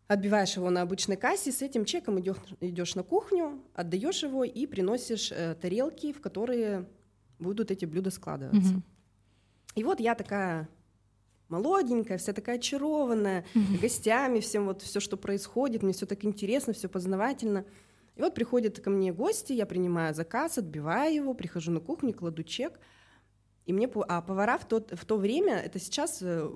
отбиваешь 0.06 0.56
его 0.56 0.70
на 0.70 0.82
обычной 0.82 1.16
кассе, 1.16 1.50
с 1.52 1.62
этим 1.62 1.84
чеком 1.84 2.20
идешь, 2.20 2.36
идешь 2.60 2.94
на 2.94 3.02
кухню, 3.02 3.62
отдаешь 3.74 4.22
его 4.22 4.44
и 4.44 4.66
приносишь 4.66 5.32
э, 5.32 5.54
тарелки, 5.54 6.12
в 6.12 6.20
которые 6.20 6.86
будут 7.38 7.70
эти 7.70 7.84
блюда 7.84 8.10
складываться. 8.10 8.74
Mm-hmm. 8.74 8.82
И 9.76 9.84
вот 9.84 10.00
я 10.00 10.14
такая 10.14 10.68
молоденькая, 11.48 12.18
вся 12.18 12.32
такая 12.32 12.56
очарованная, 12.56 13.44
mm-hmm. 13.54 13.80
гостями, 13.80 14.40
всем 14.40 14.66
вот 14.66 14.82
все, 14.82 15.00
что 15.00 15.16
происходит, 15.16 15.82
мне 15.82 15.92
все 15.92 16.06
так 16.06 16.24
интересно, 16.24 16.72
все 16.72 16.88
познавательно. 16.88 17.64
И 18.16 18.20
вот 18.20 18.34
приходят 18.34 18.80
ко 18.80 18.90
мне 18.90 19.12
гости, 19.12 19.52
я 19.52 19.66
принимаю 19.66 20.14
заказ, 20.14 20.58
отбиваю 20.58 21.14
его, 21.14 21.34
прихожу 21.34 21.72
на 21.72 21.80
кухню, 21.80 22.14
кладу 22.14 22.42
чек, 22.44 22.78
и 23.66 23.72
мне, 23.72 23.90
а 24.08 24.20
повара 24.20 24.58
в 24.58 24.68
то, 24.68 24.84
в 24.92 25.04
то 25.04 25.16
время, 25.16 25.54
это 25.56 25.78
сейчас 25.78 26.18
э, 26.22 26.50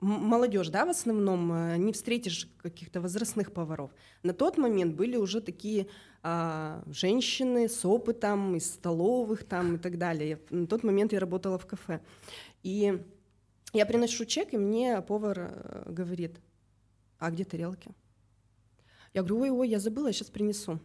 молодежь, 0.00 0.68
да, 0.68 0.86
в 0.86 0.90
основном, 0.90 1.52
э, 1.52 1.76
не 1.76 1.92
встретишь 1.92 2.48
каких-то 2.62 3.00
возрастных 3.00 3.52
поваров. 3.52 3.90
На 4.22 4.32
тот 4.32 4.58
момент 4.58 4.94
были 4.94 5.16
уже 5.16 5.40
такие 5.40 5.86
а, 6.22 6.82
женщины 6.86 7.68
с 7.68 7.84
опытом 7.84 8.56
из 8.56 8.74
столовых 8.74 9.44
там 9.44 9.76
и 9.76 9.78
так 9.78 9.98
далее. 9.98 10.38
На 10.50 10.66
тот 10.66 10.82
момент 10.82 11.12
я 11.12 11.20
работала 11.20 11.58
в 11.58 11.66
кафе. 11.66 12.00
И 12.62 13.02
я 13.72 13.86
приношу 13.86 14.24
чек, 14.24 14.52
и 14.52 14.58
мне 14.58 15.00
повар 15.02 15.38
э, 15.38 15.92
говорит, 15.92 16.40
а 17.18 17.30
где 17.30 17.44
тарелки? 17.44 17.90
Я 19.14 19.22
говорю, 19.22 19.40
ой, 19.40 19.50
ой, 19.50 19.68
я 19.68 19.78
забыла, 19.80 20.08
я 20.08 20.12
сейчас 20.12 20.30
принесу. 20.30 20.78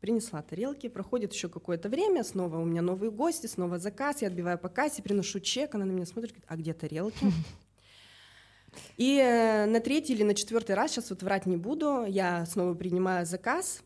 Принесла 0.00 0.42
тарелки, 0.42 0.88
проходит 0.88 1.32
еще 1.32 1.48
какое-то 1.48 1.88
время, 1.88 2.24
снова 2.24 2.58
у 2.58 2.64
меня 2.64 2.82
новые 2.82 3.10
гости, 3.10 3.46
снова 3.46 3.78
заказ, 3.78 4.22
я 4.22 4.28
отбиваю 4.28 4.58
по 4.58 4.68
кассе, 4.68 5.02
приношу 5.02 5.40
чек, 5.40 5.74
она 5.74 5.86
на 5.86 5.92
меня 5.92 6.04
смотрит, 6.04 6.32
говорит, 6.32 6.46
а 6.48 6.56
где 6.56 6.74
тарелки? 6.74 7.26
И 8.96 9.18
э, 9.18 9.66
на 9.66 9.80
третий 9.80 10.14
или 10.14 10.22
на 10.22 10.34
четвертый 10.34 10.74
раз, 10.74 10.92
сейчас 10.92 11.10
вот 11.10 11.22
врать 11.22 11.46
не 11.46 11.56
буду, 11.56 12.04
я 12.06 12.46
снова 12.46 12.74
принимаю 12.74 13.26
заказ, 13.26 13.82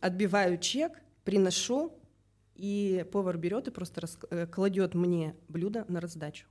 отбиваю 0.00 0.58
чек, 0.58 1.00
приношу, 1.24 1.92
и 2.54 3.04
повар 3.12 3.36
берет 3.36 3.68
и 3.68 3.70
просто 3.70 4.02
рас... 4.02 4.18
Э, 4.30 4.46
кладет 4.46 4.94
мне 4.94 5.34
блюдо 5.48 5.84
на 5.88 6.00
раздачу. 6.00 6.46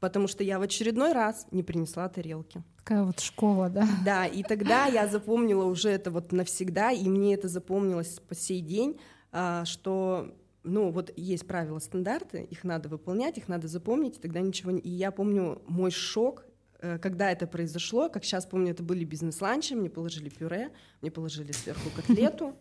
Потому 0.00 0.26
что 0.26 0.42
я 0.42 0.58
в 0.58 0.62
очередной 0.62 1.12
раз 1.12 1.46
не 1.52 1.62
принесла 1.62 2.08
тарелки. 2.08 2.64
Такая 2.78 3.04
вот 3.04 3.20
школа, 3.20 3.68
да? 3.68 3.86
Да, 4.04 4.26
и 4.26 4.42
тогда 4.42 4.86
я 4.86 5.06
запомнила 5.06 5.64
уже 5.64 5.90
это 5.90 6.10
вот 6.10 6.32
навсегда, 6.32 6.90
и 6.90 7.08
мне 7.08 7.34
это 7.34 7.46
запомнилось 7.46 8.18
по 8.26 8.34
сей 8.34 8.60
день, 8.60 8.98
а, 9.30 9.64
что 9.64 10.34
ну, 10.64 10.90
вот 10.90 11.12
есть 11.16 11.46
правила, 11.46 11.78
стандарты, 11.78 12.42
их 12.42 12.64
надо 12.64 12.88
выполнять, 12.88 13.38
их 13.38 13.48
надо 13.48 13.68
запомнить, 13.68 14.18
и 14.18 14.20
тогда 14.20 14.40
ничего 14.40 14.70
не... 14.70 14.80
И 14.80 14.88
я 14.88 15.10
помню 15.10 15.62
мой 15.66 15.90
шок, 15.90 16.44
э, 16.78 16.98
когда 16.98 17.30
это 17.30 17.46
произошло, 17.46 18.08
как 18.08 18.24
сейчас 18.24 18.46
помню, 18.46 18.70
это 18.70 18.82
были 18.82 19.04
бизнес-ланчи, 19.04 19.74
мне 19.74 19.90
положили 19.90 20.28
пюре, 20.28 20.70
мне 21.00 21.10
положили 21.10 21.52
сверху 21.52 21.90
котлету, 21.94 22.54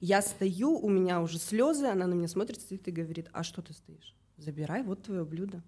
я 0.00 0.20
стою, 0.22 0.78
у 0.78 0.88
меня 0.88 1.20
уже 1.20 1.38
слезы, 1.38 1.86
она 1.86 2.06
на 2.06 2.14
меня 2.14 2.28
смотрит, 2.28 2.60
стоит 2.60 2.86
и 2.88 2.90
говорит, 2.90 3.28
а 3.32 3.42
что 3.42 3.62
ты 3.62 3.72
стоишь? 3.72 4.16
Забирай, 4.36 4.82
вот 4.82 5.02
твое 5.02 5.24
блюдо. 5.24 5.62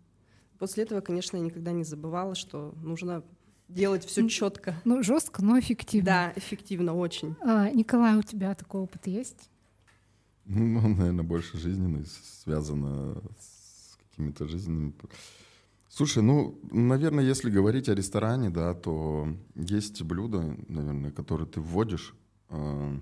После 0.59 0.85
этого, 0.85 1.01
конечно, 1.01 1.37
я 1.37 1.43
никогда 1.43 1.73
не 1.73 1.85
забывала, 1.85 2.35
что 2.35 2.75
нужно 2.83 3.23
делать 3.69 4.05
все 4.05 4.29
четко. 4.29 4.75
Ну, 4.85 5.03
жестко, 5.03 5.43
но 5.43 5.59
эффективно. 5.59 6.07
Да, 6.07 6.33
эффективно, 6.37 6.95
очень. 6.95 7.37
А, 7.41 7.71
Николай, 7.71 8.17
у 8.17 8.23
тебя 8.23 8.55
такой 8.55 8.83
опыт 8.83 9.07
есть? 9.07 9.51
Ну, 10.47 10.89
наверное, 10.89 11.25
больше 11.25 11.59
жизненный, 11.59 12.07
связано 12.43 13.21
с 13.39 13.97
какими-то 13.97 14.47
жизненными... 14.47 14.95
Слушай, 15.89 16.23
ну, 16.23 16.59
наверное, 16.73 17.25
если 17.25 17.51
говорить 17.51 17.89
о 17.89 17.95
ресторане, 17.95 18.51
да, 18.51 18.75
то 18.75 19.29
есть 19.55 20.03
блюда, 20.03 20.57
наверное, 20.69 21.13
которые 21.13 21.47
ты 21.47 21.61
вводишь, 21.61 22.15
э, 22.51 22.99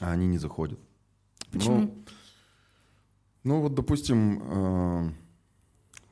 а 0.00 0.12
они 0.12 0.26
не 0.26 0.36
заходят. 0.36 0.78
Почему? 1.50 1.78
Ну, 1.78 2.04
ну 3.44 3.60
вот, 3.62 3.74
допустим, 3.74 4.42
э, 4.42 5.12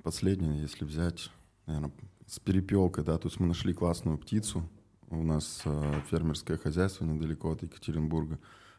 последнее, 0.02 0.62
если 0.62 0.86
взять, 0.86 1.30
наверное, 1.66 1.92
с 2.26 2.38
перепелкой, 2.38 3.04
да, 3.04 3.18
то 3.18 3.28
есть 3.28 3.38
мы 3.38 3.46
нашли 3.46 3.74
классную 3.74 4.16
птицу, 4.16 4.66
у 5.10 5.22
нас 5.22 5.60
э, 5.66 6.00
фермерское 6.10 6.56
хозяйство 6.56 7.04
недалеко 7.04 7.52
от 7.52 7.62
Екатеринбурга, 7.62 8.38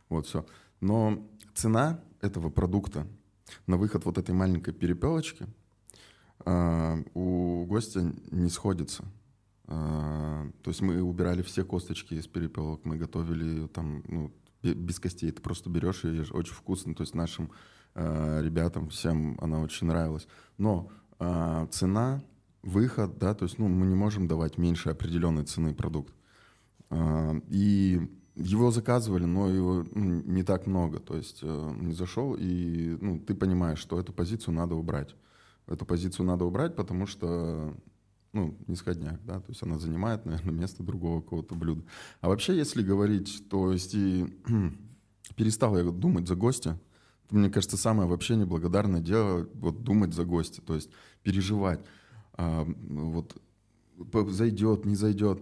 вот 0.10 0.26
все. 0.26 0.46
Но 0.86 1.28
цена 1.56 2.00
этого 2.21 2.52
продукта 2.52 3.08
на 3.65 3.76
выход 3.78 4.06
вот 4.06 4.19
этой 4.19 4.36
маленькой 4.36 4.71
перепелочки 4.71 5.48
э, 6.45 7.04
у 7.15 7.65
гостя 7.65 8.13
не 8.30 8.50
сходится. 8.50 9.04
Э, 9.67 10.52
то 10.62 10.69
есть 10.69 10.82
мы 10.82 11.02
убирали 11.02 11.41
все 11.41 11.65
косточки 11.65 12.13
из 12.13 12.28
перепелок, 12.28 12.86
мы 12.86 12.98
готовили 12.98 13.67
там 13.67 14.04
ну, 14.08 14.32
без 14.62 15.00
костей. 15.00 15.32
Ты 15.32 15.41
просто 15.41 15.71
берешь 15.71 16.06
и 16.06 16.10
ешь, 16.10 16.32
очень 16.32 16.54
вкусно. 16.54 16.93
То 16.93 17.02
есть 17.02 17.15
нашим 17.15 17.50
э, 17.95 18.41
ребятам 18.43 18.89
всем 18.89 19.39
она 19.41 19.62
очень 19.62 19.88
нравилась. 19.88 20.28
Но 20.60 20.91
цена 21.71 22.21
выход, 22.62 23.17
да, 23.17 23.34
то 23.34 23.45
есть, 23.45 23.58
ну, 23.58 23.69
мы 23.69 23.86
не 23.86 23.95
можем 23.95 24.28
давать 24.28 24.58
меньше 24.58 24.89
определенной 24.89 25.45
цены 25.45 25.74
продукт. 25.74 26.13
А, 26.89 27.34
и 27.48 28.02
его 28.36 28.71
заказывали, 28.71 29.26
но 29.26 29.50
его 29.50 29.86
ну, 29.93 30.21
не 30.24 30.43
так 30.43 30.67
много, 30.67 31.00
то 31.00 31.15
есть 31.15 31.39
э, 31.41 31.74
не 31.80 31.93
зашел, 31.93 32.36
и 32.38 32.98
ну, 33.00 33.19
ты 33.19 33.34
понимаешь, 33.34 33.80
что 33.80 34.00
эту 34.00 34.13
позицию 34.13 34.54
надо 34.54 34.76
убрать. 34.76 35.15
Эту 35.67 35.86
позицию 35.86 36.26
надо 36.26 36.45
убрать, 36.45 36.76
потому 36.76 37.08
что 37.08 37.74
ну, 38.34 38.58
нисходняк, 38.67 39.24
да, 39.24 39.39
то 39.39 39.50
есть 39.50 39.63
она 39.63 39.80
занимает, 39.80 40.26
наверное, 40.26 40.54
место 40.62 40.84
другого 40.84 41.21
какого-то 41.21 41.56
блюда. 41.56 41.84
А 42.19 42.28
вообще, 42.28 42.56
если 42.56 42.84
говорить, 42.84 43.43
то 43.50 43.71
есть 43.71 43.93
и 43.95 44.26
перестал 45.36 45.78
я 45.78 45.84
думать 45.84 46.28
за 46.28 46.36
гостя, 46.36 46.80
мне 47.32 47.50
кажется, 47.50 47.78
самое 47.78 48.08
вообще 48.08 48.36
неблагодарное 48.36 49.02
дело 49.02 49.48
вот 49.56 49.84
думать 49.84 50.13
за 50.13 50.26
гостя, 50.26 50.62
то 50.62 50.76
есть 50.76 50.89
переживать, 51.24 51.80
а, 52.34 52.67
вот 52.67 53.36
зайдет, 54.30 54.86
не 54.86 54.95
зайдет. 54.95 55.41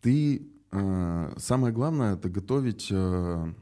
Ты 0.00 0.48
самое 0.72 1.72
главное 1.72 2.14
это 2.14 2.28
готовить 2.28 2.88
а, 2.92 3.52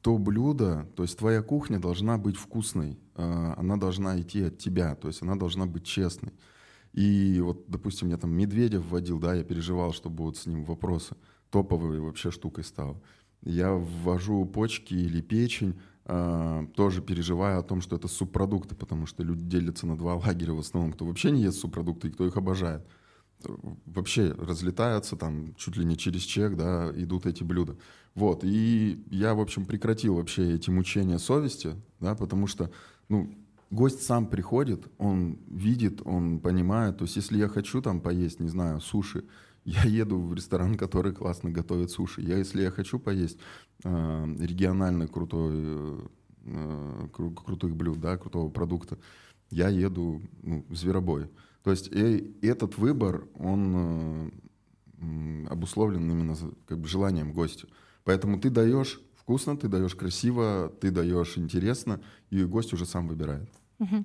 то 0.00 0.18
блюдо, 0.18 0.88
то 0.96 1.02
есть 1.02 1.18
твоя 1.18 1.42
кухня 1.42 1.78
должна 1.78 2.18
быть 2.18 2.36
вкусной, 2.36 2.98
а, 3.14 3.54
она 3.56 3.76
должна 3.76 4.20
идти 4.20 4.42
от 4.44 4.58
тебя, 4.58 4.94
то 4.94 5.08
есть 5.08 5.22
она 5.22 5.36
должна 5.36 5.66
быть 5.66 5.84
честной. 5.84 6.32
И 6.92 7.40
вот, 7.40 7.64
допустим, 7.68 8.08
я 8.08 8.16
там 8.16 8.32
Медведев 8.32 8.84
вводил, 8.86 9.18
да, 9.18 9.34
я 9.34 9.44
переживал, 9.44 9.92
что 9.92 10.08
будут 10.08 10.36
с 10.36 10.46
ним 10.46 10.64
вопросы. 10.64 11.16
Топовой 11.50 12.00
вообще 12.00 12.30
штукой 12.30 12.64
стал. 12.64 13.02
Я 13.42 13.72
ввожу 13.72 14.44
почки 14.46 14.94
или 14.94 15.20
печень, 15.20 15.78
э, 16.06 16.66
тоже 16.74 17.02
переживая 17.02 17.58
о 17.58 17.62
том, 17.62 17.82
что 17.82 17.96
это 17.96 18.08
субпродукты, 18.08 18.74
потому 18.74 19.06
что 19.06 19.22
люди 19.22 19.44
делятся 19.44 19.86
на 19.86 19.96
два 19.96 20.16
лагеря 20.16 20.54
в 20.54 20.58
основном, 20.58 20.92
кто 20.92 21.04
вообще 21.04 21.30
не 21.30 21.42
ест 21.42 21.60
субпродукты 21.60 22.08
и 22.08 22.10
кто 22.10 22.26
их 22.26 22.36
обожает. 22.36 22.86
Вообще 23.86 24.32
разлетаются 24.32 25.16
там 25.16 25.54
чуть 25.56 25.76
ли 25.76 25.84
не 25.84 25.96
через 25.96 26.22
чек, 26.22 26.56
да, 26.56 26.90
идут 26.96 27.26
эти 27.26 27.44
блюда. 27.44 27.76
Вот, 28.14 28.40
и 28.42 29.04
я, 29.10 29.34
в 29.34 29.40
общем, 29.40 29.64
прекратил 29.64 30.16
вообще 30.16 30.54
эти 30.54 30.70
мучения 30.70 31.18
совести, 31.18 31.76
да, 32.00 32.16
потому 32.16 32.48
что, 32.48 32.70
ну, 33.08 33.32
гость 33.70 34.02
сам 34.02 34.26
приходит, 34.26 34.88
он 34.98 35.38
видит, 35.48 36.00
он 36.04 36.40
понимает. 36.40 36.98
То 36.98 37.04
есть, 37.04 37.16
если 37.16 37.38
я 37.38 37.48
хочу 37.48 37.80
там 37.82 38.00
поесть, 38.00 38.40
не 38.40 38.48
знаю, 38.48 38.80
суши, 38.80 39.24
я 39.64 39.82
еду 39.82 40.18
в 40.18 40.34
ресторан, 40.34 40.76
который 40.76 41.12
классно 41.12 41.50
готовит 41.50 41.90
суши. 41.90 42.22
Я, 42.22 42.38
если 42.38 42.62
я 42.62 42.70
хочу 42.70 42.98
поесть 42.98 43.38
э, 43.84 44.36
региональный 44.40 45.06
крутой, 45.06 45.54
э, 46.44 47.08
кру, 47.12 47.30
крутых 47.32 47.76
блюд, 47.76 48.00
да, 48.00 48.16
крутого 48.16 48.48
продукта, 48.48 48.98
я 49.50 49.68
еду 49.68 50.22
ну, 50.42 50.64
в 50.68 50.76
Зверобой. 50.76 51.28
То 51.68 51.72
есть 51.72 51.88
и 51.92 52.34
этот 52.40 52.78
выбор, 52.78 53.28
он 53.38 54.32
э, 55.02 55.46
обусловлен 55.50 56.10
именно 56.10 56.34
как 56.66 56.78
бы 56.78 56.88
желанием 56.88 57.34
гостя. 57.34 57.66
Поэтому 58.04 58.40
ты 58.40 58.48
даешь 58.48 58.98
вкусно, 59.16 59.54
ты 59.54 59.68
даешь 59.68 59.94
красиво, 59.94 60.72
ты 60.80 60.90
даешь 60.90 61.36
интересно, 61.36 62.00
и 62.30 62.42
гость 62.44 62.72
уже 62.72 62.86
сам 62.86 63.06
выбирает. 63.06 63.50
Угу. 63.80 64.04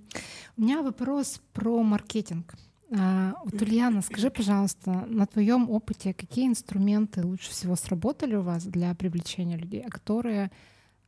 У 0.58 0.62
меня 0.62 0.82
вопрос 0.82 1.40
про 1.54 1.82
маркетинг. 1.84 2.54
А, 2.92 3.34
вот, 3.46 3.62
Ульяна, 3.62 4.02
скажи, 4.02 4.30
пожалуйста, 4.30 5.06
на 5.08 5.26
твоем 5.26 5.70
опыте 5.70 6.14
какие 6.14 6.48
инструменты 6.48 7.26
лучше 7.26 7.52
всего 7.52 7.78
сработали 7.78 8.36
у 8.36 8.42
вас 8.42 8.66
для 8.66 8.94
привлечения 8.94 9.56
людей, 9.56 9.86
а 9.88 9.90
которые 9.90 10.52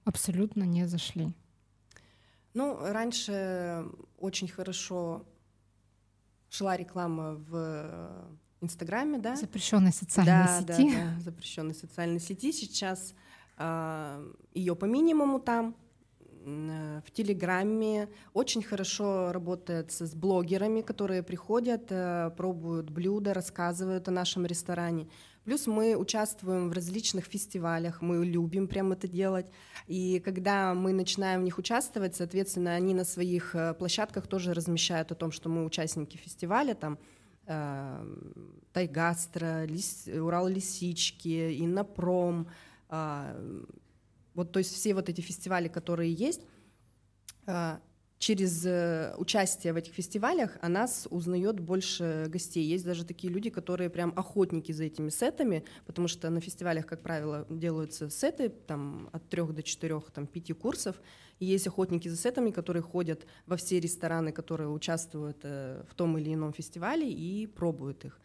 абсолютно 0.05 0.63
не 0.63 0.87
зашли? 0.87 1.33
Ну, 2.53 2.77
раньше 2.79 3.87
очень 4.17 4.47
хорошо 4.47 5.25
шла 6.49 6.77
реклама 6.77 7.35
в 7.35 8.35
Инстаграме, 8.61 9.19
да? 9.19 9.35
Запрещенной 9.35 9.93
социальной 9.93 10.45
да, 10.45 10.61
сети. 10.61 10.91
Да, 10.91 11.13
да, 11.15 11.21
запрещенной 11.21 11.75
социальной 11.75 12.19
сети. 12.19 12.51
Сейчас 12.51 13.13
а, 13.57 14.23
ее 14.53 14.75
по 14.75 14.85
минимуму 14.85 15.39
там, 15.39 15.75
э, 16.45 17.01
в 17.05 17.11
Телеграме. 17.11 18.09
Очень 18.33 18.63
хорошо 18.63 19.31
работает 19.31 19.91
с 19.91 20.13
блогерами, 20.15 20.81
которые 20.81 21.23
приходят, 21.23 21.87
э, 21.89 22.31
пробуют 22.37 22.89
блюда, 22.89 23.33
рассказывают 23.33 24.07
о 24.07 24.11
нашем 24.11 24.45
ресторане. 24.45 25.07
Плюс 25.45 25.67
мы 25.67 25.95
участвуем 25.95 26.69
в 26.69 26.73
различных 26.73 27.25
фестивалях, 27.25 28.01
мы 28.01 28.25
любим 28.25 28.67
прям 28.67 28.91
это 28.91 29.07
делать. 29.07 29.45
И 29.87 30.19
когда 30.19 30.73
мы 30.73 30.91
начинаем 30.91 31.41
в 31.41 31.43
них 31.43 31.57
участвовать, 31.57 32.15
соответственно, 32.15 32.73
они 32.73 32.93
на 32.93 33.05
своих 33.05 33.55
э, 33.55 33.73
площадках 33.75 34.27
тоже 34.27 34.53
размещают 34.53 35.11
о 35.11 35.15
том, 35.15 35.31
что 35.31 35.47
мы 35.49 35.63
участники 35.63 36.17
фестиваля, 36.17 36.73
там 36.73 36.97
Тайгастро, 38.73 39.65
Лис, 39.65 40.07
Урал-Лисички, 40.07 41.63
Иннопром, 41.63 42.49
а, 42.89 43.37
вот, 44.33 44.51
то 44.51 44.57
есть 44.59 44.73
все 44.73 44.95
вот 44.95 45.09
эти 45.09 45.21
фестивали, 45.21 45.67
которые 45.67 46.11
есть, 46.11 46.41
через 48.19 48.65
э, 48.65 49.13
участие 49.17 49.73
в 49.73 49.75
этих 49.75 49.93
фестивалях 49.93 50.57
о 50.61 50.69
нас 50.69 51.07
узнает 51.09 51.59
больше 51.59 52.27
гостей. 52.29 52.63
Есть 52.63 52.85
даже 52.85 53.05
такие 53.05 53.31
люди, 53.31 53.49
которые 53.49 53.89
прям 53.89 54.13
охотники 54.15 54.71
за 54.71 54.85
этими 54.85 55.09
сетами, 55.09 55.63
потому 55.85 56.07
что 56.07 56.29
на 56.29 56.39
фестивалях, 56.41 56.85
как 56.85 57.01
правило, 57.01 57.45
делаются 57.49 58.09
сеты 58.09 58.49
там, 58.49 59.09
от 59.11 59.27
трех 59.29 59.53
до 59.53 59.63
четырех, 59.63 60.11
там, 60.11 60.27
пяти 60.27 60.53
курсов. 60.53 60.95
И 61.39 61.45
есть 61.45 61.67
охотники 61.67 62.07
за 62.07 62.15
сетами, 62.15 62.51
которые 62.51 62.81
ходят 62.81 63.25
во 63.45 63.57
все 63.57 63.79
рестораны, 63.79 64.31
которые 64.31 64.69
участвуют 64.69 65.39
э, 65.43 65.83
в 65.89 65.93
том 65.95 66.17
или 66.17 66.33
ином 66.33 66.53
фестивале 66.53 67.11
и 67.11 67.47
пробуют 67.47 68.05
их. 68.05 68.19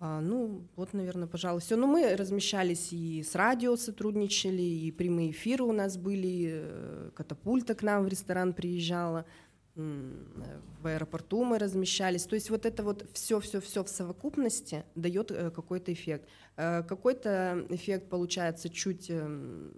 А, 0.00 0.20
ну, 0.20 0.62
вот, 0.76 0.92
наверное, 0.92 1.26
пожалуй, 1.26 1.60
все. 1.60 1.74
Но 1.74 1.86
ну, 1.86 1.94
мы 1.94 2.14
размещались 2.14 2.92
и 2.92 3.22
с 3.22 3.34
радио 3.34 3.76
сотрудничали, 3.76 4.62
и 4.62 4.92
прямые 4.92 5.32
эфиры 5.32 5.64
у 5.64 5.72
нас 5.72 5.96
были, 5.96 6.50
э, 6.52 7.10
катапульта 7.14 7.74
к 7.74 7.82
нам 7.82 8.04
в 8.04 8.08
ресторан 8.08 8.52
приезжала, 8.52 9.26
в 9.74 10.86
аэропорту 10.86 11.44
мы 11.44 11.58
размещались. 11.58 12.24
То 12.24 12.34
есть 12.34 12.50
вот 12.50 12.66
это 12.66 12.82
вот 12.82 13.08
все-все-все 13.12 13.84
в 13.84 13.88
совокупности 13.88 14.84
дает 14.94 15.30
э, 15.30 15.50
какой-то 15.50 15.92
эффект. 15.92 16.28
Э, 16.56 16.82
какой-то 16.82 17.66
эффект 17.68 18.08
получается 18.08 18.68
чуть, 18.70 19.10
эм, 19.10 19.72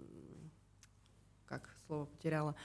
как 1.45 1.69
слово 1.85 2.05
потеряла, 2.05 2.55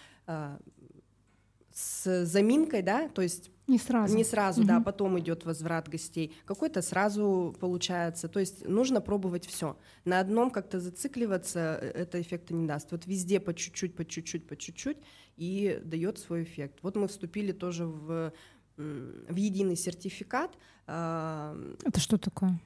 с 1.73 2.25
заминкой, 2.25 2.81
да, 2.83 3.09
то 3.11 3.21
есть 3.21 3.51
не 3.67 3.79
сразу. 3.79 4.17
Не 4.17 4.25
сразу, 4.25 4.61
угу. 4.61 4.69
да, 4.69 4.81
потом 4.81 5.19
идет 5.19 5.45
возврат 5.45 5.89
гостей. 5.89 6.37
Какой-то 6.45 6.83
сразу 6.83 7.55
получается. 7.59 8.29
То 8.29 8.39
есть 8.39 8.67
нужно 8.69 9.01
пробовать 9.01 9.47
все. 9.47 9.77
На 10.05 10.21
одном 10.21 10.51
как-то 10.51 10.79
зацикливаться 10.79 11.79
э, 11.81 11.91
это 11.91 12.21
эффекта 12.21 12.55
не 12.55 12.67
даст. 12.67 12.93
Вот 12.93 13.07
везде 13.07 13.41
по 13.41 13.53
чуть-чуть, 13.55 13.97
по 13.97 14.05
чуть-чуть, 14.05 14.47
по 14.47 14.57
чуть-чуть 14.57 14.99
и 15.37 15.81
дает 15.85 16.19
свой 16.19 16.45
эффект. 16.45 16.79
Вот 16.83 16.97
мы 16.97 17.09
вступили 17.09 17.53
тоже 17.53 17.87
в, 17.87 18.33
в 18.77 19.37
единый 19.37 19.77
сертификат. 19.77 20.57
Это 20.87 21.99
что 21.99 22.19
такое? 22.19 22.61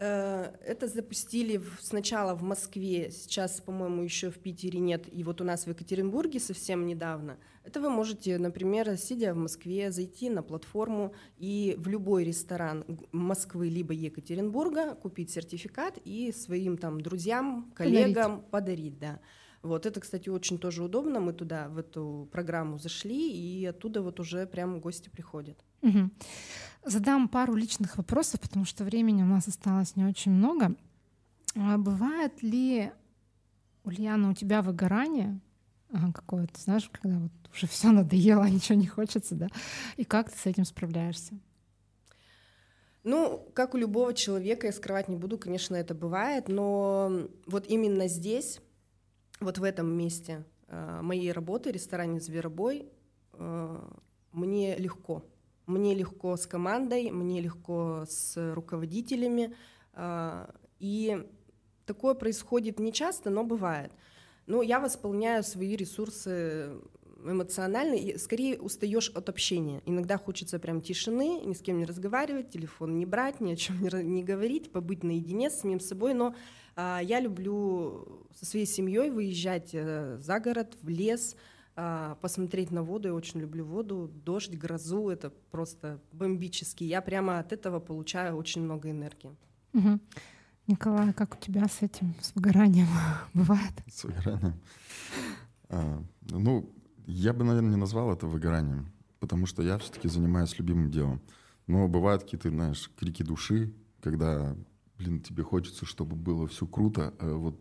Э, 0.00 0.54
это 0.64 0.88
запустили 0.88 1.60
сначала 1.78 2.34
в 2.34 2.42
Москве, 2.42 3.10
сейчас, 3.10 3.60
по-моему, 3.60 4.02
еще 4.02 4.30
в 4.30 4.38
Питере 4.38 4.80
нет, 4.80 5.04
и 5.12 5.22
вот 5.22 5.42
у 5.42 5.44
нас 5.44 5.64
в 5.64 5.68
Екатеринбурге 5.68 6.40
совсем 6.40 6.86
недавно. 6.86 7.36
Это 7.64 7.82
вы 7.82 7.90
можете, 7.90 8.38
например, 8.38 8.96
сидя 8.96 9.34
в 9.34 9.36
Москве, 9.36 9.92
зайти 9.92 10.30
на 10.30 10.42
платформу 10.42 11.14
и 11.36 11.74
в 11.76 11.86
любой 11.88 12.24
ресторан 12.24 12.84
Москвы 13.12 13.68
либо 13.68 13.92
Екатеринбурга 13.92 14.94
купить 14.94 15.30
сертификат 15.30 15.98
и 16.02 16.32
своим 16.32 16.78
там 16.78 17.02
друзьям, 17.02 17.70
коллегам 17.74 18.40
подарить, 18.40 18.50
подарить 18.50 18.98
да. 18.98 19.20
Вот 19.62 19.84
это, 19.84 20.00
кстати, 20.00 20.30
очень 20.30 20.58
тоже 20.58 20.82
удобно. 20.82 21.20
Мы 21.20 21.34
туда 21.34 21.68
в 21.68 21.76
эту 21.76 22.26
программу 22.32 22.78
зашли, 22.78 23.30
и 23.30 23.66
оттуда 23.66 24.00
вот 24.00 24.18
уже 24.18 24.46
прям 24.46 24.80
гости 24.80 25.10
приходят. 25.10 25.62
Угу. 25.82 26.10
Задам 26.84 27.28
пару 27.28 27.54
личных 27.54 27.98
вопросов, 27.98 28.40
потому 28.40 28.64
что 28.64 28.84
времени 28.84 29.22
у 29.22 29.26
нас 29.26 29.48
осталось 29.48 29.96
не 29.96 30.04
очень 30.04 30.32
много. 30.32 30.74
А 31.56 31.76
бывает 31.76 32.42
ли, 32.42 32.90
Ульяна, 33.84 34.30
у 34.30 34.34
тебя 34.34 34.62
выгорание 34.62 35.40
какое-то, 36.14 36.60
знаешь, 36.60 36.88
когда 36.90 37.18
вот 37.18 37.32
уже 37.52 37.66
все 37.66 37.90
надоело, 37.90 38.44
ничего 38.48 38.78
не 38.78 38.86
хочется, 38.86 39.34
да? 39.34 39.48
И 39.96 40.04
как 40.04 40.30
ты 40.30 40.38
с 40.38 40.46
этим 40.46 40.64
справляешься? 40.64 41.34
Ну, 43.02 43.50
как 43.54 43.74
у 43.74 43.78
любого 43.78 44.12
человека, 44.12 44.66
я 44.66 44.72
скрывать 44.72 45.08
не 45.08 45.16
буду, 45.16 45.38
конечно, 45.38 45.74
это 45.74 45.94
бывает, 45.94 46.48
но 46.48 47.28
вот 47.46 47.66
именно 47.66 48.08
здесь, 48.08 48.60
вот 49.40 49.56
в 49.56 49.64
этом 49.64 49.90
месте 49.90 50.44
э, 50.68 51.00
моей 51.02 51.32
работы, 51.32 51.72
ресторане 51.72 52.20
«Зверобой», 52.20 52.90
э, 53.32 53.90
мне 54.32 54.76
легко. 54.76 55.24
Мне 55.70 55.94
легко 55.94 56.36
с 56.36 56.46
командой, 56.46 57.10
мне 57.10 57.40
легко 57.40 58.04
с 58.08 58.52
руководителями. 58.54 59.54
А, 59.92 60.52
и 60.80 61.24
такое 61.86 62.14
происходит 62.14 62.80
не 62.80 62.92
часто, 62.92 63.30
но 63.30 63.44
бывает. 63.44 63.92
Ну, 64.46 64.62
я 64.62 64.80
восполняю 64.80 65.44
свои 65.44 65.76
ресурсы 65.76 66.72
эмоциональный, 67.24 68.18
скорее 68.18 68.58
устаешь 68.58 69.10
от 69.10 69.28
общения. 69.28 69.82
Иногда 69.86 70.16
хочется 70.18 70.58
прям 70.58 70.80
тишины, 70.80 71.40
ни 71.44 71.52
с 71.52 71.60
кем 71.60 71.78
не 71.78 71.84
разговаривать, 71.84 72.50
телефон 72.50 72.98
не 72.98 73.06
брать, 73.06 73.40
ни 73.40 73.52
о 73.52 73.56
чем 73.56 73.80
не, 73.80 74.24
говорить, 74.24 74.72
побыть 74.72 75.04
наедине 75.04 75.50
с 75.50 75.60
самим 75.60 75.80
собой. 75.80 76.14
Но 76.14 76.34
а, 76.76 77.00
я 77.02 77.20
люблю 77.20 78.26
со 78.38 78.46
своей 78.46 78.66
семьей 78.66 79.10
выезжать 79.10 79.70
а, 79.74 80.18
за 80.20 80.40
город, 80.40 80.76
в 80.82 80.88
лес, 80.88 81.36
посмотреть 82.20 82.70
на 82.70 82.82
воду. 82.82 83.08
Я 83.08 83.14
очень 83.14 83.40
люблю 83.40 83.64
воду, 83.64 84.10
дождь, 84.24 84.54
грозу. 84.54 85.08
Это 85.08 85.30
просто 85.50 86.00
бомбически. 86.12 86.84
Я 86.84 87.00
прямо 87.00 87.38
от 87.38 87.52
этого 87.52 87.80
получаю 87.80 88.36
очень 88.36 88.62
много 88.62 88.90
энергии. 88.90 89.36
Угу. 89.72 90.00
Николай, 90.66 91.12
как 91.12 91.34
у 91.34 91.38
тебя 91.38 91.66
с 91.68 91.82
этим, 91.82 92.14
с 92.20 92.34
выгоранием 92.34 92.86
бывает? 93.34 93.72
С 93.88 94.04
выгоранием? 94.04 94.54
А, 95.68 96.02
ну, 96.22 96.72
я 97.06 97.32
бы, 97.32 97.44
наверное, 97.44 97.70
не 97.70 97.76
назвал 97.76 98.12
это 98.12 98.26
выгоранием, 98.26 98.92
потому 99.18 99.46
что 99.46 99.62
я 99.62 99.78
все-таки 99.78 100.08
занимаюсь 100.08 100.58
любимым 100.58 100.90
делом. 100.90 101.20
Но 101.66 101.88
бывают 101.88 102.22
какие-то, 102.22 102.50
знаешь, 102.50 102.90
крики 102.96 103.22
души, 103.22 103.72
когда, 104.00 104.56
блин, 104.98 105.20
тебе 105.20 105.42
хочется, 105.42 105.86
чтобы 105.86 106.16
было 106.16 106.46
все 106.46 106.66
круто, 106.66 107.14
а 107.18 107.34
вот 107.34 107.60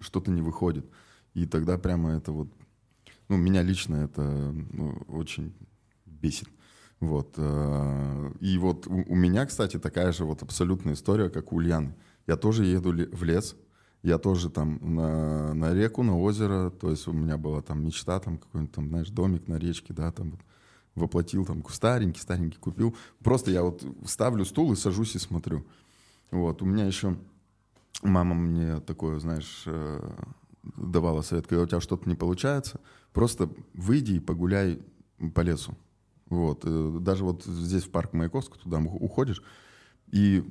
что-то 0.00 0.30
не 0.30 0.42
выходит. 0.42 0.86
И 1.34 1.46
тогда 1.46 1.78
прямо 1.78 2.10
это 2.10 2.32
вот, 2.32 2.48
ну, 3.30 3.36
меня 3.36 3.62
лично 3.62 3.96
это 3.96 4.22
ну, 4.22 5.02
очень 5.08 5.54
бесит. 6.04 6.48
Вот. 6.98 7.34
А, 7.36 8.32
и 8.40 8.58
вот 8.58 8.86
у, 8.88 9.04
у 9.06 9.14
меня, 9.14 9.46
кстати, 9.46 9.78
такая 9.78 10.12
же 10.12 10.24
вот 10.24 10.42
абсолютная 10.42 10.94
история, 10.94 11.30
как 11.30 11.52
у 11.52 11.56
Ульяны. 11.56 11.94
Я 12.26 12.36
тоже 12.36 12.64
еду 12.64 12.90
в 12.90 13.24
лес, 13.24 13.56
я 14.02 14.18
тоже 14.18 14.50
там 14.50 14.78
на, 14.82 15.54
на 15.54 15.72
реку, 15.72 16.02
на 16.02 16.18
озеро, 16.18 16.70
то 16.70 16.90
есть 16.90 17.06
у 17.06 17.12
меня 17.12 17.38
была 17.38 17.62
там 17.62 17.84
мечта, 17.84 18.18
там 18.18 18.36
какой-нибудь 18.36 18.74
там, 18.74 18.88
знаешь, 18.88 19.08
домик 19.10 19.46
на 19.46 19.58
речке, 19.58 19.94
да, 19.94 20.10
там 20.10 20.32
вот, 20.32 20.40
воплотил 20.94 21.46
там 21.46 21.64
старенький, 21.68 22.20
старенький 22.20 22.58
купил. 22.58 22.96
Просто 23.22 23.52
я 23.52 23.62
вот 23.62 23.84
ставлю 24.06 24.44
стул 24.44 24.72
и 24.72 24.76
сажусь 24.76 25.14
и 25.14 25.18
смотрю. 25.20 25.64
Вот, 26.32 26.62
у 26.62 26.64
меня 26.64 26.84
еще 26.84 27.16
мама 28.02 28.34
мне 28.34 28.80
такое, 28.80 29.20
знаешь, 29.20 29.62
э, 29.66 30.10
давала 30.62 31.22
совет, 31.22 31.46
когда 31.46 31.62
у 31.62 31.66
тебя 31.66 31.80
что-то 31.80 32.08
не 32.08 32.14
получается, 32.14 32.80
просто 33.12 33.50
выйди 33.74 34.14
и 34.14 34.20
погуляй 34.20 34.80
по 35.34 35.40
лесу. 35.40 35.76
Вот, 36.26 36.62
э, 36.64 36.98
даже 37.00 37.24
вот 37.24 37.44
здесь 37.44 37.84
в 37.84 37.90
парк 37.90 38.12
Маяковского 38.12 38.60
туда 38.60 38.78
уходишь, 38.78 39.42
и 40.12 40.44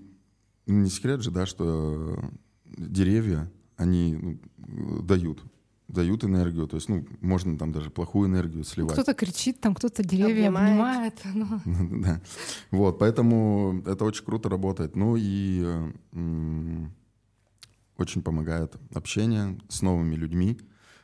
не 0.68 0.90
секрет 0.90 1.22
же, 1.22 1.32
да, 1.32 1.46
что 1.46 2.20
деревья, 2.66 3.52
они 3.78 4.40
ну, 4.58 5.02
дают 5.02 5.44
дают 5.90 6.24
энергию, 6.24 6.68
то 6.68 6.76
есть, 6.76 6.88
ну, 6.88 7.04
можно 7.20 7.58
там 7.58 7.72
даже 7.72 7.90
плохую 7.90 8.30
энергию 8.30 8.64
сливать. 8.64 8.94
Кто-то 8.94 9.16
кричит, 9.16 9.60
там 9.60 9.74
кто-то 9.74 10.04
деревья 10.04 10.50
обнимает. 10.50 11.20
обнимает 11.26 11.64
ну. 11.66 12.00
да. 12.04 12.22
Вот, 12.70 13.00
поэтому 13.00 13.82
это 13.86 14.06
очень 14.06 14.24
круто 14.24 14.50
работает. 14.50 14.96
Ну 14.96 15.16
и 15.18 15.66
очень 17.98 18.22
помогает 18.22 18.76
общение 18.94 19.60
с 19.68 19.82
новыми 19.82 20.16
людьми, 20.16 20.60
э, 20.60 20.64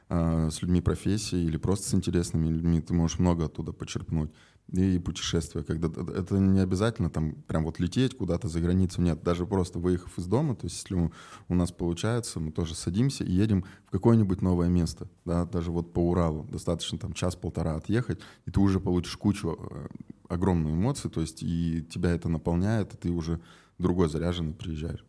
с 0.10 0.62
людьми 0.62 0.82
профессии 0.82 1.39
или 1.39 1.58
просто 1.58 1.89
с 1.89 1.93
интересными 1.93 2.47
людьми. 2.49 2.82
Ты 2.82 2.93
можешь 2.93 3.20
много 3.20 3.45
оттуда 3.45 3.74
почерпнуть 3.74 4.32
и 4.72 4.99
путешествия, 4.99 5.64
когда 5.64 5.88
это 5.88 6.38
не 6.39 6.60
обязательно 6.60 7.10
там 7.10 7.34
прям 7.43 7.64
вот 7.64 7.80
лететь 7.80 8.18
куда-то 8.18 8.47
за 8.47 8.60
границу, 8.60 9.01
нет, 9.01 9.22
даже 9.24 9.45
просто 9.45 9.78
выехав 9.78 10.18
из 10.18 10.26
дома, 10.26 10.56
то 10.56 10.66
есть 10.66 10.78
если 10.78 11.12
у 11.47 11.56
нас 11.56 11.72
получается, 11.72 12.39
мы 12.39 12.51
тоже 12.51 12.74
садимся 12.74 13.24
и 13.24 13.32
едем 13.32 13.64
в 13.86 13.91
какое-нибудь 13.91 14.41
новое 14.41 14.68
место, 14.68 15.08
да, 15.24 15.45
даже 15.45 15.72
вот 15.72 15.93
по 15.93 15.99
Уралу, 15.99 16.45
достаточно 16.49 16.97
там 16.97 17.14
час-полтора 17.14 17.76
отъехать, 17.76 18.20
и 18.45 18.51
ты 18.51 18.60
уже 18.60 18.80
получишь 18.80 19.18
кучу 19.18 19.56
э, 19.56 19.88
огромную 20.30 20.76
эмоций, 20.76 21.12
то 21.12 21.22
есть 21.22 21.43
и 21.43 21.84
тебя 21.84 22.12
это 22.12 22.28
наполняет, 22.28 22.93
и 22.93 22.97
ты 22.97 23.12
уже 23.12 23.39
другой 23.78 24.10
заряженный 24.10 24.53
приезжаешь. 24.53 25.06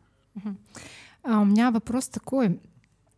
А 1.22 1.40
у 1.40 1.44
меня 1.44 1.70
вопрос 1.70 2.08
такой, 2.08 2.60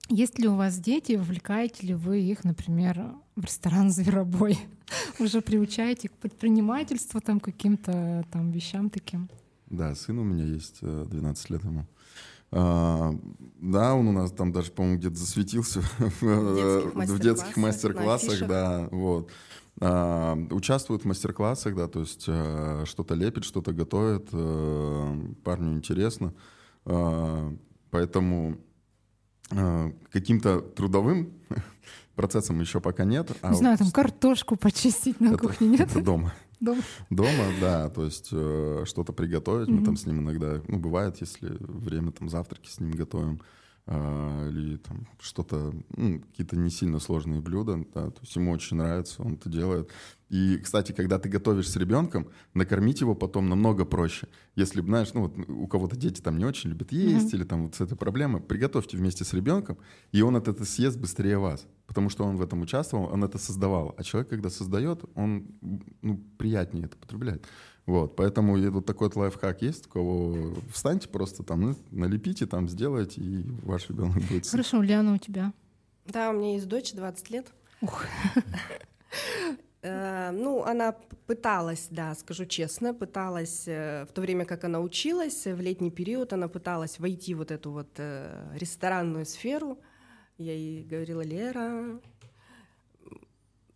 есть 0.08 0.38
ли 0.38 0.48
у 0.48 0.56
вас 0.56 0.78
дети, 0.78 1.12
вовлекаете 1.12 1.86
ли 1.86 1.94
вы 1.94 2.20
их, 2.20 2.44
например, 2.44 3.14
в 3.36 3.44
ресторан 3.44 3.90
«Зверобой»? 3.90 4.58
Уже 5.18 5.40
приучаете 5.40 6.08
к 6.08 6.12
предпринимательству, 6.12 7.20
там, 7.20 7.40
каким-то 7.40 8.24
там 8.30 8.50
вещам 8.50 8.90
таким? 8.90 9.28
Да, 9.68 9.94
сын 9.94 10.18
у 10.18 10.24
меня 10.24 10.44
есть, 10.44 10.80
12 10.80 11.50
э, 11.50 11.52
лет 11.52 11.64
ему. 11.64 11.86
А, 12.50 13.14
да, 13.60 13.94
он 13.94 14.08
у 14.08 14.12
нас 14.12 14.32
там 14.32 14.52
даже, 14.52 14.70
по-моему, 14.70 14.98
где-то 14.98 15.16
засветился 15.16 15.80
в 16.20 17.18
детских 17.18 17.56
мастер-классах, 17.56 18.46
да, 18.46 18.88
вот. 18.90 19.30
А, 19.80 20.36
участвует 20.50 21.02
в 21.02 21.04
мастер-классах, 21.04 21.76
да, 21.76 21.86
то 21.86 22.00
есть 22.00 22.24
а, 22.26 22.84
что-то 22.86 23.14
лепит, 23.14 23.44
что-то 23.44 23.72
готовит, 23.72 24.28
а, 24.32 25.34
парню 25.44 25.74
интересно, 25.74 26.34
а, 26.84 27.54
поэтому 27.90 28.58
каким-то 30.12 30.60
трудовым 30.60 31.32
процессом 32.14 32.60
еще 32.60 32.80
пока 32.80 33.04
нет. 33.04 33.30
А 33.42 33.48
Не 33.48 33.54
а 33.54 33.56
знаю, 33.56 33.76
вот... 33.78 33.84
там 33.84 33.92
картошку 33.92 34.56
почистить 34.56 35.20
на 35.20 35.28
это, 35.28 35.38
кухне 35.38 35.68
нет? 35.68 35.90
Это 35.90 36.02
дома. 36.02 36.34
Дома? 36.60 36.82
Дома, 37.08 37.44
да, 37.60 37.88
то 37.88 38.04
есть 38.04 38.30
э, 38.32 38.82
что-то 38.84 39.12
приготовить. 39.12 39.68
Mm-hmm. 39.68 39.78
Мы 39.78 39.84
там 39.84 39.96
с 39.96 40.06
ним 40.06 40.20
иногда, 40.22 40.60
ну, 40.66 40.78
бывает, 40.78 41.18
если 41.20 41.56
время 41.60 42.10
там 42.10 42.28
завтраки 42.28 42.68
с 42.68 42.80
ним 42.80 42.90
готовим, 42.90 43.40
э, 43.88 44.48
или 44.50 44.76
там 44.76 45.06
что-то, 45.20 45.72
ну, 45.96 46.20
какие-то 46.20 46.56
не 46.56 46.70
сильно 46.70 47.00
сложные 47.00 47.40
блюда, 47.40 47.84
да, 47.94 48.10
то 48.10 48.20
есть 48.20 48.36
ему 48.36 48.52
очень 48.52 48.76
нравится, 48.76 49.22
он 49.22 49.34
это 49.34 49.48
делает. 49.48 49.90
И, 50.28 50.58
кстати, 50.58 50.92
когда 50.92 51.18
ты 51.18 51.28
готовишь 51.30 51.70
с 51.70 51.76
ребенком, 51.76 52.28
накормить 52.52 53.00
его 53.00 53.14
потом 53.14 53.48
намного 53.48 53.86
проще. 53.86 54.28
Если, 54.56 54.82
знаешь, 54.82 55.14
ну 55.14 55.22
вот 55.22 55.38
у 55.48 55.66
кого-то 55.66 55.96
дети 55.96 56.20
там 56.20 56.36
не 56.36 56.44
очень 56.44 56.70
любят 56.70 56.92
есть, 56.92 57.32
mm-hmm. 57.32 57.36
или 57.36 57.44
там 57.44 57.64
вот 57.64 57.76
с 57.76 57.80
этой 57.80 57.96
проблемой, 57.96 58.42
приготовьте 58.42 58.98
вместе 58.98 59.24
с 59.24 59.32
ребенком, 59.32 59.78
и 60.12 60.20
он 60.20 60.36
от 60.36 60.46
этого 60.48 60.66
съест 60.66 60.98
быстрее 60.98 61.38
вас. 61.38 61.66
Потому 61.86 62.10
что 62.10 62.24
он 62.24 62.36
в 62.36 62.42
этом 62.42 62.60
участвовал, 62.60 63.06
он 63.06 63.24
это 63.24 63.38
создавал. 63.38 63.94
А 63.96 64.04
человек, 64.04 64.28
когда 64.28 64.50
создает, 64.50 65.04
он 65.14 65.46
ну, 66.02 66.22
приятнее 66.36 66.84
это 66.84 66.98
потребляет. 66.98 67.46
Вот, 67.88 68.16
поэтому 68.16 68.54
вот 68.70 68.84
такой 68.84 69.08
вот 69.08 69.16
лайфхак 69.16 69.62
есть, 69.62 69.86
у 69.86 69.88
кого 69.88 70.54
встаньте 70.70 71.08
просто 71.08 71.42
там, 71.42 71.62
ну, 71.62 71.76
налепите 71.90 72.44
там, 72.44 72.68
сделайте, 72.68 73.18
и 73.22 73.42
ваш 73.62 73.88
ребенок 73.88 74.22
будет... 74.24 74.46
Хорошо, 74.46 74.80
Ульяна, 74.80 75.14
у 75.14 75.16
тебя? 75.16 75.54
Да, 76.04 76.28
у 76.28 76.34
меня 76.34 76.52
есть 76.52 76.68
дочь, 76.68 76.92
20 76.92 77.30
лет. 77.30 77.46
Ух. 77.80 78.04
Э, 79.80 80.32
ну, 80.32 80.64
она 80.64 80.96
пыталась, 81.28 81.86
да, 81.88 82.12
скажу 82.16 82.46
честно, 82.46 82.92
пыталась 82.92 83.68
э, 83.68 84.06
в 84.06 84.12
то 84.12 84.20
время, 84.20 84.44
как 84.44 84.64
она 84.64 84.80
училась, 84.80 85.46
в 85.46 85.60
летний 85.60 85.92
период 85.92 86.32
она 86.32 86.48
пыталась 86.48 86.98
войти 86.98 87.32
в 87.32 87.38
вот 87.38 87.52
эту 87.52 87.70
вот 87.70 87.88
э, 87.98 88.56
ресторанную 88.58 89.24
сферу. 89.24 89.78
Я 90.36 90.52
ей 90.52 90.82
говорила, 90.82 91.20
Лера, 91.20 92.00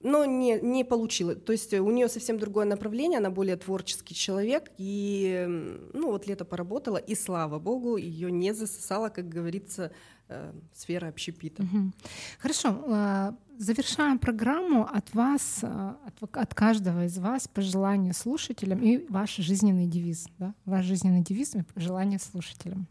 но 0.02 0.24
не, 0.24 0.60
не 0.60 0.84
получила. 0.84 1.34
То 1.34 1.52
есть 1.52 1.72
у 1.74 1.90
нее 1.90 2.08
совсем 2.08 2.38
другое 2.38 2.64
направление, 2.64 3.18
она 3.18 3.30
более 3.30 3.56
творческий 3.56 4.14
человек, 4.14 4.70
и 4.78 5.46
ну 5.92 6.10
вот 6.10 6.26
лето 6.26 6.44
поработала, 6.44 6.96
и 6.96 7.14
слава 7.14 7.58
богу, 7.58 7.96
ее 7.96 8.30
не 8.30 8.52
засосала, 8.54 9.08
как 9.08 9.28
говорится, 9.28 9.92
э, 10.28 10.52
сфера 10.74 11.08
общепита. 11.08 11.62
Угу. 11.62 11.92
Хорошо, 12.38 12.84
а, 12.88 13.34
завершаем 13.58 14.18
программу 14.18 14.84
от 14.84 15.14
вас, 15.14 15.60
а, 15.62 15.96
от, 16.06 16.36
от 16.36 16.54
каждого 16.54 17.04
из 17.04 17.18
вас 17.18 17.48
пожелания 17.48 18.12
слушателям 18.12 18.80
и 18.80 19.06
ваш 19.08 19.36
жизненный 19.36 19.86
девиз, 19.86 20.26
да? 20.38 20.54
ваш 20.64 20.84
жизненный 20.84 21.22
девиз 21.22 21.54
и 21.54 21.62
пожелания 21.62 22.18
слушателям. 22.18 22.86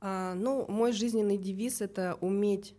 А, 0.00 0.34
ну, 0.34 0.66
мой 0.68 0.92
жизненный 0.92 1.38
девиз— 1.38 1.80
это 1.80 2.16
уметь 2.20 2.74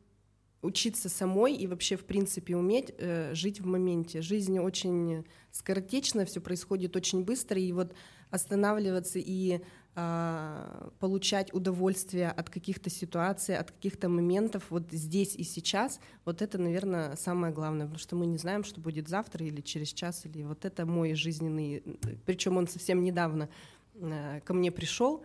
учиться 0.61 1.09
самой 1.09 1.55
и 1.55 1.67
вообще, 1.67 1.95
в 1.95 2.05
принципе, 2.05 2.55
уметь 2.55 2.93
э, 2.97 3.33
жить 3.33 3.61
в 3.61 3.65
моменте. 3.65 4.21
Жизнь 4.21 4.59
очень 4.59 5.25
скоротечна, 5.51 6.25
все 6.25 6.41
происходит 6.41 6.95
очень 6.95 7.23
быстро, 7.23 7.59
и 7.59 7.71
вот 7.71 7.93
останавливаться 8.29 9.19
и 9.19 9.61
э, 9.95 10.89
получать 10.99 11.53
удовольствие 11.53 12.29
от 12.29 12.49
каких-то 12.49 12.89
ситуаций, 12.89 13.57
от 13.57 13.71
каких-то 13.71 14.09
моментов 14.09 14.65
вот 14.69 14.91
здесь 14.91 15.35
и 15.35 15.43
сейчас, 15.43 15.99
вот 16.25 16.41
это, 16.41 16.57
наверное, 16.57 17.15
самое 17.15 17.53
главное, 17.53 17.85
потому 17.85 17.99
что 17.99 18.15
мы 18.15 18.25
не 18.25 18.37
знаем, 18.37 18.63
что 18.63 18.81
будет 18.81 19.07
завтра 19.07 19.45
или 19.45 19.61
через 19.61 19.93
час, 19.93 20.25
или 20.25 20.43
вот 20.43 20.65
это 20.65 20.85
мой 20.85 21.13
жизненный, 21.13 21.83
причем 22.25 22.57
он 22.57 22.67
совсем 22.67 23.03
недавно 23.03 23.49
э, 23.95 24.41
ко 24.43 24.53
мне 24.53 24.71
пришел, 24.71 25.23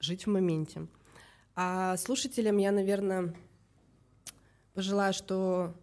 жить 0.00 0.26
в 0.26 0.30
моменте. 0.30 0.86
А 1.54 1.96
слушателям 1.96 2.56
я, 2.58 2.72
наверное, 2.72 3.34
Пожелаю, 4.78 5.12
что 5.12 5.74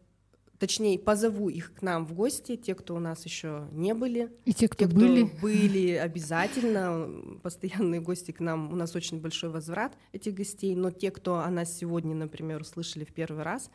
точнее, 0.57 0.97
позову 0.97 1.49
их 1.49 1.73
к 1.73 1.81
нам 1.81 2.05
в 2.05 2.13
гости, 2.13 2.55
те, 2.55 2.75
кто 2.75 2.95
у 2.95 2.99
нас 2.99 3.25
еще 3.25 3.67
не 3.73 3.93
были. 3.93 4.31
И 4.45 4.53
те, 4.53 4.69
кто, 4.69 4.85
те, 4.85 4.89
кто 4.89 4.97
были. 4.97 5.23
были, 5.41 5.89
обязательно. 5.95 7.09
Постоянные 7.43 7.99
гости 7.99 8.31
к 8.31 8.39
нам. 8.39 8.71
У 8.71 8.75
нас 8.77 8.95
очень 8.95 9.19
большой 9.19 9.49
возврат 9.49 9.97
этих 10.13 10.33
гостей. 10.33 10.73
Но 10.75 10.91
те, 10.91 11.11
кто 11.11 11.39
о 11.39 11.49
нас 11.49 11.77
сегодня, 11.77 12.15
например, 12.15 12.61
услышали 12.61 13.03
в 13.03 13.11
первый 13.13 13.43
раз, 13.43 13.69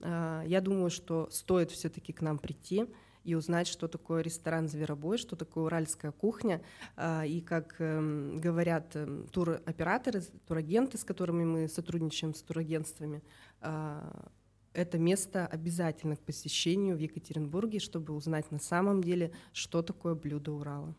А, 0.00 0.42
я 0.44 0.60
думаю, 0.60 0.90
что 0.90 1.28
стоит 1.30 1.70
все-таки 1.70 2.12
к 2.12 2.20
нам 2.20 2.36
прийти 2.36 2.86
и 3.22 3.36
узнать, 3.36 3.68
что 3.68 3.86
такое 3.86 4.20
ресторан 4.20 4.68
«Зверобой», 4.68 5.16
что 5.16 5.36
такое 5.36 5.66
уральская 5.66 6.10
кухня. 6.10 6.60
А, 6.96 7.24
и, 7.24 7.40
как 7.40 7.76
эм, 7.78 8.40
говорят 8.40 8.96
эм, 8.96 9.28
туроператоры, 9.28 10.22
турагенты, 10.48 10.98
с 10.98 11.04
которыми 11.04 11.44
мы 11.44 11.68
сотрудничаем, 11.68 12.34
с 12.34 12.42
турагентствами, 12.42 13.22
а, 13.60 14.28
это 14.76 14.98
место 14.98 15.46
обязательно 15.46 16.16
к 16.16 16.20
посещению 16.20 16.96
в 16.96 17.00
Екатеринбурге, 17.00 17.78
чтобы 17.78 18.14
узнать 18.14 18.50
на 18.50 18.58
самом 18.58 19.02
деле, 19.02 19.32
что 19.52 19.82
такое 19.82 20.14
блюдо 20.14 20.52
Урала. 20.52 20.94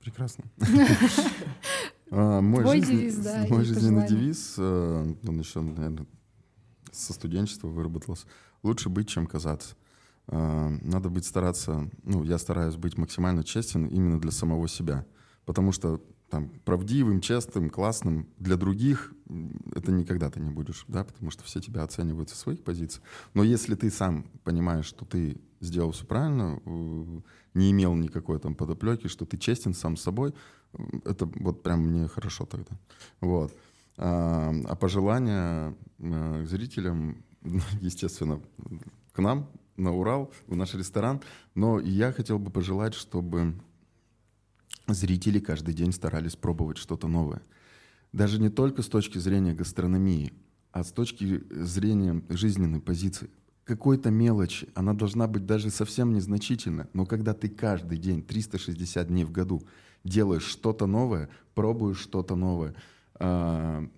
Прекрасно. 0.00 0.44
Мой 2.10 2.62
Твой 2.62 2.80
девиз, 2.80 3.16
да. 3.16 3.46
Мой 3.48 3.64
жизненный 3.64 4.06
девиз, 4.06 4.54
э, 4.58 5.14
он 5.26 5.38
еще, 5.40 5.60
наверное, 5.60 6.06
со 6.92 7.12
студенчества 7.12 7.66
выработался. 7.66 8.26
Лучше 8.62 8.88
быть, 8.88 9.08
чем 9.08 9.26
казаться. 9.26 9.74
Э, 10.28 10.68
надо 10.82 11.08
быть 11.08 11.24
стараться, 11.24 11.90
ну, 12.04 12.22
я 12.22 12.38
стараюсь 12.38 12.76
быть 12.76 12.96
максимально 12.96 13.42
честен 13.42 13.86
именно 13.86 14.20
для 14.20 14.30
самого 14.30 14.68
себя. 14.68 15.04
Потому 15.44 15.72
что 15.72 16.00
там, 16.28 16.50
правдивым, 16.64 17.20
честным, 17.20 17.70
классным 17.70 18.28
для 18.38 18.56
других 18.56 19.12
это 19.74 19.90
никогда 19.90 20.30
ты 20.30 20.40
не 20.40 20.50
будешь, 20.50 20.84
да, 20.88 21.04
потому 21.04 21.30
что 21.30 21.42
все 21.44 21.60
тебя 21.60 21.82
оценивают 21.82 22.30
со 22.30 22.36
своих 22.36 22.62
позиций. 22.62 23.02
Но 23.34 23.42
если 23.42 23.74
ты 23.74 23.90
сам 23.90 24.26
понимаешь, 24.44 24.86
что 24.86 25.04
ты 25.04 25.40
сделал 25.60 25.92
все 25.92 26.04
правильно, 26.04 26.60
э, 26.64 27.20
не 27.54 27.72
имел 27.72 27.94
никакой 27.94 28.38
там 28.38 28.54
подоплеки, 28.54 29.08
что 29.08 29.26
ты 29.26 29.36
честен 29.36 29.74
сам 29.74 29.96
с 29.96 30.02
собой, 30.02 30.32
это 31.04 31.26
вот 31.26 31.62
прям 31.62 31.80
мне 31.80 32.06
хорошо 32.06 32.46
тогда. 32.46 32.78
Вот. 33.20 33.56
А, 33.96 34.54
а 34.66 34.76
пожелания 34.76 35.74
э, 35.98 36.44
к 36.44 36.48
зрителям, 36.48 37.24
естественно, 37.80 38.40
к 39.12 39.18
нам, 39.18 39.48
на 39.76 39.92
Урал, 39.92 40.32
в 40.46 40.54
наш 40.54 40.74
ресторан. 40.74 41.20
Но 41.54 41.80
я 41.80 42.12
хотел 42.12 42.38
бы 42.38 42.50
пожелать, 42.50 42.94
чтобы 42.94 43.54
зрители 44.94 45.38
каждый 45.38 45.74
день 45.74 45.92
старались 45.92 46.36
пробовать 46.36 46.78
что-то 46.78 47.08
новое. 47.08 47.42
Даже 48.12 48.40
не 48.40 48.48
только 48.48 48.82
с 48.82 48.88
точки 48.88 49.18
зрения 49.18 49.54
гастрономии, 49.54 50.32
а 50.72 50.84
с 50.84 50.92
точки 50.92 51.42
зрения 51.50 52.22
жизненной 52.28 52.80
позиции. 52.80 53.30
Какой-то 53.64 54.10
мелочи, 54.10 54.68
она 54.74 54.92
должна 54.92 55.26
быть 55.26 55.46
даже 55.46 55.70
совсем 55.70 56.12
незначительна, 56.12 56.88
но 56.92 57.04
когда 57.06 57.34
ты 57.34 57.48
каждый 57.48 57.98
день, 57.98 58.22
360 58.22 59.08
дней 59.08 59.24
в 59.24 59.32
году, 59.32 59.62
делаешь 60.04 60.44
что-то 60.44 60.86
новое, 60.86 61.28
пробуешь 61.54 61.98
что-то 61.98 62.36
новое, 62.36 62.74
а, 63.14 63.88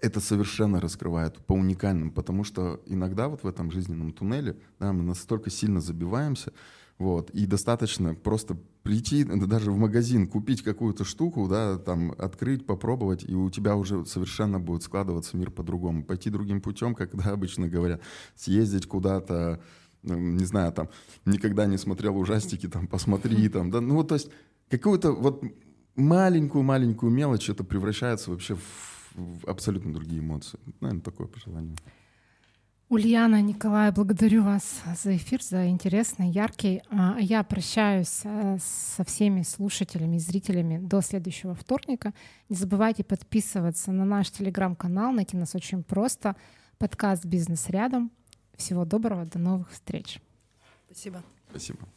это 0.00 0.20
совершенно 0.20 0.80
раскрывает 0.80 1.38
по 1.38 1.52
уникальным, 1.52 2.10
потому 2.10 2.44
что 2.44 2.80
иногда 2.86 3.28
вот 3.28 3.42
в 3.42 3.46
этом 3.46 3.70
жизненном 3.70 4.12
туннеле 4.12 4.56
да, 4.80 4.92
мы 4.92 5.02
настолько 5.02 5.50
сильно 5.50 5.80
забиваемся, 5.80 6.52
вот, 6.98 7.30
и 7.30 7.46
достаточно 7.46 8.14
просто 8.14 8.56
прийти 8.82 9.24
даже 9.24 9.70
в 9.70 9.76
магазин, 9.76 10.26
купить 10.26 10.62
какую-то 10.62 11.04
штуку, 11.04 11.48
да, 11.48 11.78
там, 11.78 12.14
открыть, 12.18 12.66
попробовать, 12.66 13.24
и 13.24 13.34
у 13.34 13.50
тебя 13.50 13.76
уже 13.76 14.04
совершенно 14.06 14.58
будет 14.58 14.82
складываться 14.82 15.36
мир 15.36 15.50
по-другому. 15.50 16.04
Пойти 16.04 16.30
другим 16.30 16.60
путем, 16.60 16.94
как 16.94 17.14
да, 17.16 17.30
обычно 17.30 17.68
говорят, 17.68 18.00
съездить 18.34 18.86
куда-то, 18.86 19.60
не 20.02 20.44
знаю, 20.44 20.72
там, 20.72 20.88
никогда 21.24 21.66
не 21.66 21.78
смотрел 21.78 22.16
ужастики, 22.16 22.68
там, 22.68 22.86
посмотри, 22.86 23.48
там, 23.48 23.70
да, 23.70 23.80
ну, 23.80 23.94
вот, 23.94 24.08
то 24.08 24.14
есть, 24.14 24.30
какую-то 24.68 25.12
вот 25.12 25.44
маленькую-маленькую 25.96 27.12
мелочь 27.12 27.50
это 27.50 27.64
превращается 27.64 28.30
вообще 28.30 28.56
в, 28.56 29.14
в 29.14 29.46
абсолютно 29.46 29.92
другие 29.92 30.20
эмоции. 30.20 30.58
Наверное, 30.80 31.02
такое 31.02 31.26
пожелание. 31.26 31.76
Ульяна, 32.92 33.40
Николай, 33.40 33.90
благодарю 33.90 34.42
вас 34.42 34.82
за 35.02 35.16
эфир, 35.16 35.42
за 35.42 35.66
интересный, 35.68 36.28
яркий. 36.28 36.82
А, 36.90 37.16
я 37.18 37.42
прощаюсь 37.42 38.20
э, 38.24 38.58
со 38.60 39.02
всеми 39.04 39.40
слушателями 39.44 40.16
и 40.16 40.18
зрителями 40.18 40.76
до 40.76 41.00
следующего 41.00 41.54
вторника. 41.54 42.12
Не 42.50 42.56
забывайте 42.56 43.02
подписываться 43.02 43.92
на 43.92 44.04
наш 44.04 44.30
телеграм-канал, 44.30 45.10
найти 45.12 45.38
нас 45.38 45.54
очень 45.54 45.82
просто. 45.82 46.36
Подкаст 46.76 47.24
«Бизнес 47.24 47.70
рядом». 47.70 48.10
Всего 48.58 48.84
доброго, 48.84 49.24
до 49.24 49.38
новых 49.38 49.70
встреч. 49.70 50.20
Спасибо. 50.84 51.22
Спасибо. 51.48 51.88